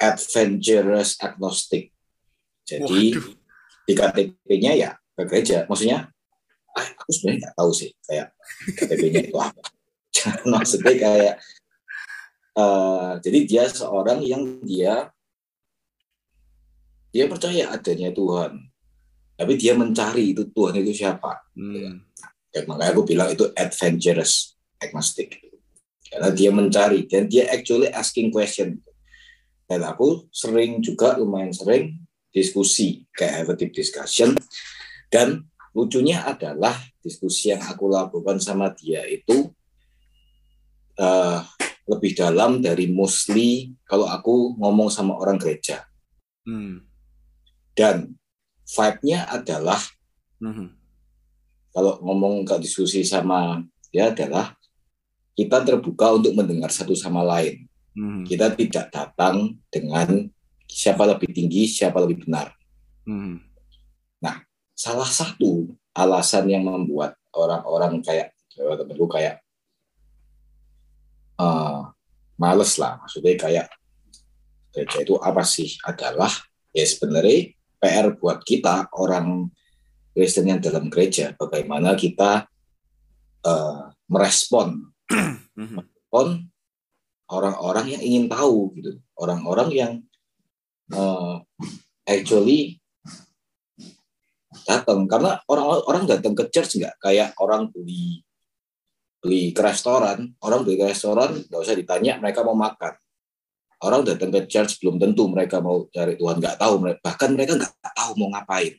adventurous 0.00 1.20
agnostic. 1.20 1.92
Jadi 2.64 3.18
Waduh. 3.18 3.26
di 3.84 3.92
KTP-nya 3.92 4.72
ya 4.78 4.90
ke 4.96 5.22
gereja. 5.28 5.68
Maksudnya, 5.68 6.08
ah, 6.72 6.86
aku 6.96 7.10
sebenarnya 7.12 7.38
nggak 7.44 7.56
tahu 7.60 7.70
sih 7.76 7.90
kayak 8.08 8.32
KTP-nya 8.80 9.20
itu 9.28 9.36
apa. 9.36 9.62
Maksudnya 10.52 10.94
kayak, 10.96 11.34
eh, 12.56 13.12
jadi 13.22 13.38
dia 13.46 13.64
seorang 13.68 14.22
yang 14.24 14.62
dia 14.64 15.10
dia 17.10 17.26
percaya 17.26 17.74
adanya 17.74 18.14
Tuhan, 18.14 18.70
tapi 19.34 19.58
dia 19.58 19.74
mencari 19.74 20.30
itu 20.30 20.46
Tuhan 20.50 20.78
itu 20.78 20.94
siapa. 20.94 21.42
Hmm. 21.58 22.06
Dan 22.50 22.62
makanya 22.66 22.90
aku 22.94 23.02
bilang 23.06 23.30
itu 23.30 23.50
adventurous 23.54 24.54
agnostic. 24.78 25.38
Karena 26.10 26.34
dia 26.34 26.50
mencari 26.50 27.06
dan 27.06 27.30
dia 27.30 27.46
actually 27.50 27.90
asking 27.90 28.34
question. 28.34 28.82
Dan 29.70 29.86
aku 29.86 30.26
sering 30.34 30.82
juga 30.82 31.14
lumayan 31.14 31.54
sering 31.54 32.02
diskusi 32.34 33.06
kayak 33.14 33.46
have 33.46 33.50
a 33.50 33.56
deep 33.58 33.70
discussion. 33.70 34.34
Dan 35.06 35.46
lucunya 35.70 36.26
adalah 36.26 36.74
diskusi 36.98 37.54
yang 37.54 37.62
aku 37.62 37.86
lakukan 37.86 38.42
sama 38.42 38.74
dia 38.74 39.06
itu 39.06 39.50
eh, 40.98 41.40
lebih 41.88 42.12
dalam 42.16 42.60
dari 42.60 42.90
mostly 42.90 43.72
kalau 43.86 44.06
aku 44.08 44.56
ngomong 44.56 44.88
sama 44.92 45.16
orang 45.16 45.40
gereja. 45.40 45.86
Hmm. 46.44 46.84
Dan 47.76 48.16
vibe-nya 48.66 49.26
adalah 49.30 49.80
Mhm. 50.40 50.72
kalau 51.70 52.00
ngomong 52.02 52.42
ke 52.48 52.56
diskusi 52.60 53.04
sama 53.04 53.62
dia 53.92 54.10
adalah 54.10 54.56
kita 55.36 55.62
terbuka 55.64 56.16
untuk 56.16 56.32
mendengar 56.36 56.72
satu 56.72 56.96
sama 56.96 57.22
lain. 57.24 57.66
Mhm. 57.96 58.24
Kita 58.26 58.52
tidak 58.54 58.86
datang 58.92 59.58
dengan 59.72 60.28
siapa 60.70 61.02
lebih 61.06 61.30
tinggi, 61.34 61.66
siapa 61.66 61.98
lebih 62.02 62.26
benar. 62.26 62.54
Mhm. 63.06 63.50
Salah 64.80 65.04
satu 65.04 65.76
alasan 65.92 66.48
yang 66.48 66.64
membuat 66.64 67.12
orang-orang 67.36 68.00
kayak 68.00 68.32
temanku 68.56 69.04
kayak 69.12 69.44
eh, 71.40 71.80
males 72.36 72.72
lah, 72.76 73.00
maksudnya 73.00 73.34
kayak 73.40 73.66
gereja 74.72 74.98
itu 75.02 75.14
apa 75.20 75.42
sih? 75.42 75.80
Adalah 75.82 76.30
ya 76.76 76.84
sebenarnya 76.84 77.56
PR 77.80 78.12
buat 78.14 78.44
kita 78.44 78.92
orang 78.92 79.48
Kristen 80.12 80.52
yang 80.52 80.60
dalam 80.60 80.92
gereja, 80.92 81.32
bagaimana 81.34 81.96
kita 81.96 82.44
eh, 83.46 83.82
merespon. 84.10 84.92
Mhm. 85.10 85.82
on 86.10 86.50
orang-orang 87.30 87.94
yang 87.94 88.02
ingin 88.02 88.24
tahu 88.26 88.74
gitu. 88.78 88.98
Orang-orang 89.14 89.68
yang 89.70 89.92
eh, 90.90 91.36
actually 92.06 92.82
datang. 94.66 95.06
Karena 95.06 95.38
orang-orang 95.46 96.04
datang 96.10 96.34
ke 96.34 96.50
church 96.50 96.78
nggak? 96.78 96.96
Kayak 96.98 97.34
orang 97.38 97.70
beli 97.70 98.22
beli 99.20 99.52
ke 99.52 99.60
restoran 99.60 100.32
orang 100.40 100.64
beli 100.64 100.80
ke 100.80 100.88
restoran 100.88 101.44
nggak 101.46 101.60
usah 101.60 101.76
ditanya 101.76 102.16
mereka 102.18 102.40
mau 102.40 102.56
makan. 102.56 102.96
Orang 103.80 104.04
datang 104.04 104.28
ke 104.28 104.44
church 104.44 104.76
belum 104.80 105.00
tentu 105.00 105.24
mereka 105.28 105.60
mau 105.60 105.88
cari 105.88 106.16
Tuhan 106.16 106.36
nggak 106.36 106.56
tahu 106.60 106.74
mereka 106.84 106.98
bahkan 107.00 107.30
mereka 107.32 107.52
nggak 107.56 107.94
tahu 107.96 108.10
mau 108.20 108.28
ngapain. 108.36 108.76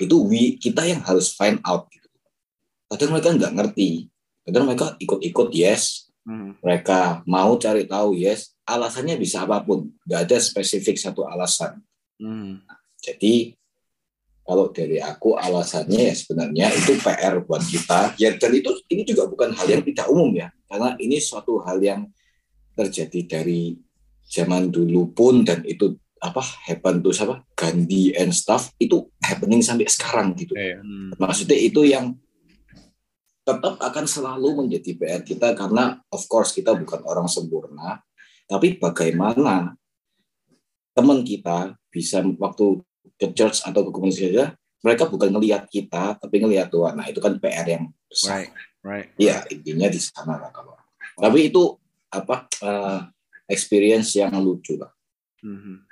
Itu 0.00 0.24
we, 0.24 0.56
kita 0.56 0.88
yang 0.88 1.04
harus 1.04 1.36
find 1.36 1.60
out 1.60 1.88
gitu. 1.92 2.08
Kadang 2.88 3.12
mereka 3.12 3.28
nggak 3.36 3.52
ngerti. 3.52 4.08
Kadang 4.48 4.64
mereka 4.64 4.96
ikut-ikut 5.00 5.48
yes. 5.52 6.08
Mhm. 6.20 6.60
mereka 6.60 7.24
mau 7.24 7.56
cari 7.56 7.88
tahu 7.88 8.16
yes. 8.16 8.52
Alasannya 8.64 9.16
bisa 9.20 9.44
apa 9.44 9.60
pun. 9.60 9.92
Nggak 10.04 10.20
ada 10.28 10.36
spesifik 10.40 10.96
satu 11.00 11.24
alasan. 11.28 11.80
Mhm. 12.20 12.60
jadi 13.00 13.56
kalau 14.50 14.66
dari 14.74 14.98
aku 14.98 15.38
alasannya 15.38 16.10
ya 16.10 16.14
sebenarnya 16.18 16.74
itu 16.74 16.98
PR 16.98 17.38
buat 17.46 17.62
kita. 17.62 18.18
Ya 18.18 18.34
dan 18.34 18.50
itu 18.50 18.74
ini 18.90 19.06
juga 19.06 19.30
bukan 19.30 19.54
hal 19.54 19.70
yang 19.70 19.86
tidak 19.86 20.10
umum 20.10 20.34
ya. 20.34 20.50
Karena 20.66 20.98
ini 20.98 21.22
suatu 21.22 21.62
hal 21.62 21.78
yang 21.78 22.10
terjadi 22.74 23.30
dari 23.30 23.78
zaman 24.26 24.74
dulu 24.74 25.14
pun 25.14 25.46
dan 25.46 25.62
itu 25.62 25.94
apa 26.18 26.42
happen 26.66 26.98
to 26.98 27.14
apa 27.22 27.46
Gandhi 27.54 28.10
and 28.18 28.34
stuff 28.34 28.74
itu 28.82 29.06
happening 29.22 29.62
sampai 29.62 29.86
sekarang 29.86 30.34
gitu. 30.34 30.58
Iya. 30.58 30.82
Maksudnya 31.14 31.54
itu 31.54 31.86
yang 31.86 32.18
tetap 33.46 33.78
akan 33.78 34.04
selalu 34.10 34.66
menjadi 34.66 34.98
PR 34.98 35.22
kita 35.22 35.54
karena 35.54 36.02
of 36.10 36.26
course 36.26 36.50
kita 36.50 36.74
bukan 36.74 37.06
orang 37.06 37.30
sempurna, 37.30 38.02
tapi 38.50 38.82
bagaimana 38.82 39.78
teman 40.90 41.22
kita 41.22 41.78
bisa 41.86 42.18
waktu 42.34 42.82
ke 43.20 43.36
church 43.36 43.60
atau 43.60 43.84
ke 43.84 43.90
komunitas 43.92 44.24
saja, 44.24 44.44
mereka 44.80 45.04
bukan 45.04 45.28
ngelihat 45.28 45.68
kita, 45.68 46.16
tapi 46.16 46.40
ngelihat 46.40 46.72
Tuhan. 46.72 46.96
Nah 46.96 47.04
itu 47.04 47.20
kan 47.20 47.36
PR 47.36 47.68
yang 47.68 47.84
besar. 48.08 48.48
Right. 48.48 48.52
Right. 48.80 49.08
Iya 49.20 49.44
intinya 49.52 49.92
di 49.92 50.00
sana 50.00 50.40
lah 50.40 50.48
kalau. 50.48 50.72
Tapi 51.20 51.52
itu 51.52 51.76
apa 52.08 52.48
eh, 52.64 53.00
experience 53.52 54.16
yang 54.16 54.32
lucu 54.40 54.80
lah. 54.80 54.88
Mhm. 55.44 55.84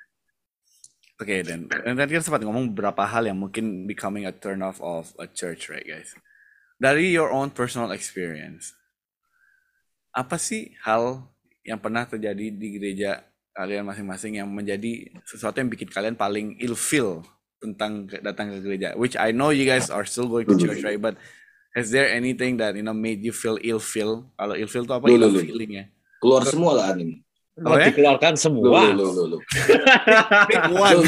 Oke, 1.18 1.43
dan 1.43 1.66
dan 1.66 1.99
tadi 1.99 2.14
kan 2.14 2.22
sempat 2.22 2.47
ngomong 2.47 2.70
beberapa 2.70 3.03
hal 3.03 3.26
yang 3.26 3.37
mungkin 3.37 3.91
becoming 3.91 4.22
a 4.22 4.31
turn 4.31 4.62
off 4.62 4.79
of 4.79 5.11
a 5.18 5.26
church, 5.26 5.66
right, 5.66 5.83
guys? 5.83 6.14
Dari 6.79 7.11
your 7.11 7.35
own 7.35 7.51
personal 7.51 7.91
experience, 7.91 8.79
apa 10.14 10.39
sih 10.39 10.79
hal 10.87 11.26
yang 11.66 11.83
pernah 11.83 12.07
terjadi 12.07 12.55
di 12.55 12.68
gereja 12.79 13.28
kalian 13.59 13.83
masing-masing 13.83 14.39
yang 14.39 14.47
menjadi 14.47 15.11
sesuatu 15.27 15.59
yang 15.59 15.67
bikin 15.67 15.91
kalian 15.91 16.15
paling 16.15 16.55
ill 16.63 16.79
feel 16.79 17.27
tentang 17.59 18.07
datang 18.23 18.55
ke 18.55 18.63
gereja? 18.63 18.95
Which 18.95 19.19
I 19.19 19.35
know 19.35 19.51
you 19.51 19.67
guys 19.67 19.91
are 19.91 20.07
still 20.07 20.31
going 20.31 20.47
to 20.47 20.55
church, 20.55 20.87
right? 20.87 21.03
But 21.03 21.19
Has 21.79 21.95
there 21.95 22.11
anything 22.11 22.59
that 22.59 22.75
you 22.75 22.83
know 22.83 22.97
made 22.97 23.23
you 23.23 23.31
feel 23.31 23.55
ill 23.63 23.79
feel? 23.79 24.27
Kalau 24.35 24.59
ill 24.59 24.67
feel 24.67 24.83
itu 24.83 24.95
apa? 24.99 25.07
Ill 25.07 25.31
feeling 25.37 25.71
ya. 25.79 25.85
Keluar 26.19 26.43
semua 26.43 26.75
lah 26.75 26.97
anime. 26.97 27.23
Mau 27.59 27.75
Apa 27.75 27.87
ya? 27.87 27.87
dikeluarkan 27.91 28.35
semua. 28.39 28.95
loh, 28.95 29.11
loh, 29.15 29.27
loh. 29.37 29.41
Pick 30.51 30.65
one. 30.75 30.99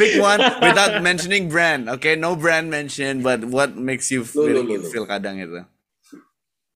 Pick 0.00 0.12
one 0.20 0.40
without 0.60 1.00
mentioning 1.04 1.48
brand. 1.48 1.88
Okay, 2.00 2.16
no 2.16 2.36
brand 2.36 2.68
mentioned, 2.72 3.24
but 3.24 3.44
what 3.48 3.76
makes 3.76 4.08
you 4.08 4.24
feel 4.24 4.64
feel 4.88 5.04
kadang 5.08 5.40
itu? 5.40 5.64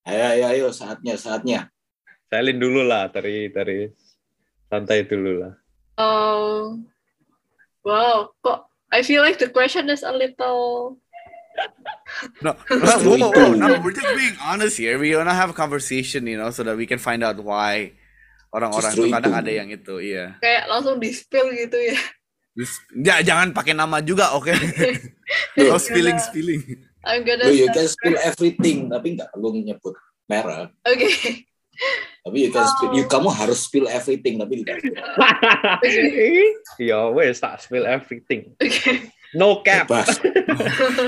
Ayo, 0.05 0.23
ayo, 0.37 0.45
ayo, 0.53 0.67
saatnya, 0.69 1.17
saatnya. 1.17 1.59
Salin 2.29 2.57
dulu 2.57 2.85
lah 2.85 3.09
dari 3.09 3.49
dari 3.53 3.89
santai 4.73 5.05
dulu 5.05 5.45
lah. 5.45 5.53
Oh, 6.01 6.81
wow. 7.85 8.33
Kok 8.41 8.73
I 8.89 9.05
feel 9.05 9.21
like 9.21 9.37
the 9.37 9.53
question 9.53 9.85
is 9.93 10.01
a 10.01 10.09
little. 10.09 10.97
No, 12.41 12.57
whoa, 12.65 13.13
itu. 13.13 13.29
whoa, 13.29 13.53
no, 13.53 13.77
we're 13.85 13.93
just 13.93 14.09
being 14.17 14.37
honest 14.41 14.81
here. 14.81 14.97
We 14.97 15.13
wanna 15.13 15.37
have 15.37 15.53
a 15.53 15.57
conversation, 15.57 16.25
you 16.25 16.41
know, 16.41 16.49
so 16.49 16.65
that 16.65 16.73
we 16.73 16.89
can 16.89 16.97
find 16.97 17.21
out 17.21 17.37
why 17.37 17.93
orang-orang 18.49 18.89
itu 18.97 19.05
kadang 19.13 19.37
ada 19.37 19.51
yang 19.53 19.69
itu, 19.69 20.01
iya. 20.01 20.37
kayak 20.41 20.65
langsung 20.69 20.97
di 20.97 21.13
spill 21.13 21.53
gitu 21.53 21.77
ya. 21.77 21.97
Ya, 22.93 23.15
jangan 23.25 23.53
pakai 23.53 23.73
nama 23.73 24.01
juga, 24.01 24.33
oke? 24.37 24.53
Loh, 25.57 25.73
No 25.73 25.81
spilling, 25.81 26.17
spilling. 26.21 26.61
I'm 27.05 27.25
gonna. 27.25 27.49
loh, 27.49 27.53
you 27.53 27.69
can 27.73 27.89
spill 27.89 28.17
everything, 28.21 28.93
tapi 28.93 29.17
nggak 29.17 29.29
perlu 29.33 29.57
nyebut 29.57 29.93
merek. 30.29 30.69
Oke. 30.85 31.09
Tapi 32.23 32.37
you 32.39 32.49
can 32.55 32.63
spill, 32.63 32.95
you, 32.95 33.03
kamu 33.03 33.29
harus 33.35 33.67
spill 33.67 33.87
everything, 33.91 34.39
tapi 34.39 34.63
tidak. 34.63 34.79
Ya 36.79 37.11
wes 37.11 37.43
tak 37.43 37.59
spill 37.59 37.83
everything. 37.83 38.55
Oke. 38.57 39.11
No 39.33 39.65
cap. 39.65 39.89
Bebas. 39.89 40.21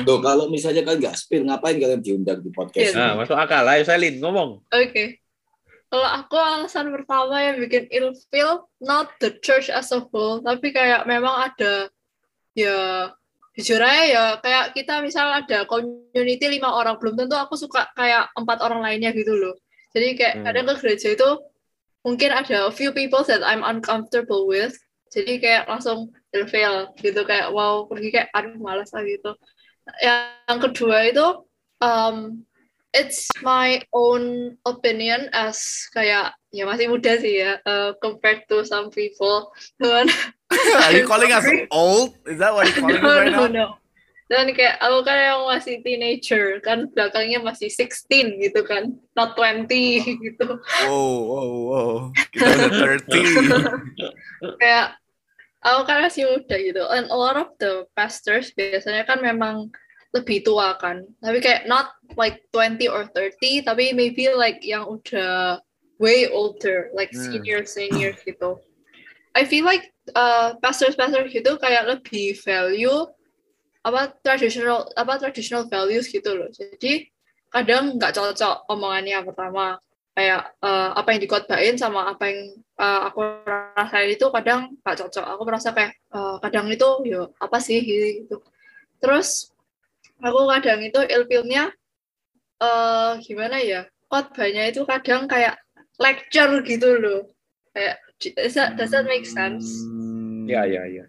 Loh, 0.04 0.18
kalau 0.20 0.50
misalnya 0.50 0.82
kan 0.82 0.98
nggak 0.98 1.16
spill, 1.16 1.46
ngapain 1.46 1.78
kalian 1.78 2.02
diundang 2.02 2.42
di 2.42 2.50
podcast? 2.50 2.92
Iya. 2.92 2.98
Nah, 2.98 3.10
ini? 3.14 3.20
masuk 3.22 3.38
akal. 3.38 3.64
Ayo 3.70 3.86
Salin 3.86 4.18
ngomong. 4.18 4.66
Oke. 4.74 5.22
Kalau 5.94 6.10
aku 6.10 6.36
alasan 6.36 6.90
pertama 6.90 7.38
yang 7.40 7.62
bikin 7.62 7.86
ilfeel 7.94 8.66
not 8.82 9.14
the 9.22 9.32
church 9.40 9.70
as 9.70 9.94
a 9.94 10.02
whole, 10.02 10.42
tapi 10.42 10.74
kayak 10.74 11.06
memang 11.06 11.48
ada 11.48 11.88
ya 12.58 13.14
jujur 13.56 13.80
aja 13.80 14.04
ya 14.04 14.26
kayak 14.44 14.76
kita 14.76 15.00
misal 15.00 15.32
ada 15.32 15.64
community 15.64 16.44
lima 16.52 16.76
orang 16.76 17.00
belum 17.00 17.16
tentu 17.16 17.40
aku 17.40 17.56
suka 17.56 17.88
kayak 17.96 18.28
empat 18.36 18.60
orang 18.60 18.84
lainnya 18.84 19.16
gitu 19.16 19.32
loh. 19.32 19.56
Jadi 19.96 20.08
kayak 20.20 20.34
Hmm. 20.36 20.46
kadang 20.46 20.66
ke 20.68 20.74
gereja 20.84 21.16
itu 21.16 21.30
mungkin 22.04 22.30
ada 22.36 22.68
a 22.68 22.74
few 22.76 22.92
people 22.92 23.24
that 23.24 23.40
I'm 23.42 23.64
uncomfortable 23.64 24.44
with. 24.46 24.76
Jadi 25.16 25.40
kayak 25.40 25.72
langsung 25.72 26.12
ilfeel 26.36 26.92
gitu 27.00 27.24
kayak 27.24 27.56
wow 27.56 27.88
pergi 27.88 28.12
kayak 28.12 28.30
aduh 28.36 28.60
malas 28.60 28.92
lah 28.92 29.08
gitu. 29.08 29.32
Yang 30.04 30.60
kedua 30.70 30.98
itu 31.08 31.28
um, 31.80 32.44
it's 32.92 33.32
my 33.40 33.80
own 33.96 34.56
opinion 34.68 35.32
as 35.32 35.88
kayak 35.96 36.36
ya 36.52 36.68
masih 36.68 36.92
muda 36.92 37.16
sih 37.16 37.40
ya 37.40 37.64
uh, 37.64 37.96
compared 38.04 38.44
to 38.52 38.68
some 38.68 38.92
people. 38.92 39.56
Are 40.84 40.92
you 40.92 41.08
calling 41.08 41.32
us 41.32 41.48
old? 41.72 42.20
Is 42.28 42.38
that 42.44 42.52
what 42.52 42.68
you're 42.68 42.84
calling 42.84 43.00
us 43.00 43.08
no, 43.08 43.16
right 43.16 43.32
no, 43.32 43.48
now? 43.48 43.72
no. 43.72 43.85
Dan 44.26 44.50
kayak 44.58 44.82
aku 44.82 45.06
kan 45.06 45.18
yang 45.22 45.42
masih 45.46 45.86
teenager 45.86 46.58
kan 46.66 46.90
belakangnya 46.90 47.46
masih 47.46 47.70
16 47.70 48.42
gitu 48.42 48.66
kan, 48.66 48.98
not 49.14 49.38
20 49.38 49.70
gitu. 50.26 50.48
Whoa, 50.90 51.18
whoa, 51.30 51.46
whoa. 51.70 51.90
Kita 52.34 52.50
udah 52.50 53.00
30. 53.06 54.58
Kayak 54.62 54.98
aku 55.62 55.82
kan 55.86 55.98
masih 56.02 56.26
muda 56.26 56.58
gitu. 56.58 56.84
And 56.90 57.06
a 57.14 57.18
lot 57.18 57.38
of 57.38 57.54
the 57.62 57.86
pastors 57.94 58.50
biasanya 58.58 59.06
kan 59.06 59.22
memang 59.22 59.70
lebih 60.18 60.42
tua 60.42 60.74
kan. 60.82 61.06
Tapi 61.22 61.38
kayak 61.44 61.70
not 61.70 61.94
like 62.18 62.42
20 62.50 62.82
or 62.90 63.06
30, 63.14 63.62
tapi 63.62 63.94
maybe 63.94 64.26
like 64.34 64.58
yang 64.66 64.90
udah 64.90 65.62
way 66.02 66.26
older, 66.34 66.90
like 66.98 67.14
Hmm. 67.14 67.30
senior 67.30 67.62
senior 67.68 68.18
gitu. 68.26 68.58
I 69.36 69.44
feel 69.44 69.68
like 69.68 69.92
uh, 70.16 70.56
pastors-pastors 70.64 71.30
gitu 71.30 71.60
kayak 71.60 71.86
lebih 71.92 72.40
value 72.42 73.06
apa 73.86 74.18
traditional 74.26 74.90
apa 74.98 75.22
traditional 75.22 75.70
values 75.70 76.10
gitu 76.10 76.34
loh. 76.34 76.50
Jadi 76.50 77.06
kadang 77.54 78.02
nggak 78.02 78.18
cocok 78.18 78.66
omongannya 78.66 79.22
pertama 79.22 79.78
kayak 80.18 80.58
uh, 80.64 80.96
apa 80.98 81.14
yang 81.14 81.22
dikotbahin 81.22 81.76
sama 81.78 82.10
apa 82.10 82.24
yang 82.34 82.40
uh, 82.82 83.12
aku 83.12 83.22
rasain 83.78 84.10
itu 84.10 84.26
kadang 84.34 84.74
nggak 84.82 84.98
cocok. 85.06 85.26
Aku 85.38 85.42
merasa 85.46 85.70
kayak 85.70 85.94
uh, 86.10 86.42
kadang 86.42 86.66
itu 86.74 86.90
yo 87.06 87.30
apa 87.38 87.62
sih 87.62 87.78
gitu. 87.86 88.42
Terus 88.98 89.54
aku 90.18 90.50
kadang 90.50 90.82
itu 90.82 91.00
ilfilnya 91.06 91.70
uh, 92.58 93.22
gimana 93.22 93.62
ya? 93.62 93.86
Khotbahnya 94.10 94.74
itu 94.74 94.82
kadang 94.90 95.30
kayak 95.30 95.62
lecture 96.02 96.64
gitu 96.66 96.90
loh. 96.98 97.22
Kayak 97.76 98.02
does 98.34 98.56
that, 98.58 98.80
does 98.80 98.92
that 98.96 99.06
make 99.06 99.28
sense? 99.30 99.68
Hmm. 99.86 100.50
Ya 100.50 100.64
ya 100.66 100.88
ya. 100.90 101.06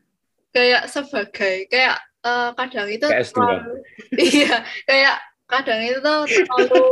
Kayak 0.50 0.88
sebagai 0.90 1.68
kayak 1.70 2.00
uh, 2.26 2.50
kadang 2.58 2.90
itu 2.90 3.06
Kayak 3.06 3.22
S2. 3.30 3.38
terlalu- 3.38 3.82
iya 4.34 4.54
kayak 4.82 5.16
kadang 5.46 5.78
itu 5.86 5.98
tuh 6.02 6.26
terlalu 6.26 6.86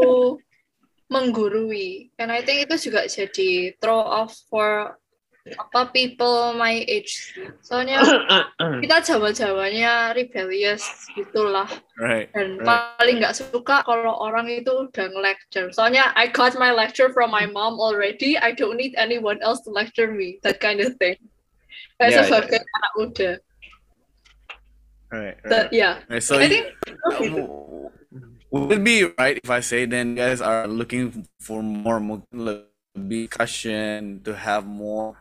menggurui. 1.11 2.11
And 2.17 2.33
I 2.33 2.41
think 2.47 2.71
itu 2.71 2.89
juga 2.91 3.05
jadi 3.05 3.75
throw 3.83 4.01
off 4.01 4.33
for 4.49 4.97
apa 5.45 5.93
people 5.93 6.57
my 6.57 6.73
age. 6.89 7.37
Soalnya 7.61 8.01
kita 8.83 9.05
zaman-zamannya 9.05 10.17
rebellious 10.17 10.81
gitulah 11.13 11.69
Right. 12.01 12.33
dan 12.33 12.57
Right. 12.57 12.65
paling 12.97 13.21
nggak 13.21 13.37
suka 13.37 13.85
kalau 13.85 14.17
orang 14.17 14.49
itu 14.49 14.89
udah 14.89 15.07
nge-lecture. 15.13 15.69
Soalnya 15.69 16.17
I 16.17 16.33
got 16.33 16.57
my 16.57 16.73
lecture 16.73 17.13
from 17.13 17.29
my 17.29 17.45
mom 17.45 17.77
already. 17.77 18.41
I 18.41 18.57
don't 18.57 18.81
need 18.81 18.97
anyone 18.97 19.37
else 19.45 19.61
to 19.69 19.71
lecture 19.71 20.09
me. 20.09 20.41
That 20.41 20.65
kind 20.65 20.81
of 20.81 20.97
thing. 20.97 21.21
Kayak 22.01 22.01
Yeah, 22.01 22.09
yeah, 22.09 22.25
sebagai 22.25 22.59
anak 22.65 22.93
muda. 22.97 23.31
Right. 25.13 25.37
Right. 25.45 25.71
yeah. 25.71 26.03
right. 26.09 26.23
So 26.23 26.39
I 26.39 26.47
you- 26.47 26.53
think 26.53 26.65
gitu. 27.21 27.43
would 28.51 28.71
it 28.73 28.83
be 28.83 29.05
right 29.19 29.39
if 29.39 29.51
I 29.51 29.61
say 29.61 29.87
then 29.87 30.15
you 30.15 30.23
guys 30.23 30.39
are 30.39 30.67
looking 30.67 31.27
for 31.43 31.63
more 31.63 31.99
lebih 32.31 33.27
discussion 33.31 34.23
to 34.23 34.35
have 34.35 34.63
more 34.67 35.19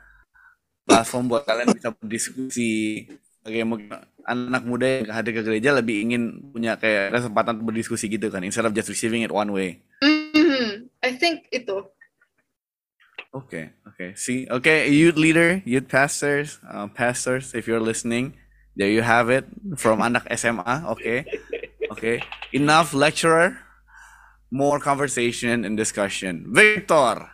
platform 0.85 1.25
buat 1.29 1.45
kalian 1.45 1.73
bisa 1.73 1.89
berdiskusi 1.97 3.07
kayak 3.43 3.65
mungkin 3.67 3.89
anak 4.23 4.63
muda 4.63 5.03
yang 5.03 5.11
hadir 5.11 5.35
ke 5.35 5.41
gereja 5.43 5.75
lebih 5.75 5.99
ingin 6.05 6.53
punya 6.53 6.79
kayak 6.79 7.11
kesempatan 7.11 7.59
untuk 7.59 7.73
berdiskusi 7.75 8.07
gitu 8.07 8.29
kan 8.31 8.45
instead 8.45 8.63
of 8.63 8.71
just 8.77 8.87
receiving 8.93 9.25
it 9.25 9.33
one 9.33 9.51
way. 9.51 9.81
Mhm. 9.99 10.87
I 11.03 11.11
think 11.17 11.49
itu. 11.51 11.83
Okay, 13.33 13.73
okay. 13.89 14.13
See, 14.13 14.45
okay, 14.45 14.93
youth 14.93 15.17
leader, 15.17 15.57
youth 15.65 15.89
pastors, 15.89 16.61
uh, 16.69 16.85
pastors, 16.85 17.57
if 17.57 17.65
you're 17.65 17.81
listening, 17.81 18.37
there 18.75 18.89
you 18.89 19.01
have 19.01 19.29
it 19.29 19.45
from 19.77 20.01
anak 20.07 20.27
SMA. 20.35 20.89
Okay, 20.97 21.25
okay. 21.93 22.21
Enough 22.53 22.93
lecturer, 22.93 23.57
more 24.49 24.77
conversation 24.77 25.65
and 25.65 25.77
discussion. 25.77 26.49
Victor. 26.49 27.29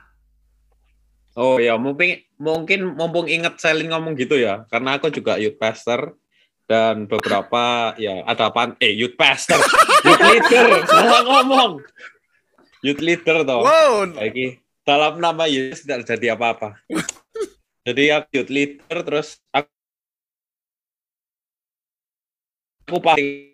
Oh 1.39 1.55
ya, 1.55 1.79
mungkin 1.79 2.19
mungkin 2.35 2.99
mumpung 2.99 3.31
ingat 3.31 3.63
Selin 3.63 3.91
ngomong 3.95 4.15
gitu 4.19 4.35
ya, 4.35 4.67
karena 4.67 4.99
aku 4.99 5.07
juga 5.07 5.39
youth 5.39 5.55
pastor 5.55 6.19
dan 6.67 7.07
beberapa 7.07 7.95
ya 7.95 8.27
ada 8.27 8.51
apa? 8.51 8.75
Eh 8.83 8.91
youth 8.91 9.15
pastor, 9.15 9.57
youth 10.05 10.23
leader, 10.23 10.83
salah 10.83 11.23
ngomong. 11.23 11.79
Youth 12.83 13.03
leader 13.03 13.43
toh. 13.43 13.63
Wow. 13.63 14.07
Lagi 14.15 14.59
dalam 14.87 15.19
nama 15.19 15.45
Yesus 15.45 15.83
tidak 15.83 16.07
jadi 16.07 16.33
apa-apa. 16.33 16.79
Jadi 17.87 18.11
aku 18.11 18.27
youth 18.35 18.51
leader 18.51 18.97
terus 19.01 19.39
aku 19.49 19.71
aku 22.89 22.97
paling 22.97 23.49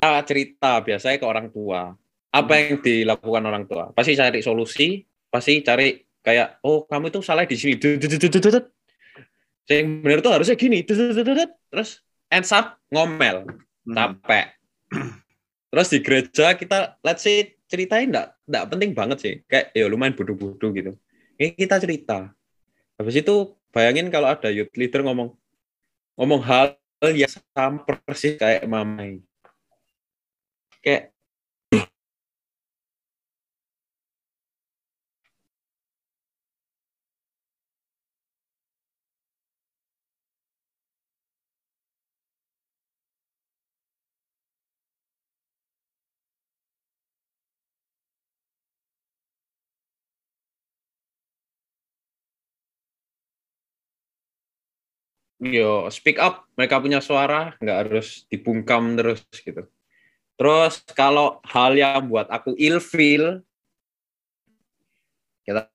kita 0.00 0.24
cerita 0.24 0.72
biasanya 0.80 1.16
ke 1.20 1.26
orang 1.28 1.52
tua 1.52 1.92
apa 2.32 2.52
yang 2.56 2.80
dilakukan 2.80 3.42
orang 3.44 3.64
tua 3.68 3.92
pasti 3.92 4.16
cari 4.16 4.40
solusi 4.40 5.04
pasti 5.28 5.60
cari 5.60 6.00
kayak 6.24 6.64
oh 6.64 6.88
kamu 6.88 7.12
itu 7.12 7.20
salah 7.20 7.44
di 7.44 7.56
sini 7.60 7.76
yang 9.68 10.02
benar 10.02 10.18
itu 10.24 10.30
harusnya 10.32 10.56
gini 10.56 10.80
terus 10.88 12.00
ends 12.32 12.48
up 12.50 12.80
ngomel 12.88 13.44
Hmm. 13.80 13.96
capek 13.96 14.46
terus 15.72 15.88
di 15.88 15.98
gereja 16.04 16.52
kita 16.52 17.00
let's 17.00 17.24
say 17.24 17.56
ceritanya 17.70 18.04
enggak 18.04 18.26
enggak 18.50 18.64
penting 18.74 18.90
banget 18.92 19.18
sih. 19.22 19.34
Kayak 19.46 19.66
ya 19.72 19.86
lumayan 19.86 20.14
bodoh-bodoh 20.18 20.70
gitu. 20.74 20.92
Ini 21.38 21.54
kita 21.54 21.78
cerita. 21.78 22.34
Habis 22.98 23.22
itu 23.22 23.54
bayangin 23.70 24.10
kalau 24.10 24.28
ada 24.28 24.50
youth 24.50 24.74
leader 24.74 25.06
ngomong 25.06 25.32
ngomong 26.18 26.40
hal 26.42 26.76
yang 27.00 27.30
sama 27.54 27.86
persis 27.86 28.36
kayak 28.36 28.66
mamai. 28.66 29.22
Kayak 30.84 31.12
yo 55.40 55.88
speak 55.88 56.20
up. 56.20 56.44
Mereka 56.56 56.76
punya 56.84 57.00
suara 57.00 57.56
nggak 57.60 57.78
harus 57.88 58.28
dibungkam 58.30 58.96
terus 58.98 59.24
gitu 59.32 59.64
terus 60.40 60.80
kalau 60.96 61.36
hal 61.44 61.76
yang 61.76 62.08
buat 62.08 62.24
aku 62.32 62.56
ilfeel 62.56 63.44
kita 65.44 65.68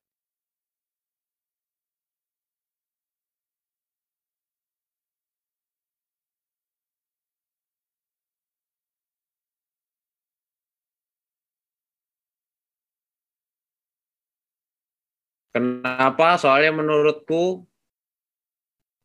Kenapa? 15.56 16.36
Soalnya 16.36 16.76
menurutku 16.76 17.64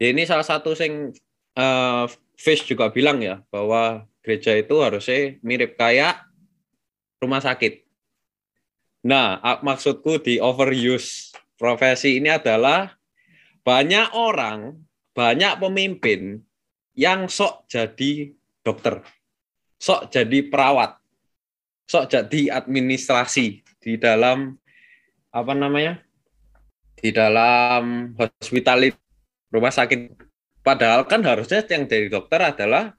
Ya, 0.00 0.16
ini 0.16 0.24
salah 0.24 0.42
satu 0.48 0.72
sing 0.72 1.12
uh, 1.60 2.08
Fish 2.40 2.64
juga 2.64 2.88
bilang 2.88 3.20
ya 3.20 3.44
bahwa 3.52 4.08
gereja 4.20 4.56
itu 4.56 4.80
harusnya 4.80 5.40
mirip 5.40 5.76
kayak 5.76 6.24
rumah 7.20 7.40
sakit. 7.40 7.84
Nah, 9.04 9.40
maksudku 9.64 10.20
di 10.20 10.36
overuse 10.36 11.32
profesi 11.56 12.20
ini 12.20 12.28
adalah 12.28 12.92
banyak 13.64 14.12
orang, 14.12 14.76
banyak 15.16 15.56
pemimpin 15.56 16.40
yang 16.92 17.28
sok 17.32 17.64
jadi 17.68 18.32
dokter, 18.60 19.00
sok 19.80 20.12
jadi 20.12 20.48
perawat, 20.52 21.00
sok 21.88 22.12
jadi 22.12 22.60
administrasi 22.60 23.64
di 23.80 23.96
dalam 23.96 24.56
apa 25.32 25.52
namanya? 25.56 26.04
di 27.00 27.10
dalam 27.16 28.12
hospitality 28.14 28.92
rumah 29.48 29.72
sakit. 29.72 30.12
Padahal 30.60 31.08
kan 31.08 31.24
harusnya 31.24 31.64
yang 31.64 31.88
dari 31.88 32.12
dokter 32.12 32.36
adalah 32.44 32.92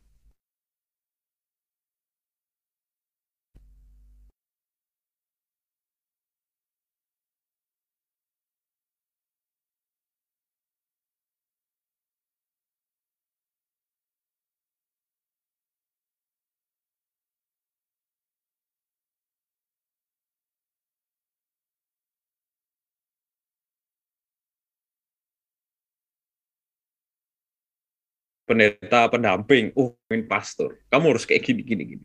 pendeta 28.51 29.07
pendamping, 29.07 29.71
uh, 29.79 29.95
main 30.11 30.27
pastor. 30.27 30.75
Kamu 30.91 31.15
harus 31.15 31.23
kayak 31.23 31.47
gini 31.47 31.63
gini 31.63 31.83
gini. 31.95 32.03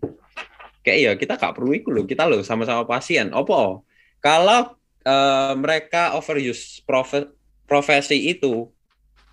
Kayak 0.87 0.99
ya 1.03 1.13
kita 1.19 1.35
gak 1.35 1.59
perlu 1.59 1.75
itu 1.75 1.91
loh. 1.91 2.07
Kita 2.07 2.31
loh 2.31 2.47
sama-sama 2.47 2.87
pasien. 2.87 3.35
Apa? 3.35 3.83
Kalau 4.23 4.79
uh, 5.03 5.53
mereka 5.59 6.15
overuse 6.15 6.79
profe 6.87 7.27
profesi 7.67 8.31
itu 8.31 8.71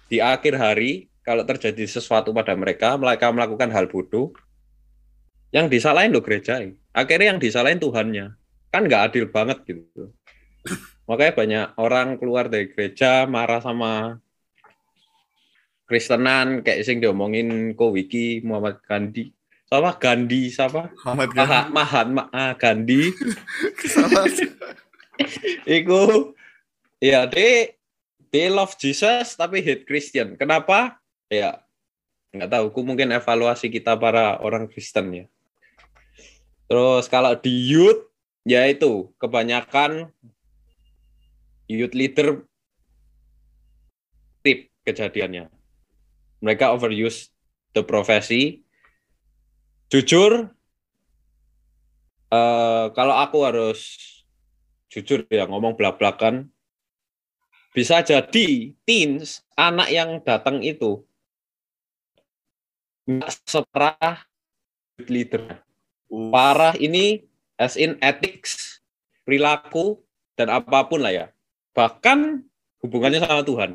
di 0.10 0.18
akhir 0.18 0.58
hari 0.58 1.14
kalau 1.22 1.46
terjadi 1.48 1.88
sesuatu 1.88 2.36
pada 2.36 2.52
mereka, 2.58 2.98
mereka 3.00 3.32
melakukan 3.32 3.72
hal 3.72 3.88
bodoh, 3.88 4.36
yang 5.56 5.72
disalahin 5.72 6.12
lo 6.12 6.20
gereja. 6.20 6.60
Akhirnya 6.92 7.38
yang 7.38 7.40
disalahin 7.40 7.80
Tuhannya. 7.80 8.36
Kan 8.74 8.90
nggak 8.90 9.14
adil 9.14 9.30
banget 9.30 9.64
gitu. 9.70 10.12
Makanya 11.08 11.34
banyak 11.38 11.66
orang 11.80 12.08
keluar 12.18 12.50
dari 12.50 12.68
gereja 12.74 13.30
marah 13.30 13.62
sama 13.62 14.18
Kristenan 15.94 16.66
kayak 16.66 16.90
sing 16.90 16.98
diomongin 16.98 17.78
ko 17.78 17.94
wiki 17.94 18.42
Muhammad 18.42 18.82
Gandhi 18.82 19.30
siapa 19.70 19.92
Gandhi 20.02 20.42
siapa 20.50 20.90
Muhammad 21.06 21.30
Gandhi. 21.34 21.70
Mahatma 21.70 22.24
ah, 22.34 22.54
Gandhi. 22.58 23.14
Iku 25.70 26.34
ya 26.98 27.30
they 27.30 27.78
they 28.34 28.50
love 28.50 28.74
Jesus 28.82 29.38
tapi 29.38 29.62
hate 29.62 29.86
Christian. 29.86 30.34
Kenapa? 30.34 30.98
Ya 31.30 31.62
nggak 32.34 32.50
tahu. 32.50 32.66
Ku 32.74 32.80
mungkin 32.82 33.14
evaluasi 33.14 33.70
kita 33.70 33.94
para 33.98 34.42
orang 34.42 34.66
Kristen 34.70 35.14
ya. 35.14 35.26
Terus 36.66 37.06
kalau 37.06 37.38
di 37.38 37.54
youth 37.70 38.10
ya 38.46 38.66
itu 38.66 39.14
kebanyakan 39.22 40.10
youth 41.70 41.94
leader 41.98 42.46
tip 44.46 44.70
kejadiannya. 44.86 45.50
Mereka 46.44 46.76
overuse 46.76 47.32
the 47.72 47.80
profesi. 47.88 48.60
Jujur, 49.88 50.52
eh, 52.34 52.86
kalau 52.92 53.16
aku 53.16 53.48
harus 53.48 53.80
jujur 54.94 55.26
ya 55.32 55.50
ngomong 55.50 55.74
belak-belakan 55.74 56.54
bisa 57.74 58.06
jadi 58.06 58.78
teens 58.86 59.42
anak 59.58 59.90
yang 59.90 60.22
datang 60.22 60.62
itu 60.62 61.02
nggak 63.10 63.34
separah 63.50 64.22
leader 65.10 65.66
parah 66.30 66.78
ini 66.78 67.26
as 67.58 67.74
in 67.74 67.98
ethics 68.06 68.86
perilaku 69.26 69.98
dan 70.38 70.54
apa 70.54 70.86
pun 70.86 71.02
lah 71.02 71.10
ya 71.10 71.26
bahkan 71.74 72.46
hubungannya 72.86 73.18
sama 73.18 73.42
Tuhan 73.42 73.72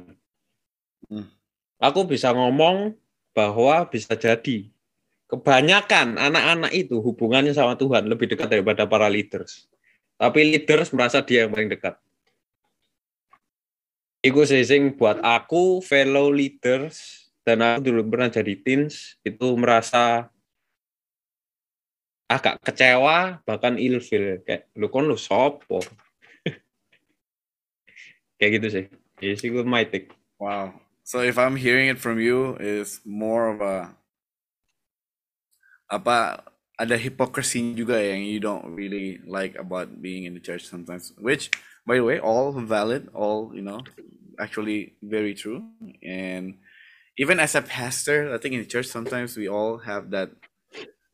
Hmm. 1.08 1.24
Aku 1.78 2.06
bisa 2.06 2.34
ngomong 2.34 2.94
bahwa 3.32 3.86
bisa 3.86 4.18
jadi. 4.18 4.70
Kebanyakan 5.28 6.16
anak-anak 6.16 6.72
itu 6.72 6.98
hubungannya 7.04 7.52
sama 7.52 7.76
Tuhan 7.76 8.08
lebih 8.08 8.32
dekat 8.32 8.48
daripada 8.48 8.88
para 8.88 9.06
leaders. 9.12 9.68
Tapi 10.18 10.40
leaders 10.42 10.90
merasa 10.90 11.22
dia 11.22 11.46
yang 11.46 11.52
paling 11.54 11.70
dekat. 11.70 11.94
Iku 14.18 14.42
sing 14.42 14.98
buat 14.98 15.22
aku 15.22 15.78
fellow 15.78 16.32
leaders 16.34 17.28
dan 17.46 17.62
aku 17.62 17.92
dulu 17.92 18.02
pernah 18.10 18.26
jadi 18.26 18.56
teens 18.58 19.14
itu 19.22 19.46
merasa 19.54 20.26
agak 22.26 22.58
kecewa 22.66 23.38
bahkan 23.46 23.78
ilfil. 23.78 24.42
Kayak 24.42 24.66
lu 24.74 24.90
kon 24.90 25.06
lu 25.06 25.14
sopo? 25.14 25.78
Kayak 28.40 28.50
gitu 28.58 28.68
sih. 28.74 28.84
Ya 29.22 29.34
sih 29.38 29.54
gue 29.54 29.62
take. 29.86 30.10
Wow. 30.42 30.87
So 31.08 31.24
if 31.24 31.40
I'm 31.40 31.56
hearing 31.56 31.88
it 31.88 31.96
from 31.96 32.20
you, 32.20 32.60
is 32.60 33.00
more 33.08 33.48
of 33.48 33.64
a 33.64 33.96
apa 35.88 36.44
ada 36.76 37.00
hypocrisy 37.00 37.72
juga 37.72 37.96
yang 37.96 38.28
you 38.28 38.36
don't 38.36 38.76
really 38.76 39.16
like 39.24 39.56
about 39.56 39.88
being 40.04 40.28
in 40.28 40.36
the 40.36 40.44
church 40.44 40.68
sometimes. 40.68 41.16
Which, 41.16 41.48
by 41.88 41.96
the 41.96 42.04
way, 42.04 42.20
all 42.20 42.52
valid, 42.52 43.08
all 43.16 43.56
you 43.56 43.64
know, 43.64 43.80
actually 44.36 45.00
very 45.00 45.32
true. 45.32 45.64
And 46.04 46.60
even 47.16 47.40
as 47.40 47.56
a 47.56 47.64
pastor, 47.64 48.28
I 48.28 48.36
think 48.36 48.60
in 48.60 48.60
the 48.60 48.68
church 48.68 48.92
sometimes 48.92 49.32
we 49.32 49.48
all 49.48 49.80
have 49.88 50.12
that 50.12 50.36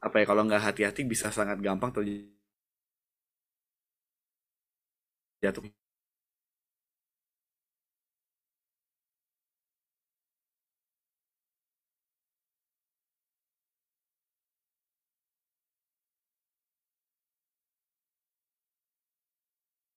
apa 0.03 0.27
ya 0.27 0.27
kalau 0.27 0.43
nggak 0.43 0.75
hati-hati 0.75 1.07
bisa 1.07 1.31
sangat 1.31 1.63
gampang 1.63 1.95
terjatuh 5.39 5.71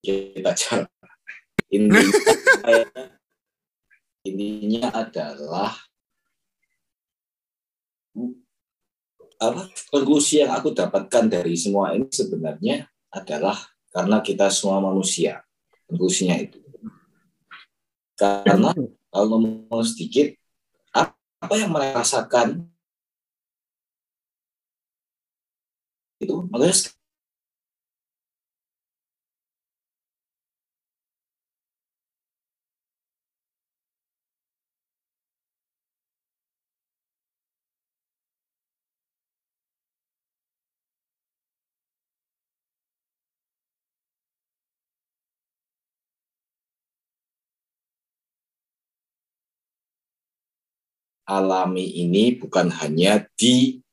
kita 0.08 0.52
cara 0.56 0.88
intinya 1.68 2.00
intinya 4.24 4.88
adalah 4.96 5.76
apa 9.38 9.70
konklusi 9.92 10.42
yang 10.42 10.56
aku 10.56 10.72
dapatkan 10.72 11.28
dari 11.28 11.54
semua 11.60 11.94
ini 11.94 12.08
sebenarnya 12.08 12.88
adalah 13.12 13.60
karena 13.94 14.18
kita 14.22 14.50
semua 14.50 14.82
manusia. 14.82 15.46
Konklusinya 15.86 16.38
itu. 16.38 16.58
Karena 18.18 18.74
kalau 19.14 19.38
ngomong 19.38 19.86
sedikit, 19.86 20.34
apa 20.94 21.54
yang 21.54 21.70
mereka 21.70 22.02
rasakan 22.02 22.66
itu 26.18 26.34
makanya 26.50 26.97
alami 51.28 51.84
ini 52.08 52.40
bukan 52.40 52.72
hanya 52.72 53.28
di 53.36 53.84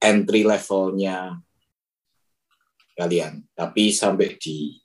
entry 0.00 0.40
levelnya 0.42 1.36
kalian, 2.96 3.44
tapi 3.52 3.92
sampai 3.92 4.40
di 4.40 4.80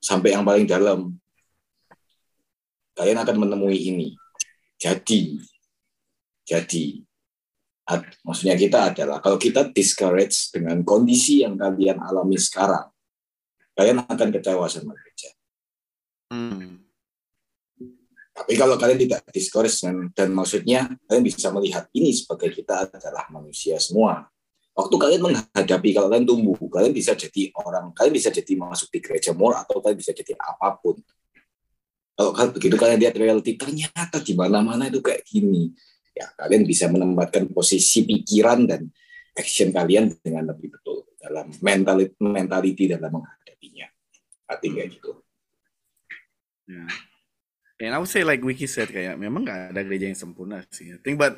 sampai 0.00 0.32
yang 0.32 0.46
paling 0.46 0.64
dalam 0.64 1.12
kalian 2.96 3.20
akan 3.20 3.36
menemui 3.36 3.76
ini. 3.92 4.08
Jadi, 4.80 5.36
jadi 6.46 7.04
ad, 7.90 8.06
maksudnya 8.22 8.54
kita 8.56 8.94
adalah 8.94 9.18
kalau 9.20 9.36
kita 9.36 9.68
discourage 9.74 10.54
dengan 10.54 10.80
kondisi 10.86 11.42
yang 11.44 11.58
kalian 11.58 12.00
alami 12.00 12.38
sekarang, 12.40 12.88
kalian 13.76 14.06
akan 14.06 14.28
kecewa 14.30 14.64
sama 14.70 14.94
gereja. 14.94 15.30
Hmm. 16.32 16.85
Tapi 18.36 18.52
kalau 18.52 18.76
kalian 18.76 19.00
tidak 19.00 19.24
discourage 19.32 19.80
dan, 19.80 20.12
dan 20.12 20.28
maksudnya 20.36 20.92
kalian 21.08 21.24
bisa 21.24 21.48
melihat 21.48 21.88
ini 21.96 22.12
sebagai 22.12 22.52
kita 22.52 22.84
adalah 22.92 23.24
manusia 23.32 23.80
semua. 23.80 24.28
Waktu 24.76 24.92
kalian 24.92 25.20
menghadapi 25.24 25.88
kalau 25.96 26.12
kalian 26.12 26.28
tumbuh, 26.28 26.52
kalian 26.68 26.92
bisa 26.92 27.16
jadi 27.16 27.48
orang, 27.56 27.96
kalian 27.96 28.12
bisa 28.12 28.28
jadi 28.28 28.52
masuk 28.60 28.92
di 28.92 29.00
gereja 29.00 29.32
more 29.32 29.56
atau 29.56 29.80
kalian 29.80 29.96
bisa 29.96 30.12
jadi 30.12 30.36
apa 30.36 30.76
pun. 30.76 31.00
Kalau 32.12 32.36
kalian 32.36 32.52
begitu 32.52 32.76
kalian 32.76 32.98
lihat 33.00 33.16
reality 33.16 33.56
ternyata 33.56 34.20
di 34.20 34.36
mana-mana 34.36 34.92
itu 34.92 35.00
kayak 35.00 35.24
gini. 35.24 35.72
Ya, 36.12 36.28
kalian 36.36 36.68
bisa 36.68 36.92
menempatkan 36.92 37.48
posisi 37.56 38.04
pikiran 38.04 38.68
dan 38.68 38.92
action 39.32 39.72
kalian 39.72 40.12
dengan 40.20 40.52
lebih 40.52 40.76
betul 40.76 41.08
dalam 41.16 41.48
mentality, 41.64 42.12
mentality 42.20 42.84
dalam 42.84 43.16
menghadapinya. 43.16 43.88
Artinya 44.44 44.84
gitu. 44.92 45.24
Ya. 46.68 46.84
And 47.76 47.92
I 47.92 47.98
would 48.00 48.08
say 48.08 48.24
like 48.24 48.40
Wiki 48.40 48.64
said 48.64 48.88
kayak 48.88 49.20
memang 49.20 49.44
nggak 49.44 49.76
ada 49.76 49.84
gereja 49.84 50.08
yang 50.08 50.16
sempurna 50.16 50.64
sih. 50.72 50.96
I 50.96 51.00
think 51.04 51.20
but 51.20 51.36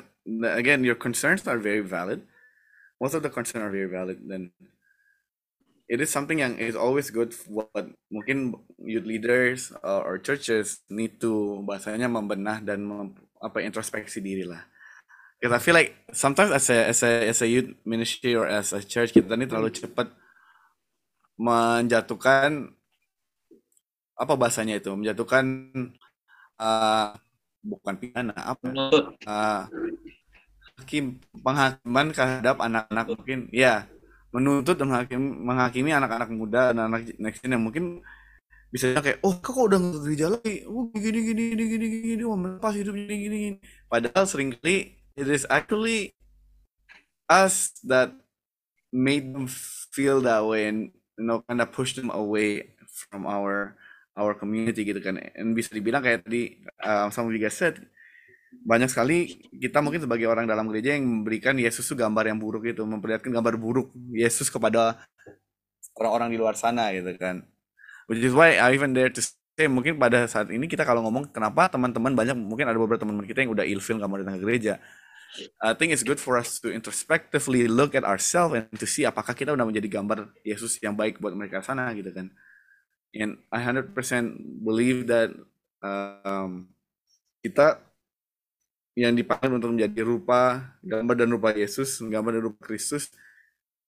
again 0.55 0.87
your 0.87 0.95
concerns 0.95 1.43
are 1.51 1.59
very 1.59 1.83
valid. 1.83 2.23
Most 2.99 3.15
of 3.15 3.23
the 3.23 3.31
concerns 3.31 3.67
are 3.67 3.73
very 3.73 3.91
valid. 3.91 4.23
Then 4.23 4.55
it 5.91 5.99
is 5.99 6.07
something 6.07 6.39
yang 6.39 6.55
is 6.55 6.79
always 6.79 7.11
good 7.11 7.35
what 7.51 7.91
mungkin 8.07 8.55
youth 8.79 9.03
leaders 9.03 9.75
uh, 9.83 9.99
or 9.99 10.15
churches 10.21 10.79
need 10.87 11.19
to 11.19 11.59
bahasanya 11.67 12.07
membenah 12.07 12.63
dan 12.63 12.87
mem, 12.87 13.19
apa 13.43 13.59
introspeksi 13.59 14.23
diri 14.23 14.47
lah. 14.47 14.63
Because 15.39 15.55
I 15.55 15.59
feel 15.59 15.75
like 15.75 15.91
sometimes 16.15 16.55
as 16.55 16.71
a 16.71 16.77
as 16.87 16.99
a 17.03 17.11
as 17.35 17.39
a 17.43 17.51
youth 17.51 17.75
ministry 17.83 18.35
or 18.39 18.47
as 18.47 18.71
a 18.71 18.79
church 18.79 19.11
kita 19.11 19.35
ini 19.35 19.43
terlalu 19.43 19.75
cepat 19.75 20.07
menjatuhkan 21.39 22.71
apa 24.19 24.33
bahasanya 24.35 24.83
itu 24.83 24.91
menjatuhkan 24.91 25.71
uh, 26.59 27.15
bukan 27.63 27.95
pidana 27.97 28.35
apa? 28.35 28.67
Uh, 29.23 29.63
hakim 30.79 31.19
penghakiman 31.43 32.11
terhadap 32.11 32.59
anak-anak 32.59 33.07
mungkin 33.15 33.39
ya. 33.49 33.87
Menuntut 34.29 34.77
dan 34.77 34.93
menghakimi, 34.93 35.27
menghakimi 35.41 35.89
anak-anak 35.89 36.29
muda 36.29 36.69
dan 36.69 36.85
anak 36.85 37.09
next 37.17 37.41
yang 37.41 37.65
mungkin 37.65 38.05
bisa 38.69 38.93
kayak 39.01 39.17
oh 39.25 39.33
kok 39.41 39.57
udah 39.57 39.81
nggak 39.81 40.29
lagi 40.29 40.61
oh 40.69 40.93
gini 40.93 41.25
gini 41.25 41.57
gini 41.57 41.63
gini 41.73 41.85
gini 42.13 42.21
oh 42.21 42.37
pas 42.61 42.69
hidup 42.77 42.93
gini 42.93 43.15
gini 43.25 43.37
gini. 43.41 43.57
Padahal 43.89 44.29
sering 44.29 44.53
kali 44.53 44.93
it 45.17 45.25
is 45.25 45.49
actually 45.49 46.13
us 47.25 47.73
that 47.81 48.13
made 48.93 49.33
them 49.33 49.49
feel 49.89 50.21
that 50.21 50.45
way 50.45 50.69
and 50.69 50.93
you 51.17 51.25
know 51.25 51.41
kind 51.49 51.61
of 51.61 51.73
push 51.73 51.97
them 51.97 52.13
away 52.13 52.77
from 52.85 53.25
our 53.25 53.73
our 54.19 54.35
community 54.35 54.83
gitu 54.83 54.99
kan. 54.99 55.15
And 55.33 55.55
bisa 55.55 55.71
dibilang 55.71 56.03
kayak 56.03 56.27
tadi 56.27 56.59
uh, 56.83 57.07
sama 57.09 57.31
juga 57.31 57.47
said 57.47 57.79
banyak 58.49 58.89
sekali 58.89 59.45
kita 59.61 59.79
mungkin 59.79 60.03
sebagai 60.03 60.25
orang 60.25 60.49
dalam 60.49 60.65
gereja 60.67 60.97
yang 60.97 61.05
memberikan 61.05 61.55
Yesus 61.55 61.85
itu 61.85 61.95
gambar 61.95 62.33
yang 62.33 62.41
buruk 62.41 62.65
itu 62.65 62.81
memperlihatkan 62.81 63.29
gambar 63.29 63.55
buruk 63.61 63.93
Yesus 64.09 64.49
kepada 64.49 64.99
orang-orang 65.95 66.33
di 66.33 66.37
luar 66.41 66.57
sana 66.57 66.89
gitu 66.91 67.13
kan. 67.15 67.45
Which 68.09 68.25
is 68.25 68.33
why 68.33 68.57
I 68.57 68.73
even 68.73 68.97
dare 68.97 69.13
to 69.13 69.21
say 69.21 69.69
mungkin 69.69 70.01
pada 70.01 70.25
saat 70.25 70.49
ini 70.49 70.65
kita 70.65 70.81
kalau 70.81 71.05
ngomong 71.05 71.29
kenapa 71.29 71.69
teman-teman 71.69 72.17
banyak 72.17 72.35
mungkin 72.35 72.65
ada 72.65 72.77
beberapa 72.81 73.05
teman-teman 73.05 73.29
kita 73.29 73.45
yang 73.45 73.53
udah 73.53 73.65
ilfil 73.69 74.01
mau 74.01 74.17
datang 74.17 74.41
ke 74.41 74.43
gereja. 74.43 74.81
I 75.61 75.77
think 75.77 75.93
it's 75.93 76.01
good 76.01 76.17
for 76.17 76.41
us 76.41 76.57
to 76.65 76.73
introspectively 76.73 77.69
look 77.69 77.93
at 77.93 78.01
ourselves 78.01 78.57
and 78.57 78.65
to 78.81 78.89
see 78.89 79.05
apakah 79.05 79.37
kita 79.37 79.53
udah 79.53 79.61
menjadi 79.61 80.01
gambar 80.01 80.33
Yesus 80.41 80.81
yang 80.81 80.97
baik 80.97 81.21
buat 81.21 81.37
mereka 81.37 81.61
sana 81.61 81.93
gitu 81.93 82.09
kan 82.09 82.33
and 83.13 83.41
I 83.49 83.59
100% 83.65 83.95
believe 84.61 85.09
that 85.09 85.33
um, 85.81 86.69
kita 87.41 87.81
yang 88.99 89.15
dipanggil 89.15 89.55
untuk 89.55 89.71
menjadi 89.73 90.01
rupa 90.03 90.75
gambar 90.83 91.15
dan 91.15 91.29
rupa 91.31 91.49
Yesus, 91.55 92.03
gambar 92.03 92.35
dan 92.35 92.43
rupa 92.51 92.59
Kristus 92.67 93.13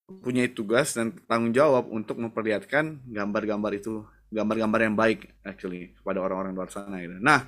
punya 0.07 0.43
tugas 0.51 0.95
dan 0.95 1.15
tanggung 1.27 1.55
jawab 1.55 1.87
untuk 1.87 2.19
memperlihatkan 2.19 2.99
gambar-gambar 3.07 3.71
itu, 3.79 4.03
gambar-gambar 4.31 4.79
yang 4.83 4.95
baik 4.95 5.31
actually 5.43 5.95
kepada 5.99 6.19
orang-orang 6.19 6.55
luar 6.55 6.71
sana 6.71 6.99
gitu. 6.99 7.15
Nah, 7.19 7.47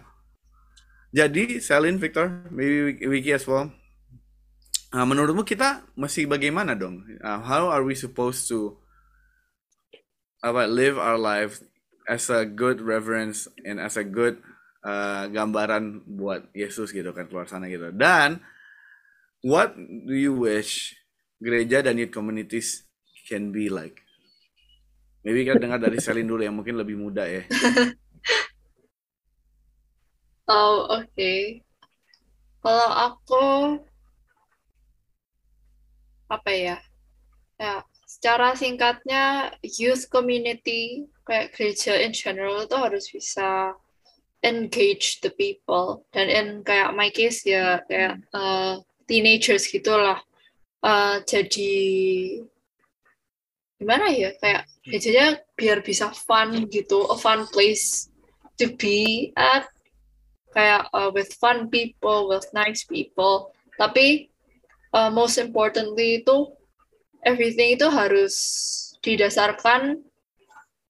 jadi 1.12 1.60
Selin, 1.60 2.00
Victor, 2.00 2.48
maybe 2.50 3.00
Wiki 3.06 3.32
as 3.36 3.46
well. 3.46 3.72
Uh, 4.94 5.06
menurutmu 5.10 5.42
kita 5.42 5.82
masih 5.98 6.30
bagaimana 6.30 6.78
dong? 6.78 7.02
Uh, 7.20 7.42
how 7.42 7.70
are 7.70 7.82
we 7.82 7.98
supposed 7.98 8.46
to 8.46 8.78
apa 10.44 10.68
live 10.68 11.00
our 11.00 11.16
life 11.16 11.64
as 12.04 12.28
a 12.28 12.44
good 12.44 12.84
reverence 12.84 13.48
and 13.64 13.80
as 13.80 13.96
a 13.96 14.04
good 14.04 14.44
uh, 14.84 15.32
gambaran 15.32 16.04
buat 16.04 16.52
Yesus 16.52 16.92
gitu 16.92 17.16
kan 17.16 17.32
keluar 17.32 17.48
sana 17.48 17.72
gitu. 17.72 17.96
Dan 17.96 18.44
what 19.40 19.72
do 19.80 20.12
you 20.12 20.36
wish 20.36 21.00
gereja 21.40 21.80
dan 21.80 21.96
youth 21.96 22.12
communities 22.12 22.84
can 23.32 23.56
be 23.56 23.72
like? 23.72 24.04
Maybe 25.24 25.48
kita 25.48 25.64
dengar 25.64 25.80
dari 25.80 25.96
Selin 26.04 26.28
dulu 26.28 26.44
yang 26.44 26.60
mungkin 26.60 26.76
lebih 26.76 27.00
muda 27.00 27.24
ya. 27.24 27.48
oh 30.52 30.92
oke. 30.92 31.08
Okay. 31.16 31.64
Kalau 32.60 32.90
aku 32.92 33.44
apa 36.28 36.52
ya? 36.52 36.76
Ya 37.60 37.84
secara 38.14 38.54
singkatnya 38.54 39.50
youth 39.66 40.06
community 40.14 41.10
kayak 41.26 41.50
gereja 41.58 41.98
in 41.98 42.14
general 42.14 42.62
itu 42.62 42.78
harus 42.78 43.10
bisa 43.10 43.74
engage 44.46 45.18
the 45.26 45.34
people. 45.34 46.06
Dan 46.14 46.30
in 46.30 46.48
kayak 46.62 46.94
my 46.94 47.10
case 47.10 47.42
ya 47.42 47.82
kayak 47.90 48.22
uh, 48.36 48.78
teenagers 49.10 49.66
gitulah. 49.66 50.22
Uh, 50.84 51.26
jadi 51.26 51.74
gimana 53.82 54.14
ya 54.14 54.36
kayak 54.38 54.70
gerejanya 54.86 55.42
biar 55.58 55.82
bisa 55.82 56.14
fun 56.14 56.70
gitu 56.70 57.10
a 57.10 57.18
fun 57.18 57.50
place 57.50 58.14
to 58.62 58.70
be 58.78 59.34
at. 59.34 59.66
Kayak 60.54 60.86
uh, 60.94 61.10
with 61.10 61.34
fun 61.42 61.66
people 61.74 62.30
with 62.30 62.46
nice 62.54 62.86
people. 62.86 63.50
Tapi 63.82 64.30
uh, 64.94 65.10
most 65.10 65.42
importantly 65.42 66.22
itu 66.22 66.54
everything 67.24 67.76
itu 67.76 67.88
harus 67.90 68.36
didasarkan 69.04 70.00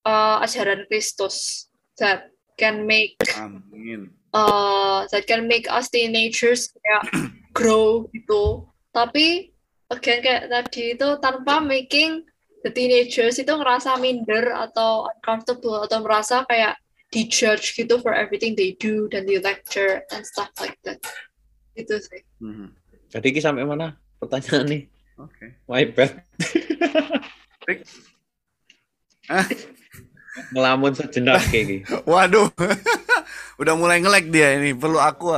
uh, 0.05 0.43
ajaran 0.45 0.86
Kristus 0.88 1.67
that 1.97 2.29
can 2.59 2.86
make 2.86 3.17
Amin. 3.38 4.13
uh, 4.34 5.09
that 5.09 5.25
can 5.25 5.49
make 5.49 5.65
us 5.69 5.89
teenagers 5.89 6.69
kayak 6.77 7.03
grow 7.57 8.05
gitu. 8.13 8.69
Tapi 8.93 9.49
again 9.89 10.21
kayak 10.21 10.43
tadi 10.49 10.97
itu 10.97 11.07
tanpa 11.21 11.61
making 11.61 12.25
the 12.61 12.71
teenagers 12.71 13.41
itu 13.41 13.49
ngerasa 13.49 13.97
minder 13.97 14.53
atau 14.53 15.09
uncomfortable 15.09 15.81
atau 15.84 16.01
merasa 16.05 16.45
kayak 16.45 16.77
dijudge 17.13 17.77
gitu 17.77 18.01
for 18.01 18.13
everything 18.13 18.57
they 18.57 18.73
do 18.81 19.05
dan 19.09 19.29
di 19.29 19.38
lecture 19.38 20.01
and 20.13 20.25
stuff 20.25 20.49
like 20.61 20.77
that. 20.86 20.97
Itu 21.73 21.97
sih. 22.01 22.21
Mm 22.41 22.53
-hmm. 22.53 22.69
Jadi 23.13 23.38
sampai 23.38 23.65
mana 23.65 23.97
pertanyaan 24.17 24.65
nih? 24.65 24.92
Oke. 25.22 25.30
Okay. 25.30 25.49
My 25.70 25.84
bad. 25.93 26.11
Ngelamun 30.53 30.91
sejenak 30.97 31.45
kayak 31.53 31.66
gitu. 31.70 31.93
Waduh, 32.09 32.49
udah 33.61 33.74
mulai 33.78 34.01
ngelek 34.01 34.34
dia 34.34 34.57
ini. 34.57 34.74
Perlu 34.74 34.97
aku. 34.97 35.38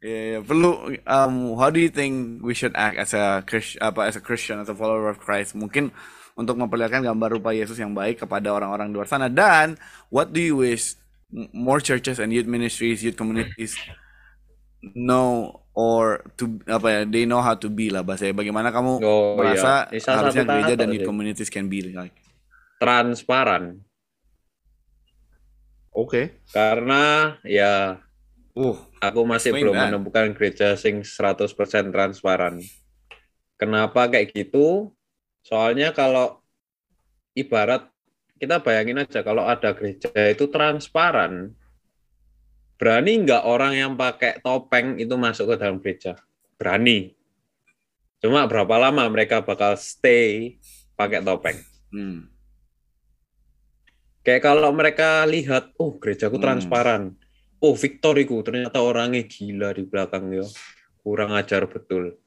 Ya, 0.00 0.38
yeah, 0.38 0.40
perlu. 0.40 0.94
Um, 1.04 1.58
how 1.58 1.68
do 1.68 1.82
you 1.82 1.90
think 1.90 2.40
we 2.40 2.54
should 2.54 2.72
act 2.78 2.96
as 2.96 3.12
a 3.12 3.42
Christian, 3.44 3.82
apa 3.82 4.06
as 4.06 4.16
a 4.16 4.22
Christian, 4.22 4.62
as 4.62 4.70
a 4.70 4.76
follower 4.78 5.10
of 5.10 5.18
Christ? 5.18 5.58
Mungkin 5.58 5.90
untuk 6.38 6.56
memperlihatkan 6.56 7.04
gambar 7.04 7.36
rupa 7.36 7.50
Yesus 7.52 7.76
yang 7.76 7.92
baik 7.92 8.22
kepada 8.22 8.54
orang-orang 8.54 8.94
di 8.94 8.96
luar 8.96 9.10
sana. 9.10 9.26
Dan 9.26 9.76
what 10.08 10.30
do 10.30 10.40
you 10.40 10.56
wish 10.56 10.94
more 11.50 11.82
churches 11.82 12.22
and 12.22 12.30
youth 12.30 12.46
ministries, 12.48 13.02
youth 13.02 13.18
communities 13.18 13.76
know 14.82 15.60
or 15.72 16.24
to 16.34 16.58
apa 16.64 16.86
ya 16.88 17.00
they 17.04 17.24
know 17.24 17.40
how 17.40 17.52
to 17.52 17.68
be 17.68 17.92
lah 17.92 18.00
bahasa 18.00 18.32
bagaimana 18.32 18.72
kamu 18.72 19.00
Oh, 19.00 19.36
merasa 19.36 19.86
iya. 19.92 20.00
Harusnya 20.16 20.44
gereja 20.44 20.74
dan 20.76 20.90
youth 20.90 21.04
communities 21.04 21.52
can 21.52 21.68
be 21.68 21.84
like 21.92 22.16
Transparan. 22.80 23.84
oke 25.92 26.40
Karena 26.48 27.36
ya 27.44 28.00
uh 28.56 28.76
aku 29.00 29.20
masih 29.24 29.52
belum 29.52 29.74
that. 29.76 29.88
menemukan 29.92 30.32
gereja 30.32 30.74
sing 30.76 31.04
100% 31.04 31.52
transparan. 31.92 32.60
Kenapa 33.56 34.08
kayak 34.08 34.32
gitu? 34.32 34.92
Soalnya 35.44 35.92
kalau 35.92 36.40
ibarat 37.32 37.88
kita 38.40 38.56
bayangin 38.60 39.04
aja 39.04 39.20
kalau 39.20 39.44
ada 39.44 39.76
gereja 39.76 40.08
itu 40.32 40.48
transparan, 40.48 41.52
berani 42.80 43.28
nggak 43.28 43.44
orang 43.44 43.76
yang 43.76 43.92
pakai 43.92 44.40
topeng 44.40 44.96
itu 44.96 45.12
masuk 45.20 45.52
ke 45.52 45.54
dalam 45.60 45.84
gereja? 45.84 46.16
Berani. 46.56 47.12
Cuma 48.24 48.48
berapa 48.48 48.80
lama 48.80 49.04
mereka 49.12 49.44
bakal 49.44 49.76
stay 49.76 50.56
pakai 50.96 51.20
topeng? 51.20 51.60
hmm. 51.92 52.32
Kayak 54.20 54.44
kalau 54.44 54.72
mereka 54.72 55.24
lihat, 55.24 55.72
oh 55.80 55.96
gerejaku 55.96 56.36
Hmm. 56.40 56.44
transparan, 56.44 57.02
oh 57.60 57.72
Victoriku 57.72 58.44
ternyata 58.44 58.80
orangnya 58.80 59.24
gila 59.24 59.72
di 59.72 59.84
belakang 59.84 60.28
ya, 60.32 60.44
kurang 61.00 61.32
ajar 61.36 61.64
betul. 61.68 62.20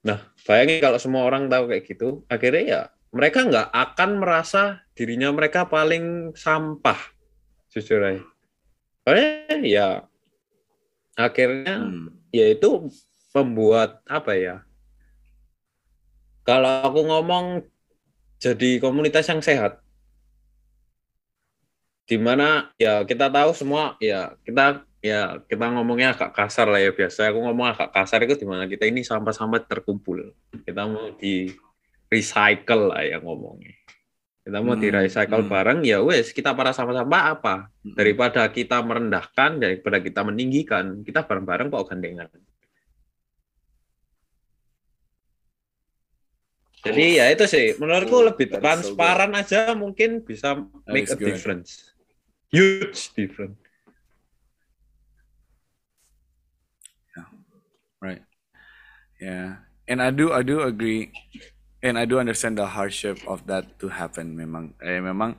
Nah, 0.00 0.32
bayangin 0.48 0.80
kalau 0.80 0.96
semua 1.00 1.28
orang 1.28 1.48
tahu 1.52 1.68
kayak 1.72 1.84
gitu, 1.88 2.24
akhirnya 2.32 2.64
ya 2.64 2.80
mereka 3.12 3.44
nggak 3.44 3.68
akan 3.68 4.10
merasa 4.20 4.80
dirinya 4.96 5.28
mereka 5.32 5.68
paling 5.68 6.32
sampah, 6.32 7.00
jujur 7.68 8.00
aja. 8.00 8.35
Soalnya 9.06 9.54
ya 9.62 9.88
akhirnya 11.14 11.78
Hmm. 11.78 12.10
ya 12.34 12.50
itu 12.50 12.90
membuat 13.30 14.02
apa 14.10 14.34
ya? 14.34 14.66
Kalau 16.42 16.82
aku 16.82 17.06
ngomong 17.06 17.62
jadi 18.42 18.82
komunitas 18.82 19.30
yang 19.30 19.38
sehat, 19.38 19.78
di 22.06 22.18
mana 22.18 22.70
ya 22.78 23.02
kita 23.02 23.26
tahu 23.30 23.50
semua 23.54 23.98
ya 23.98 24.34
kita 24.46 24.86
ya 25.02 25.42
kita 25.46 25.66
ngomongnya 25.74 26.14
agak 26.14 26.34
kasar 26.34 26.70
lah 26.70 26.78
ya 26.78 26.94
biasa 26.94 27.30
aku 27.30 27.38
ngomong 27.42 27.66
agak 27.74 27.90
kasar 27.94 28.22
itu 28.26 28.38
di 28.38 28.46
mana 28.46 28.70
kita 28.70 28.86
ini 28.86 29.02
sampah-sampah 29.02 29.66
terkumpul 29.66 30.34
kita 30.62 30.86
mau 30.86 31.14
di 31.18 31.50
recycle 32.06 32.94
lah 32.94 33.02
ya 33.02 33.18
ngomongnya 33.18 33.74
kita 34.46 34.62
mau 34.62 34.78
di 34.78 34.86
Hmm, 34.86 35.02
recycle 35.02 35.42
hmm. 35.42 35.50
bareng 35.50 35.78
ya 35.82 35.98
wes 36.06 36.30
kita 36.30 36.54
para 36.54 36.70
sampah-sampah 36.70 37.22
apa 37.34 37.54
Hmm. 37.82 37.98
daripada 37.98 38.46
kita 38.46 38.78
merendahkan 38.78 39.58
daripada 39.58 39.98
kita 39.98 40.22
meninggikan 40.22 41.02
kita 41.02 41.26
bareng-bareng 41.26 41.66
kok 41.66 41.90
gandengan 41.90 42.30
jadi 46.86 47.06
ya 47.18 47.24
itu 47.34 47.44
sih 47.50 47.66
menurutku 47.82 48.22
Oh, 48.22 48.26
lebih 48.30 48.46
is 48.46 48.54
so 48.54 48.58
transparan 48.62 49.34
aja 49.34 49.74
mungkin 49.74 50.22
bisa 50.22 50.62
make 50.86 51.10
a 51.10 51.18
good. 51.18 51.34
difference 51.34 51.90
huge 52.54 53.10
difference 53.18 53.58
Right. 57.96 58.20
Yeah. 59.16 59.64
And 59.88 60.04
I 60.04 60.12
do 60.12 60.28
I 60.30 60.44
do 60.44 60.60
agree 60.60 61.08
and 61.86 61.96
I 61.96 62.04
do 62.04 62.18
understand 62.18 62.58
the 62.58 62.66
hardship 62.66 63.22
of 63.24 63.46
that 63.46 63.78
to 63.80 63.88
happen. 63.88 64.34
Memang 64.34 64.74
eh, 64.82 64.98
memang 64.98 65.38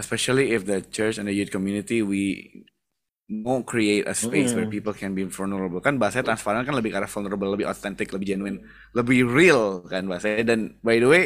especially 0.00 0.56
if 0.56 0.64
the 0.64 0.80
church 0.80 1.20
and 1.20 1.28
the 1.28 1.36
youth 1.36 1.52
community 1.52 2.00
we 2.00 2.48
won't 3.28 3.64
create 3.64 4.04
a 4.04 4.12
space 4.12 4.52
where 4.52 4.68
Mm. 4.68 4.74
people 4.74 4.92
can 4.92 5.12
be 5.16 5.24
vulnerable. 5.24 5.80
Kan 5.80 5.96
bahasanya 5.96 6.32
transparan 6.32 6.64
kan 6.64 6.76
lebih 6.76 6.92
ke 6.92 6.98
arah 7.00 7.08
vulnerable 7.08 7.48
lebih 7.52 7.68
authentic 7.68 8.12
lebih 8.12 8.36
genuine 8.36 8.64
lebih 8.92 9.24
real 9.28 9.84
kan 9.88 10.04
bahasanya. 10.08 10.44
Dan 10.44 10.76
by 10.80 11.00
the 11.00 11.08
way 11.08 11.24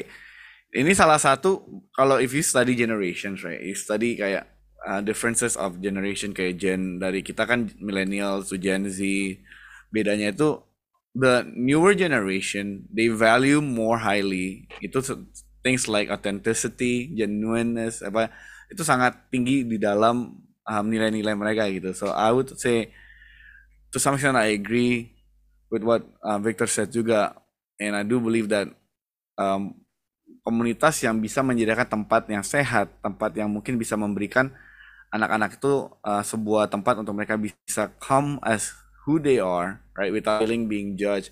ini 0.74 0.92
salah 0.92 1.18
satu 1.18 1.62
kalau 1.94 2.20
if 2.20 2.34
you 2.34 2.42
study 2.42 2.76
generations 2.76 3.40
right 3.46 3.62
you 3.62 3.74
study 3.74 4.18
kayak 4.18 4.46
uh, 4.86 5.02
differences 5.02 5.58
of 5.58 5.82
generation 5.82 6.30
kayak 6.30 6.60
gen 6.60 7.02
dari 7.02 7.24
kita 7.26 7.42
kan 7.48 7.70
millennials 7.82 8.52
to 8.52 8.56
Gen 8.60 8.86
Z 8.86 9.02
bedanya 9.90 10.30
itu 10.30 10.62
the 11.16 11.48
newer 11.56 11.96
generation 11.96 12.84
they 12.92 13.08
value 13.08 13.64
more 13.64 13.96
highly. 13.96 14.68
Itu 14.84 15.00
things 15.64 15.88
like 15.88 16.12
authenticity 16.12 17.10
genuineness 17.16 18.04
apa 18.04 18.30
itu 18.70 18.84
sangat 18.84 19.32
tinggi 19.32 19.66
di 19.66 19.80
dalam 19.80 20.38
um, 20.62 20.84
nilai-nilai 20.86 21.32
mereka 21.32 21.66
gitu. 21.72 21.96
So 21.96 22.12
I 22.12 22.30
would 22.30 22.52
say 22.60 22.92
to 23.90 23.98
some 23.98 24.20
extent 24.20 24.36
I 24.36 24.52
agree 24.52 25.16
with 25.72 25.82
what 25.82 26.04
uh, 26.20 26.38
Victor 26.38 26.68
said 26.68 26.92
juga. 26.92 27.34
And 27.76 27.92
I 27.92 28.04
do 28.08 28.16
believe 28.20 28.48
that 28.48 28.72
um, 29.36 29.76
komunitas 30.46 31.02
yang 31.02 31.18
bisa 31.20 31.42
menyediakan 31.42 31.88
tempat 31.90 32.30
yang 32.30 32.46
sehat 32.46 32.88
tempat 33.02 33.34
yang 33.36 33.50
mungkin 33.50 33.76
bisa 33.76 33.98
memberikan 33.98 34.54
anak-anak 35.10 35.58
itu 35.58 35.90
uh, 36.02 36.22
sebuah 36.22 36.70
tempat 36.70 37.02
untuk 37.02 37.14
mereka 37.14 37.34
bisa 37.38 37.90
come 37.98 38.38
as 38.42 38.74
who 39.06 39.22
they 39.22 39.38
are, 39.38 39.80
right, 39.94 40.10
without 40.10 40.42
feeling 40.42 40.66
being 40.66 40.98
judged, 40.98 41.30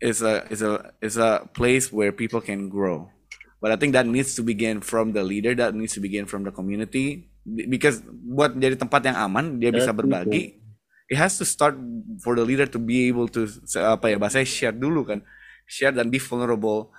is 0.00 0.24
a 0.24 0.48
is 0.48 0.64
a 0.64 0.96
is 1.04 1.20
a 1.20 1.44
place 1.52 1.92
where 1.92 2.10
people 2.10 2.40
can 2.40 2.72
grow. 2.72 3.12
But 3.60 3.72
I 3.72 3.76
think 3.76 3.92
that 3.92 4.08
needs 4.08 4.34
to 4.36 4.42
begin 4.42 4.80
from 4.80 5.12
the 5.12 5.24
leader, 5.24 5.52
that 5.56 5.76
needs 5.76 5.92
to 5.94 6.02
begin 6.02 6.24
from 6.24 6.44
the 6.44 6.52
community, 6.52 7.28
because 7.44 8.00
buat 8.04 8.56
jadi 8.56 8.76
tempat 8.76 9.04
yang 9.08 9.16
aman, 9.16 9.60
dia 9.60 9.72
bisa 9.72 9.92
berbagi. 9.92 10.60
It 11.08 11.20
has 11.20 11.36
to 11.36 11.44
start 11.44 11.76
for 12.24 12.32
the 12.32 12.44
leader 12.44 12.64
to 12.64 12.80
be 12.80 13.08
able 13.12 13.28
to 13.36 13.44
apa 13.84 14.12
ya 14.12 14.16
bahasanya 14.16 14.48
share 14.48 14.72
dulu 14.72 15.04
kan, 15.04 15.20
share 15.68 15.92
dan 15.92 16.08
be 16.08 16.16
vulnerable 16.16 16.92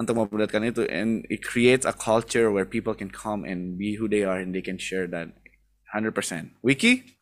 untuk 0.00 0.16
memperlihatkan 0.16 0.64
itu, 0.72 0.88
and 0.88 1.28
it 1.28 1.44
creates 1.44 1.84
a 1.84 1.92
culture 1.92 2.48
where 2.48 2.64
people 2.64 2.96
can 2.96 3.12
come 3.12 3.44
and 3.44 3.76
be 3.76 4.00
who 4.00 4.08
they 4.08 4.24
are 4.24 4.40
and 4.40 4.56
they 4.56 4.64
can 4.64 4.80
share 4.80 5.04
that 5.04 5.36
100%. 5.92 6.12
Wiki? 6.64 7.20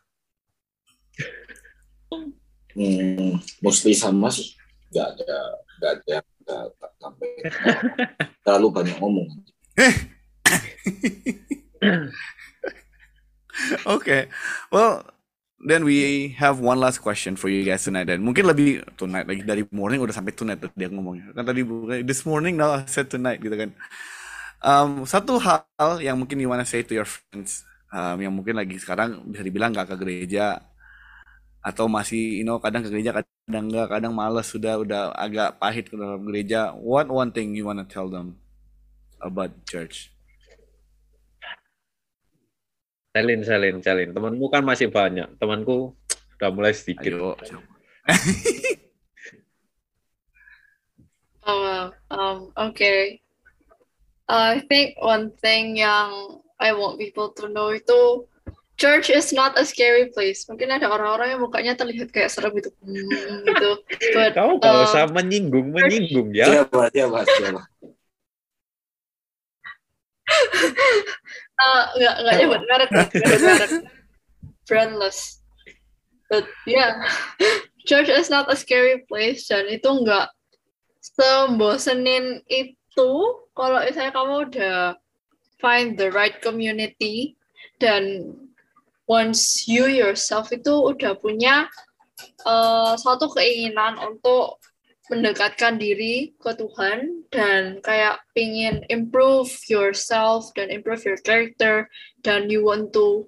Hmm, 2.73 3.41
mostly 3.61 3.97
sama 3.97 4.29
sih. 4.29 4.53
Gak 4.89 5.17
ada, 5.17 5.37
gak 5.81 5.91
ada 5.99 6.05
yang 6.09 6.25
gak, 6.45 6.63
gak 6.77 6.91
sampai. 6.97 7.29
Terlalu 8.45 8.67
banyak 8.73 8.97
ngomong. 8.97 9.29
Okay. 13.85 14.31
Well, 14.71 15.03
then 15.59 15.83
we 15.83 16.31
have 16.39 16.63
one 16.63 16.79
last 16.79 17.03
question 17.03 17.35
for 17.35 17.51
you 17.51 17.67
guys 17.67 17.83
tonight. 17.83 18.07
Dan 18.07 18.23
mungkin 18.23 18.47
lebih 18.47 18.87
tonight 18.95 19.27
lagi 19.27 19.43
dari 19.43 19.67
morning 19.69 19.99
udah 19.99 20.15
sampai 20.15 20.31
tonight 20.31 20.63
tuh 20.63 20.71
dia 20.73 20.87
ngomongnya. 20.87 21.35
Kan 21.35 21.43
tadi 21.43 21.61
bukan 21.67 22.07
this 22.07 22.23
morning 22.23 22.55
now 22.55 22.79
I 22.79 22.87
said 22.87 23.11
tonight 23.11 23.43
gitu 23.43 23.55
kan. 23.55 23.75
Um, 24.59 25.07
satu 25.07 25.39
hal 25.39 25.63
yang 26.03 26.19
mungkin 26.19 26.39
you 26.39 26.51
wanna 26.51 26.67
say 26.67 26.83
to 26.83 26.91
your 26.91 27.07
friends 27.07 27.63
um, 27.95 28.19
yang 28.19 28.35
mungkin 28.35 28.59
lagi 28.59 28.75
sekarang 28.75 29.23
bisa 29.31 29.39
dibilang 29.39 29.71
gak 29.71 29.87
ke 29.87 29.95
gereja 29.95 30.59
atau 31.59 31.91
masih 31.91 32.39
you 32.39 32.45
know 32.47 32.57
kadang 32.57 32.81
ke 32.81 32.89
gereja 32.89 33.11
kadang 33.19 33.67
enggak 33.67 33.87
kadang 33.91 34.13
males 34.15 34.47
sudah 34.47 34.79
udah 34.79 35.11
agak 35.11 35.59
pahit 35.59 35.91
ke 35.91 35.95
dalam 35.99 36.23
gereja 36.23 36.71
what 36.79 37.07
one 37.11 37.35
thing 37.35 37.51
you 37.51 37.67
wanna 37.67 37.83
tell 37.83 38.07
them 38.07 38.39
about 39.19 39.51
church 39.67 40.15
Selin, 43.09 43.41
Selin, 43.41 43.81
Selin. 43.81 44.13
Temanmu 44.13 44.53
kan 44.53 44.61
masih 44.61 44.93
banyak. 44.93 45.25
Temanku 45.41 45.97
udah 46.37 46.49
mulai 46.53 46.77
sedikit. 46.77 47.09
ayo 47.17 47.33
Oh, 51.49 51.57
wow. 51.65 51.85
um, 52.13 52.37
okay. 52.53 53.25
I 54.29 54.61
think 54.69 54.93
one 55.01 55.33
thing 55.41 55.81
yang 55.81 56.37
I 56.61 56.77
want 56.77 57.01
people 57.01 57.33
to 57.41 57.49
know 57.49 57.73
itu 57.73 58.29
church 58.79 59.11
is 59.11 59.35
not 59.35 59.59
a 59.59 59.67
scary 59.67 60.07
place. 60.15 60.47
Mungkin 60.47 60.71
ada 60.71 60.87
orang-orang 60.87 61.35
yang 61.35 61.43
mukanya 61.43 61.75
terlihat 61.75 62.15
kayak 62.15 62.31
serem 62.31 62.55
gitu, 62.55 62.71
hmm, 62.79 63.43
gitu. 63.43 63.71
But 64.15 64.33
gak 64.39 64.63
um, 64.63 64.87
usah 64.87 65.05
menyinggung, 65.11 65.75
menyinggung 65.75 66.31
ya. 66.31 66.63
Siapa, 66.63 66.87
siapa, 66.95 67.27
siapa. 67.27 67.61
uh, 71.59 71.83
nggak 71.99 72.15
nggak 72.23 72.35
nyebut 72.39 72.61
merek, 72.65 72.89
nggak 72.89 73.09
nyebut 73.11 73.41
merek. 73.43 73.71
Brandless. 74.69 75.43
But 76.29 76.45
yeah, 76.69 77.03
church 77.89 78.07
is 78.07 78.29
not 78.31 78.47
a 78.47 78.55
scary 78.55 79.03
place 79.09 79.49
dan 79.49 79.65
itu 79.65 79.89
nggak 79.89 80.29
sembosenin 81.01 82.45
itu 82.45 83.11
kalau 83.57 83.81
misalnya 83.81 84.13
kamu 84.13 84.35
udah 84.45 84.79
find 85.57 85.97
the 85.97 86.13
right 86.13 86.37
community 86.45 87.33
dan 87.81 88.29
once 89.09 89.65
you 89.65 89.89
yourself 89.89 90.53
itu 90.53 90.69
udah 90.69 91.17
punya 91.17 91.65
uh, 92.45 92.93
suatu 92.93 93.27
keinginan 93.33 93.97
untuk 93.97 94.61
mendekatkan 95.09 95.81
diri 95.81 96.37
ke 96.37 96.53
Tuhan 96.53 97.25
dan 97.33 97.81
kayak 97.81 98.21
pingin 98.37 98.85
improve 98.93 99.49
yourself 99.65 100.53
dan 100.53 100.69
improve 100.69 101.01
your 101.01 101.17
character 101.25 101.89
dan 102.21 102.45
you 102.45 102.61
want 102.61 102.93
to 102.93 103.25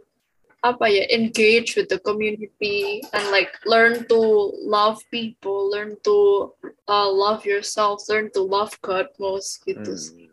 apa 0.61 0.86
ya 0.86 1.09
engage 1.09 1.73
with 1.73 1.89
the 1.89 1.97
community 2.05 3.01
and 3.17 3.25
like 3.34 3.49
learn 3.65 4.05
to 4.05 4.53
love 4.61 5.01
people, 5.09 5.73
learn 5.73 5.97
to 6.05 6.53
uh, 6.86 7.09
love 7.09 7.41
yourself, 7.49 8.05
learn 8.05 8.29
to 8.29 8.45
love 8.45 8.77
God 8.86 9.09
most 9.17 9.65
gitu. 9.65 9.97
Hmm. 9.97 10.30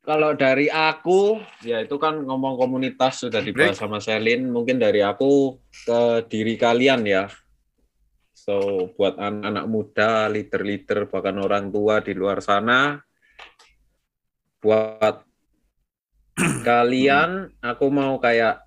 Kalau 0.00 0.32
dari 0.32 0.72
aku, 0.72 1.44
ya 1.60 1.84
itu 1.84 2.00
kan 2.00 2.24
ngomong 2.24 2.56
komunitas 2.56 3.20
sudah 3.20 3.44
dibahas 3.44 3.76
sama 3.76 4.00
Selin. 4.00 4.48
Mungkin 4.48 4.80
dari 4.80 5.04
aku 5.04 5.60
ke 5.84 6.24
diri 6.24 6.56
kalian 6.56 7.04
ya. 7.04 7.28
So 8.32 8.88
buat 8.96 9.20
anak-anak 9.20 9.66
muda, 9.68 10.32
leader-leader, 10.32 11.12
bahkan 11.12 11.36
orang 11.36 11.68
tua 11.68 12.00
di 12.00 12.16
luar 12.16 12.40
sana, 12.40 12.96
buat 14.64 15.20
kalian, 16.68 17.52
aku 17.60 17.86
mau 17.92 18.16
kayak 18.16 18.64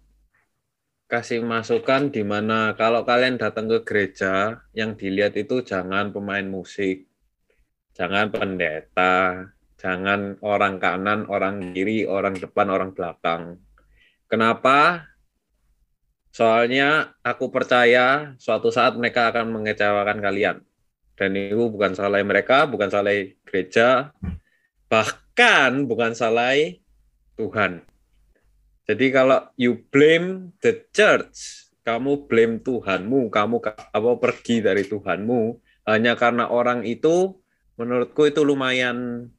kasih 1.10 1.42
masukan 1.42 2.14
di 2.14 2.22
mana 2.22 2.78
kalau 2.78 3.02
kalian 3.02 3.42
datang 3.42 3.66
ke 3.66 3.82
gereja, 3.82 4.62
yang 4.78 4.94
dilihat 4.94 5.34
itu 5.34 5.66
jangan 5.66 6.14
pemain 6.14 6.46
musik, 6.46 7.10
jangan 7.98 8.30
pendeta, 8.30 9.50
jangan 9.84 10.40
orang 10.40 10.80
kanan, 10.80 11.28
orang 11.28 11.76
kiri, 11.76 12.08
orang 12.08 12.40
depan, 12.40 12.72
orang 12.72 12.96
belakang. 12.96 13.60
Kenapa? 14.32 15.12
Soalnya 16.32 17.14
aku 17.20 17.52
percaya 17.52 18.34
suatu 18.40 18.72
saat 18.72 18.96
mereka 18.96 19.28
akan 19.30 19.52
mengecewakan 19.52 20.24
kalian. 20.24 20.64
Dan 21.14 21.36
itu 21.36 21.70
bukan 21.70 21.94
salah 21.94 22.24
mereka, 22.24 22.66
bukan 22.66 22.90
salah 22.90 23.14
gereja, 23.46 24.16
bahkan 24.88 25.86
bukan 25.86 26.16
salah 26.16 26.58
Tuhan. 27.38 27.86
Jadi 28.88 29.06
kalau 29.14 29.46
you 29.60 29.84
blame 29.94 30.56
the 30.64 30.90
church, 30.96 31.70
kamu 31.86 32.26
blame 32.26 32.64
Tuhanmu, 32.64 33.30
kamu 33.30 33.62
apa 33.68 34.12
pergi 34.18 34.64
dari 34.64 34.88
Tuhanmu 34.88 35.60
hanya 35.86 36.16
karena 36.16 36.48
orang 36.50 36.88
itu 36.88 37.38
menurutku 37.76 38.26
itu 38.26 38.42
lumayan 38.42 39.30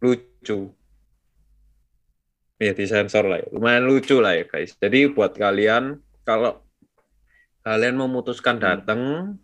lucu. 0.00 0.72
Ya 2.56 2.72
disensor 2.72 3.28
lah 3.28 3.44
ya. 3.44 3.48
Lumayan 3.52 3.84
lucu 3.84 4.16
lah 4.20 4.36
ya 4.36 4.44
guys. 4.48 4.76
Jadi 4.80 5.12
buat 5.12 5.36
kalian 5.36 6.00
kalau 6.24 6.64
kalian 7.66 7.98
memutuskan 7.98 8.62
datang, 8.62 9.34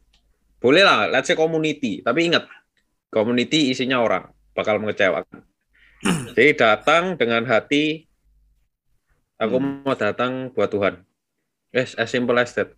boleh 0.63 0.87
lah, 0.87 1.11
let's 1.11 1.27
say 1.27 1.35
community. 1.35 2.07
Tapi 2.07 2.31
ingat, 2.31 2.47
community 3.11 3.75
isinya 3.75 3.99
orang, 3.99 4.31
bakal 4.55 4.79
mengecewakan. 4.79 5.43
Jadi 6.39 6.55
datang 6.55 7.19
dengan 7.19 7.43
hati, 7.51 8.07
aku 9.43 9.59
hmm. 9.59 9.83
mau 9.83 9.99
datang 9.99 10.55
buat 10.55 10.71
Tuhan. 10.71 11.03
Yes, 11.75 11.99
as 11.99 12.15
simple 12.15 12.39
as 12.39 12.55
that. 12.55 12.71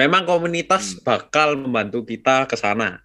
Memang 0.00 0.24
komunitas 0.24 0.96
hmm. 0.96 1.04
bakal 1.04 1.60
membantu 1.60 2.08
kita 2.08 2.48
ke 2.48 2.56
sana. 2.56 3.04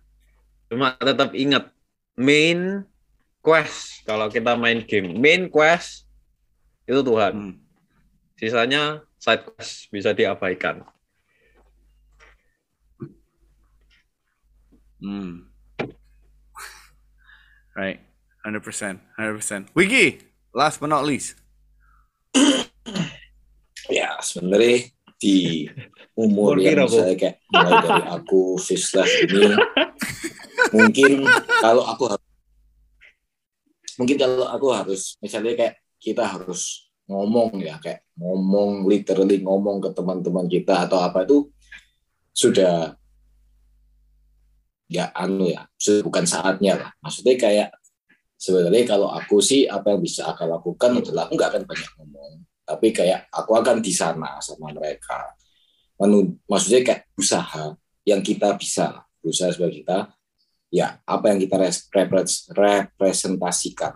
Cuma 0.71 0.95
tetap 0.95 1.35
ingat, 1.35 1.71
main 2.17 2.83
quest, 3.39 4.03
kalau 4.03 4.27
kita 4.27 4.57
main 4.57 4.83
game, 4.83 5.15
main 5.15 5.47
quest 5.47 6.09
itu 6.89 6.99
Tuhan. 6.99 7.33
Hmm 7.33 7.67
Sisanya 8.37 9.01
side 9.17 9.49
quest 9.49 9.89
bisa 9.89 10.13
diabaikan. 10.13 10.85
Hmm. 15.01 15.49
Right. 17.77 18.01
100%. 18.41 18.97
100%. 19.21 19.69
Wiki, 19.77 20.17
last 20.49 20.81
but 20.81 20.89
not 20.89 21.05
least. 21.05 21.37
ya, 23.93 24.17
sebenarnya 24.17 24.89
di 25.21 25.69
umur 26.17 26.57
yang 26.57 26.89
saya 26.89 27.13
kayak 27.13 27.37
mulai 27.53 27.77
dari 27.85 28.01
aku 28.17 28.57
Fislah 28.57 29.05
ini 29.05 29.53
mungkin 30.75 31.23
kalau 31.63 31.83
aku 31.87 32.03
harus 32.11 32.27
mungkin 33.97 34.17
kalau 34.17 34.45
aku 34.47 34.67
harus 34.71 35.01
misalnya 35.19 35.53
kayak 35.57 35.75
kita 35.97 36.23
harus 36.23 36.91
ngomong 37.07 37.63
ya 37.63 37.79
kayak 37.79 38.03
ngomong 38.19 38.85
literally 38.85 39.39
ngomong 39.41 39.79
ke 39.79 39.89
teman-teman 39.95 40.45
kita 40.45 40.85
atau 40.85 40.99
apa 41.01 41.23
itu 41.23 41.47
sudah 42.35 42.93
ya 44.87 45.11
anu 45.15 45.51
ya 45.51 45.67
bukan 46.03 46.23
saatnya 46.23 46.79
lah. 46.79 46.91
Maksudnya 47.03 47.35
kayak 47.35 47.69
sebenarnya 48.37 48.83
kalau 48.87 49.09
aku 49.09 49.41
sih 49.41 49.65
apa 49.65 49.95
yang 49.95 50.01
bisa 50.03 50.29
aku 50.29 50.45
lakukan 50.45 51.01
adalah 51.01 51.27
aku 51.27 51.33
nggak 51.35 51.49
akan 51.51 51.63
banyak 51.65 51.91
ngomong 51.97 52.33
tapi 52.67 52.91
kayak 52.91 53.31
aku 53.31 53.55
akan 53.55 53.79
di 53.79 53.95
sana 53.95 54.43
sama 54.43 54.75
mereka. 54.75 55.31
Menu, 55.97 56.35
maksudnya 56.45 56.83
kayak 56.83 57.01
usaha 57.15 57.73
yang 58.03 58.19
kita 58.19 58.53
bisa 58.59 59.07
berusaha 59.23 59.49
sebagai 59.55 59.81
kita 59.81 60.11
ya 60.71 60.99
apa 61.03 61.31
yang 61.31 61.39
kita 61.39 61.57
representasikan? 62.51 63.93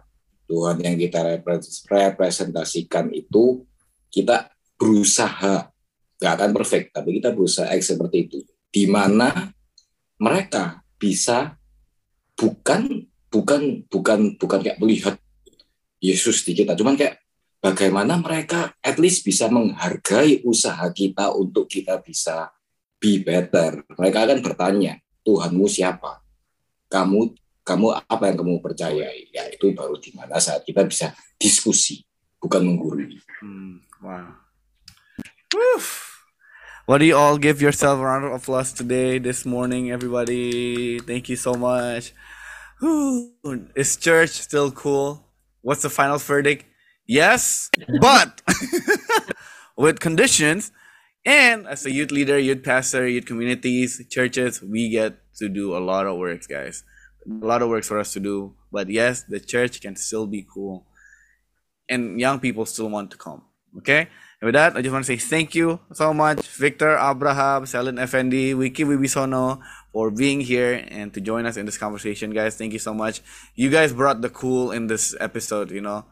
Tuhan 0.52 0.84
yang 0.84 1.00
kita 1.00 1.24
representasikan 1.88 3.08
itu 3.16 3.64
kita 4.12 4.52
berusaha. 4.76 5.72
Nggak 6.20 6.34
akan 6.38 6.52
perfect 6.52 6.86
tapi 6.92 7.18
kita 7.18 7.32
berusaha 7.32 7.72
seperti 7.80 8.18
itu. 8.28 8.44
Di 8.68 8.84
mana 8.86 9.32
mereka 10.20 10.84
bisa 11.00 11.56
bukan 12.36 13.08
bukan 13.32 13.88
bukan 13.88 14.36
bukan 14.36 14.60
kayak 14.60 14.80
melihat 14.84 15.16
Yesus 16.04 16.44
di 16.44 16.52
kita 16.52 16.76
cuman 16.76 17.00
kayak 17.00 17.24
bagaimana 17.64 18.20
mereka 18.20 18.76
at 18.84 19.00
least 19.00 19.24
bisa 19.24 19.48
menghargai 19.48 20.44
usaha 20.44 20.84
kita 20.92 21.32
untuk 21.32 21.72
kita 21.72 22.04
bisa 22.04 22.52
be 23.00 23.24
better. 23.24 23.82
Mereka 23.98 24.18
akan 24.30 24.40
bertanya 24.44 25.00
Tuhanmu 25.24 25.66
siapa 25.66 26.21
kamu 26.92 27.32
kamu 27.64 27.96
apa 27.96 28.24
yang 28.28 28.38
kamu 28.44 28.60
percayai 28.60 29.32
ya 29.32 29.48
itu 29.48 29.72
baru 29.72 29.96
di 29.96 30.12
mana 30.12 30.36
saat 30.44 30.68
kita 30.68 30.84
bisa 30.84 31.16
diskusi 31.40 32.04
bukan 32.44 32.68
menggurui 32.68 33.16
hmm, 33.40 33.80
wow 34.04 34.28
What 36.88 36.98
do 36.98 37.06
you 37.06 37.16
all 37.16 37.38
give 37.38 37.62
yourself 37.62 38.00
a 38.00 38.04
round 38.04 38.26
of 38.26 38.34
applause 38.34 38.74
today, 38.74 39.20
this 39.20 39.46
morning, 39.46 39.92
everybody? 39.92 41.00
Thank 41.00 41.30
you 41.30 41.36
so 41.36 41.54
much. 41.54 42.12
Is 43.76 43.96
church 43.96 44.32
still 44.32 44.72
cool? 44.72 45.24
What's 45.62 45.84
the 45.84 45.90
final 45.90 46.18
verdict? 46.18 46.66
Yes, 47.06 47.70
but 48.02 48.42
with 49.78 50.00
conditions. 50.00 50.72
And 51.24 51.68
as 51.68 51.86
a 51.86 51.92
youth 51.92 52.12
leader, 52.12 52.40
youth 52.40 52.64
pastor, 52.64 53.08
youth 53.08 53.26
communities, 53.26 54.02
churches, 54.10 54.62
we 54.62 54.90
get 54.90 55.22
to 55.42 55.50
do 55.50 55.74
a 55.74 55.82
lot 55.82 56.06
of 56.06 56.22
works, 56.22 56.46
guys 56.46 56.86
a 57.28 57.46
lot 57.46 57.62
of 57.62 57.70
works 57.70 57.88
for 57.88 58.00
us 58.00 58.14
to 58.14 58.20
do. 58.20 58.54
But 58.72 58.90
yes, 58.90 59.24
the 59.24 59.40
church 59.40 59.82
can 59.82 59.96
still 59.96 60.28
be 60.28 60.46
cool. 60.48 60.86
And 61.90 62.20
young 62.20 62.40
people 62.40 62.66
still 62.66 62.90
want 62.90 63.12
to 63.12 63.18
come. 63.18 63.44
Okay? 63.78 64.08
And 64.40 64.48
with 64.48 64.56
that, 64.56 64.76
I 64.76 64.82
just 64.82 64.92
want 64.92 65.06
to 65.06 65.12
say 65.12 65.20
thank 65.20 65.54
you 65.54 65.80
so 65.94 66.14
much, 66.14 66.48
Victor, 66.58 66.98
Abraham, 66.98 67.64
Selin 67.64 68.00
FND, 68.00 68.58
Wiki 68.58 68.84
Wibisono, 68.84 69.60
for 69.92 70.10
being 70.10 70.42
here 70.42 70.84
and 70.88 71.14
to 71.14 71.22
join 71.22 71.46
us 71.46 71.58
in 71.58 71.66
this 71.66 71.78
conversation, 71.78 72.32
guys. 72.32 72.56
Thank 72.56 72.74
you 72.74 72.80
so 72.80 72.94
much. 72.94 73.22
You 73.56 73.70
guys 73.70 73.94
brought 73.94 74.22
the 74.22 74.30
cool 74.30 74.72
in 74.72 74.88
this 74.88 75.16
episode, 75.20 75.72
you 75.72 75.82
know. 75.82 76.06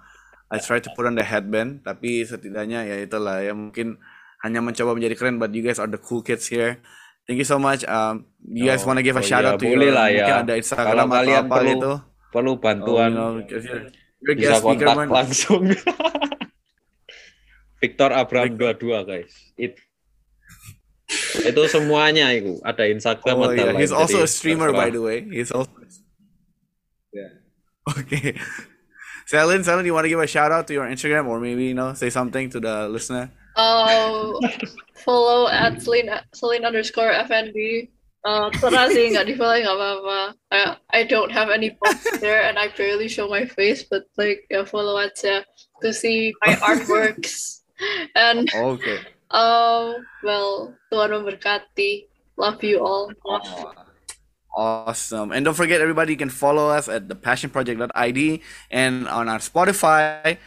I 0.51 0.59
tried 0.59 0.83
to 0.83 0.91
put 0.95 1.05
on 1.05 1.13
the 1.13 1.23
headband, 1.23 1.85
tapi 1.85 2.25
setidaknya 2.25 2.81
ya 2.81 2.95
itulah 3.05 3.45
ya 3.45 3.53
mungkin 3.53 4.01
hanya 4.41 4.65
mencoba 4.65 4.97
menjadi 4.97 5.13
keren, 5.13 5.37
but 5.37 5.53
you 5.53 5.61
guys 5.61 5.77
are 5.77 5.85
the 5.85 6.01
cool 6.01 6.25
kids 6.25 6.49
here. 6.49 6.81
Thank 7.29 7.37
you 7.37 7.45
so 7.45 7.61
much. 7.61 7.85
Um, 7.85 8.25
you 8.41 8.65
guys 8.65 8.81
oh, 8.81 8.89
want 8.89 8.97
to 8.97 9.05
give 9.05 9.13
a 9.13 9.21
oh 9.21 9.21
shout 9.21 9.45
ya, 9.45 9.53
out 9.53 9.61
to 9.61 9.69
boleh 9.69 9.85
your, 9.85 9.93
lah 9.93 10.09
ya. 10.09 10.41
ada 10.41 10.57
Instagram 10.57 10.97
Kalau 10.97 11.05
kalian 11.13 11.45
apa 11.45 11.55
perlu, 11.61 11.69
gitu. 11.69 11.93
perlu 12.33 12.51
bantuan, 12.57 13.09
oh, 13.13 13.37
you 13.37 13.53
know, 13.53 14.33
bisa 14.33 14.57
kontak 14.65 14.97
man. 14.97 15.13
langsung. 15.13 15.69
Victor 17.85 18.09
Abraham 18.17 18.57
dua-dua 18.57 19.05
guys. 19.05 19.29
It, 19.61 19.77
itu 21.45 21.61
semuanya 21.69 22.33
itu 22.33 22.57
ada 22.65 22.89
Instagram 22.89 23.37
oh, 23.37 23.53
yeah. 23.53 23.77
He's 23.77 23.93
also 23.93 24.25
a 24.25 24.29
streamer 24.29 24.73
by 24.73 24.89
the 24.89 24.97
way. 24.97 25.21
He's 25.29 25.53
also 25.53 25.69
yeah. 27.13 27.45
Okay. 27.85 28.41
Selin, 29.29 29.61
Selin, 29.61 29.85
you 29.85 29.93
want 29.93 30.09
to 30.09 30.09
give 30.09 30.17
a 30.17 30.25
shout 30.25 30.49
out 30.49 30.65
to 30.65 30.73
your 30.73 30.89
Instagram 30.89 31.29
or 31.29 31.37
maybe 31.37 31.69
you 31.69 31.77
know 31.77 31.93
say 31.93 32.09
something 32.09 32.49
to 32.49 32.57
the 32.57 32.89
listener? 32.89 33.29
Oh, 33.59 34.39
follow 35.03 35.51
at 35.51 35.83
Celine, 35.83 36.07
Celine 36.31 36.63
underscore 36.63 37.11
FNB. 37.27 37.91
Uh, 38.23 38.47
terserah 38.55 38.87
sih, 38.91 39.11
nggak 39.15 39.27
di 39.31 39.35
follow 39.35 39.55
nggak 39.59 39.75
apa-apa. 39.75 40.19
I, 40.51 40.59
I 40.91 41.01
don't 41.03 41.31
have 41.31 41.51
any 41.51 41.75
posts 41.75 42.19
there 42.23 42.47
and 42.47 42.55
I 42.55 42.71
barely 42.71 43.11
show 43.11 43.27
my 43.27 43.43
face, 43.43 43.83
but 43.83 44.07
like 44.15 44.47
ya 44.47 44.63
follow 44.63 44.95
aja 44.95 45.43
to 45.83 45.91
see 45.91 46.31
my 46.43 46.55
artworks. 46.67 47.63
And 48.15 48.47
Okay. 48.51 48.99
um, 49.31 50.03
well, 50.23 50.75
Tuhan 50.91 51.15
memberkati. 51.15 52.07
Love 52.39 52.63
you 52.63 52.79
all. 52.79 53.11
Awesome. 54.55 55.31
And 55.31 55.43
don't 55.43 55.55
forget, 55.55 55.79
everybody, 55.79 56.15
you 56.15 56.19
can 56.19 56.31
follow 56.31 56.71
us 56.71 56.87
at 56.87 57.07
the 57.07 57.15
thepassionproject.id 57.15 58.19
and 58.71 59.07
on 59.07 59.27
our 59.29 59.39
Spotify, 59.39 60.39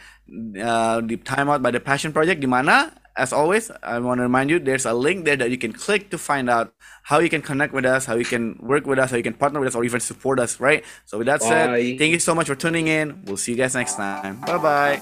uh, 0.61 1.01
Deep 1.01 1.23
Timeout 1.25 1.61
by 1.61 1.71
The 1.71 1.79
Passion 1.79 2.13
Project. 2.13 2.41
Di 2.41 2.49
mana, 2.49 2.93
as 3.15 3.31
always, 3.33 3.71
I 3.81 3.99
want 3.99 4.19
to 4.19 4.23
remind 4.23 4.49
you, 4.49 4.59
there's 4.59 4.85
a 4.85 4.93
link 4.93 5.25
there 5.25 5.35
that 5.35 5.51
you 5.51 5.57
can 5.57 5.73
click 5.73 6.09
to 6.09 6.17
find 6.17 6.49
out 6.49 6.73
how 7.03 7.19
you 7.19 7.29
can 7.29 7.41
connect 7.41 7.73
with 7.73 7.85
us, 7.85 8.05
how 8.05 8.15
you 8.15 8.25
can 8.25 8.57
work 8.59 8.85
with 8.87 8.97
us, 8.99 9.11
how 9.11 9.17
you 9.17 9.23
can 9.23 9.33
partner 9.33 9.59
with 9.59 9.67
us, 9.67 9.75
or 9.75 9.83
even 9.83 9.99
support 9.99 10.39
us, 10.39 10.59
right? 10.59 10.83
So 11.05 11.17
with 11.19 11.27
that 11.27 11.41
said, 11.41 11.69
thank 11.99 12.11
you 12.11 12.19
so 12.19 12.33
much 12.33 12.47
for 12.47 12.55
tuning 12.55 12.87
in. 12.87 13.21
We'll 13.25 13.37
see 13.37 13.51
you 13.51 13.57
guys 13.57 13.75
next 13.75 13.95
time. 13.95 14.41
Bye-bye. 14.41 15.01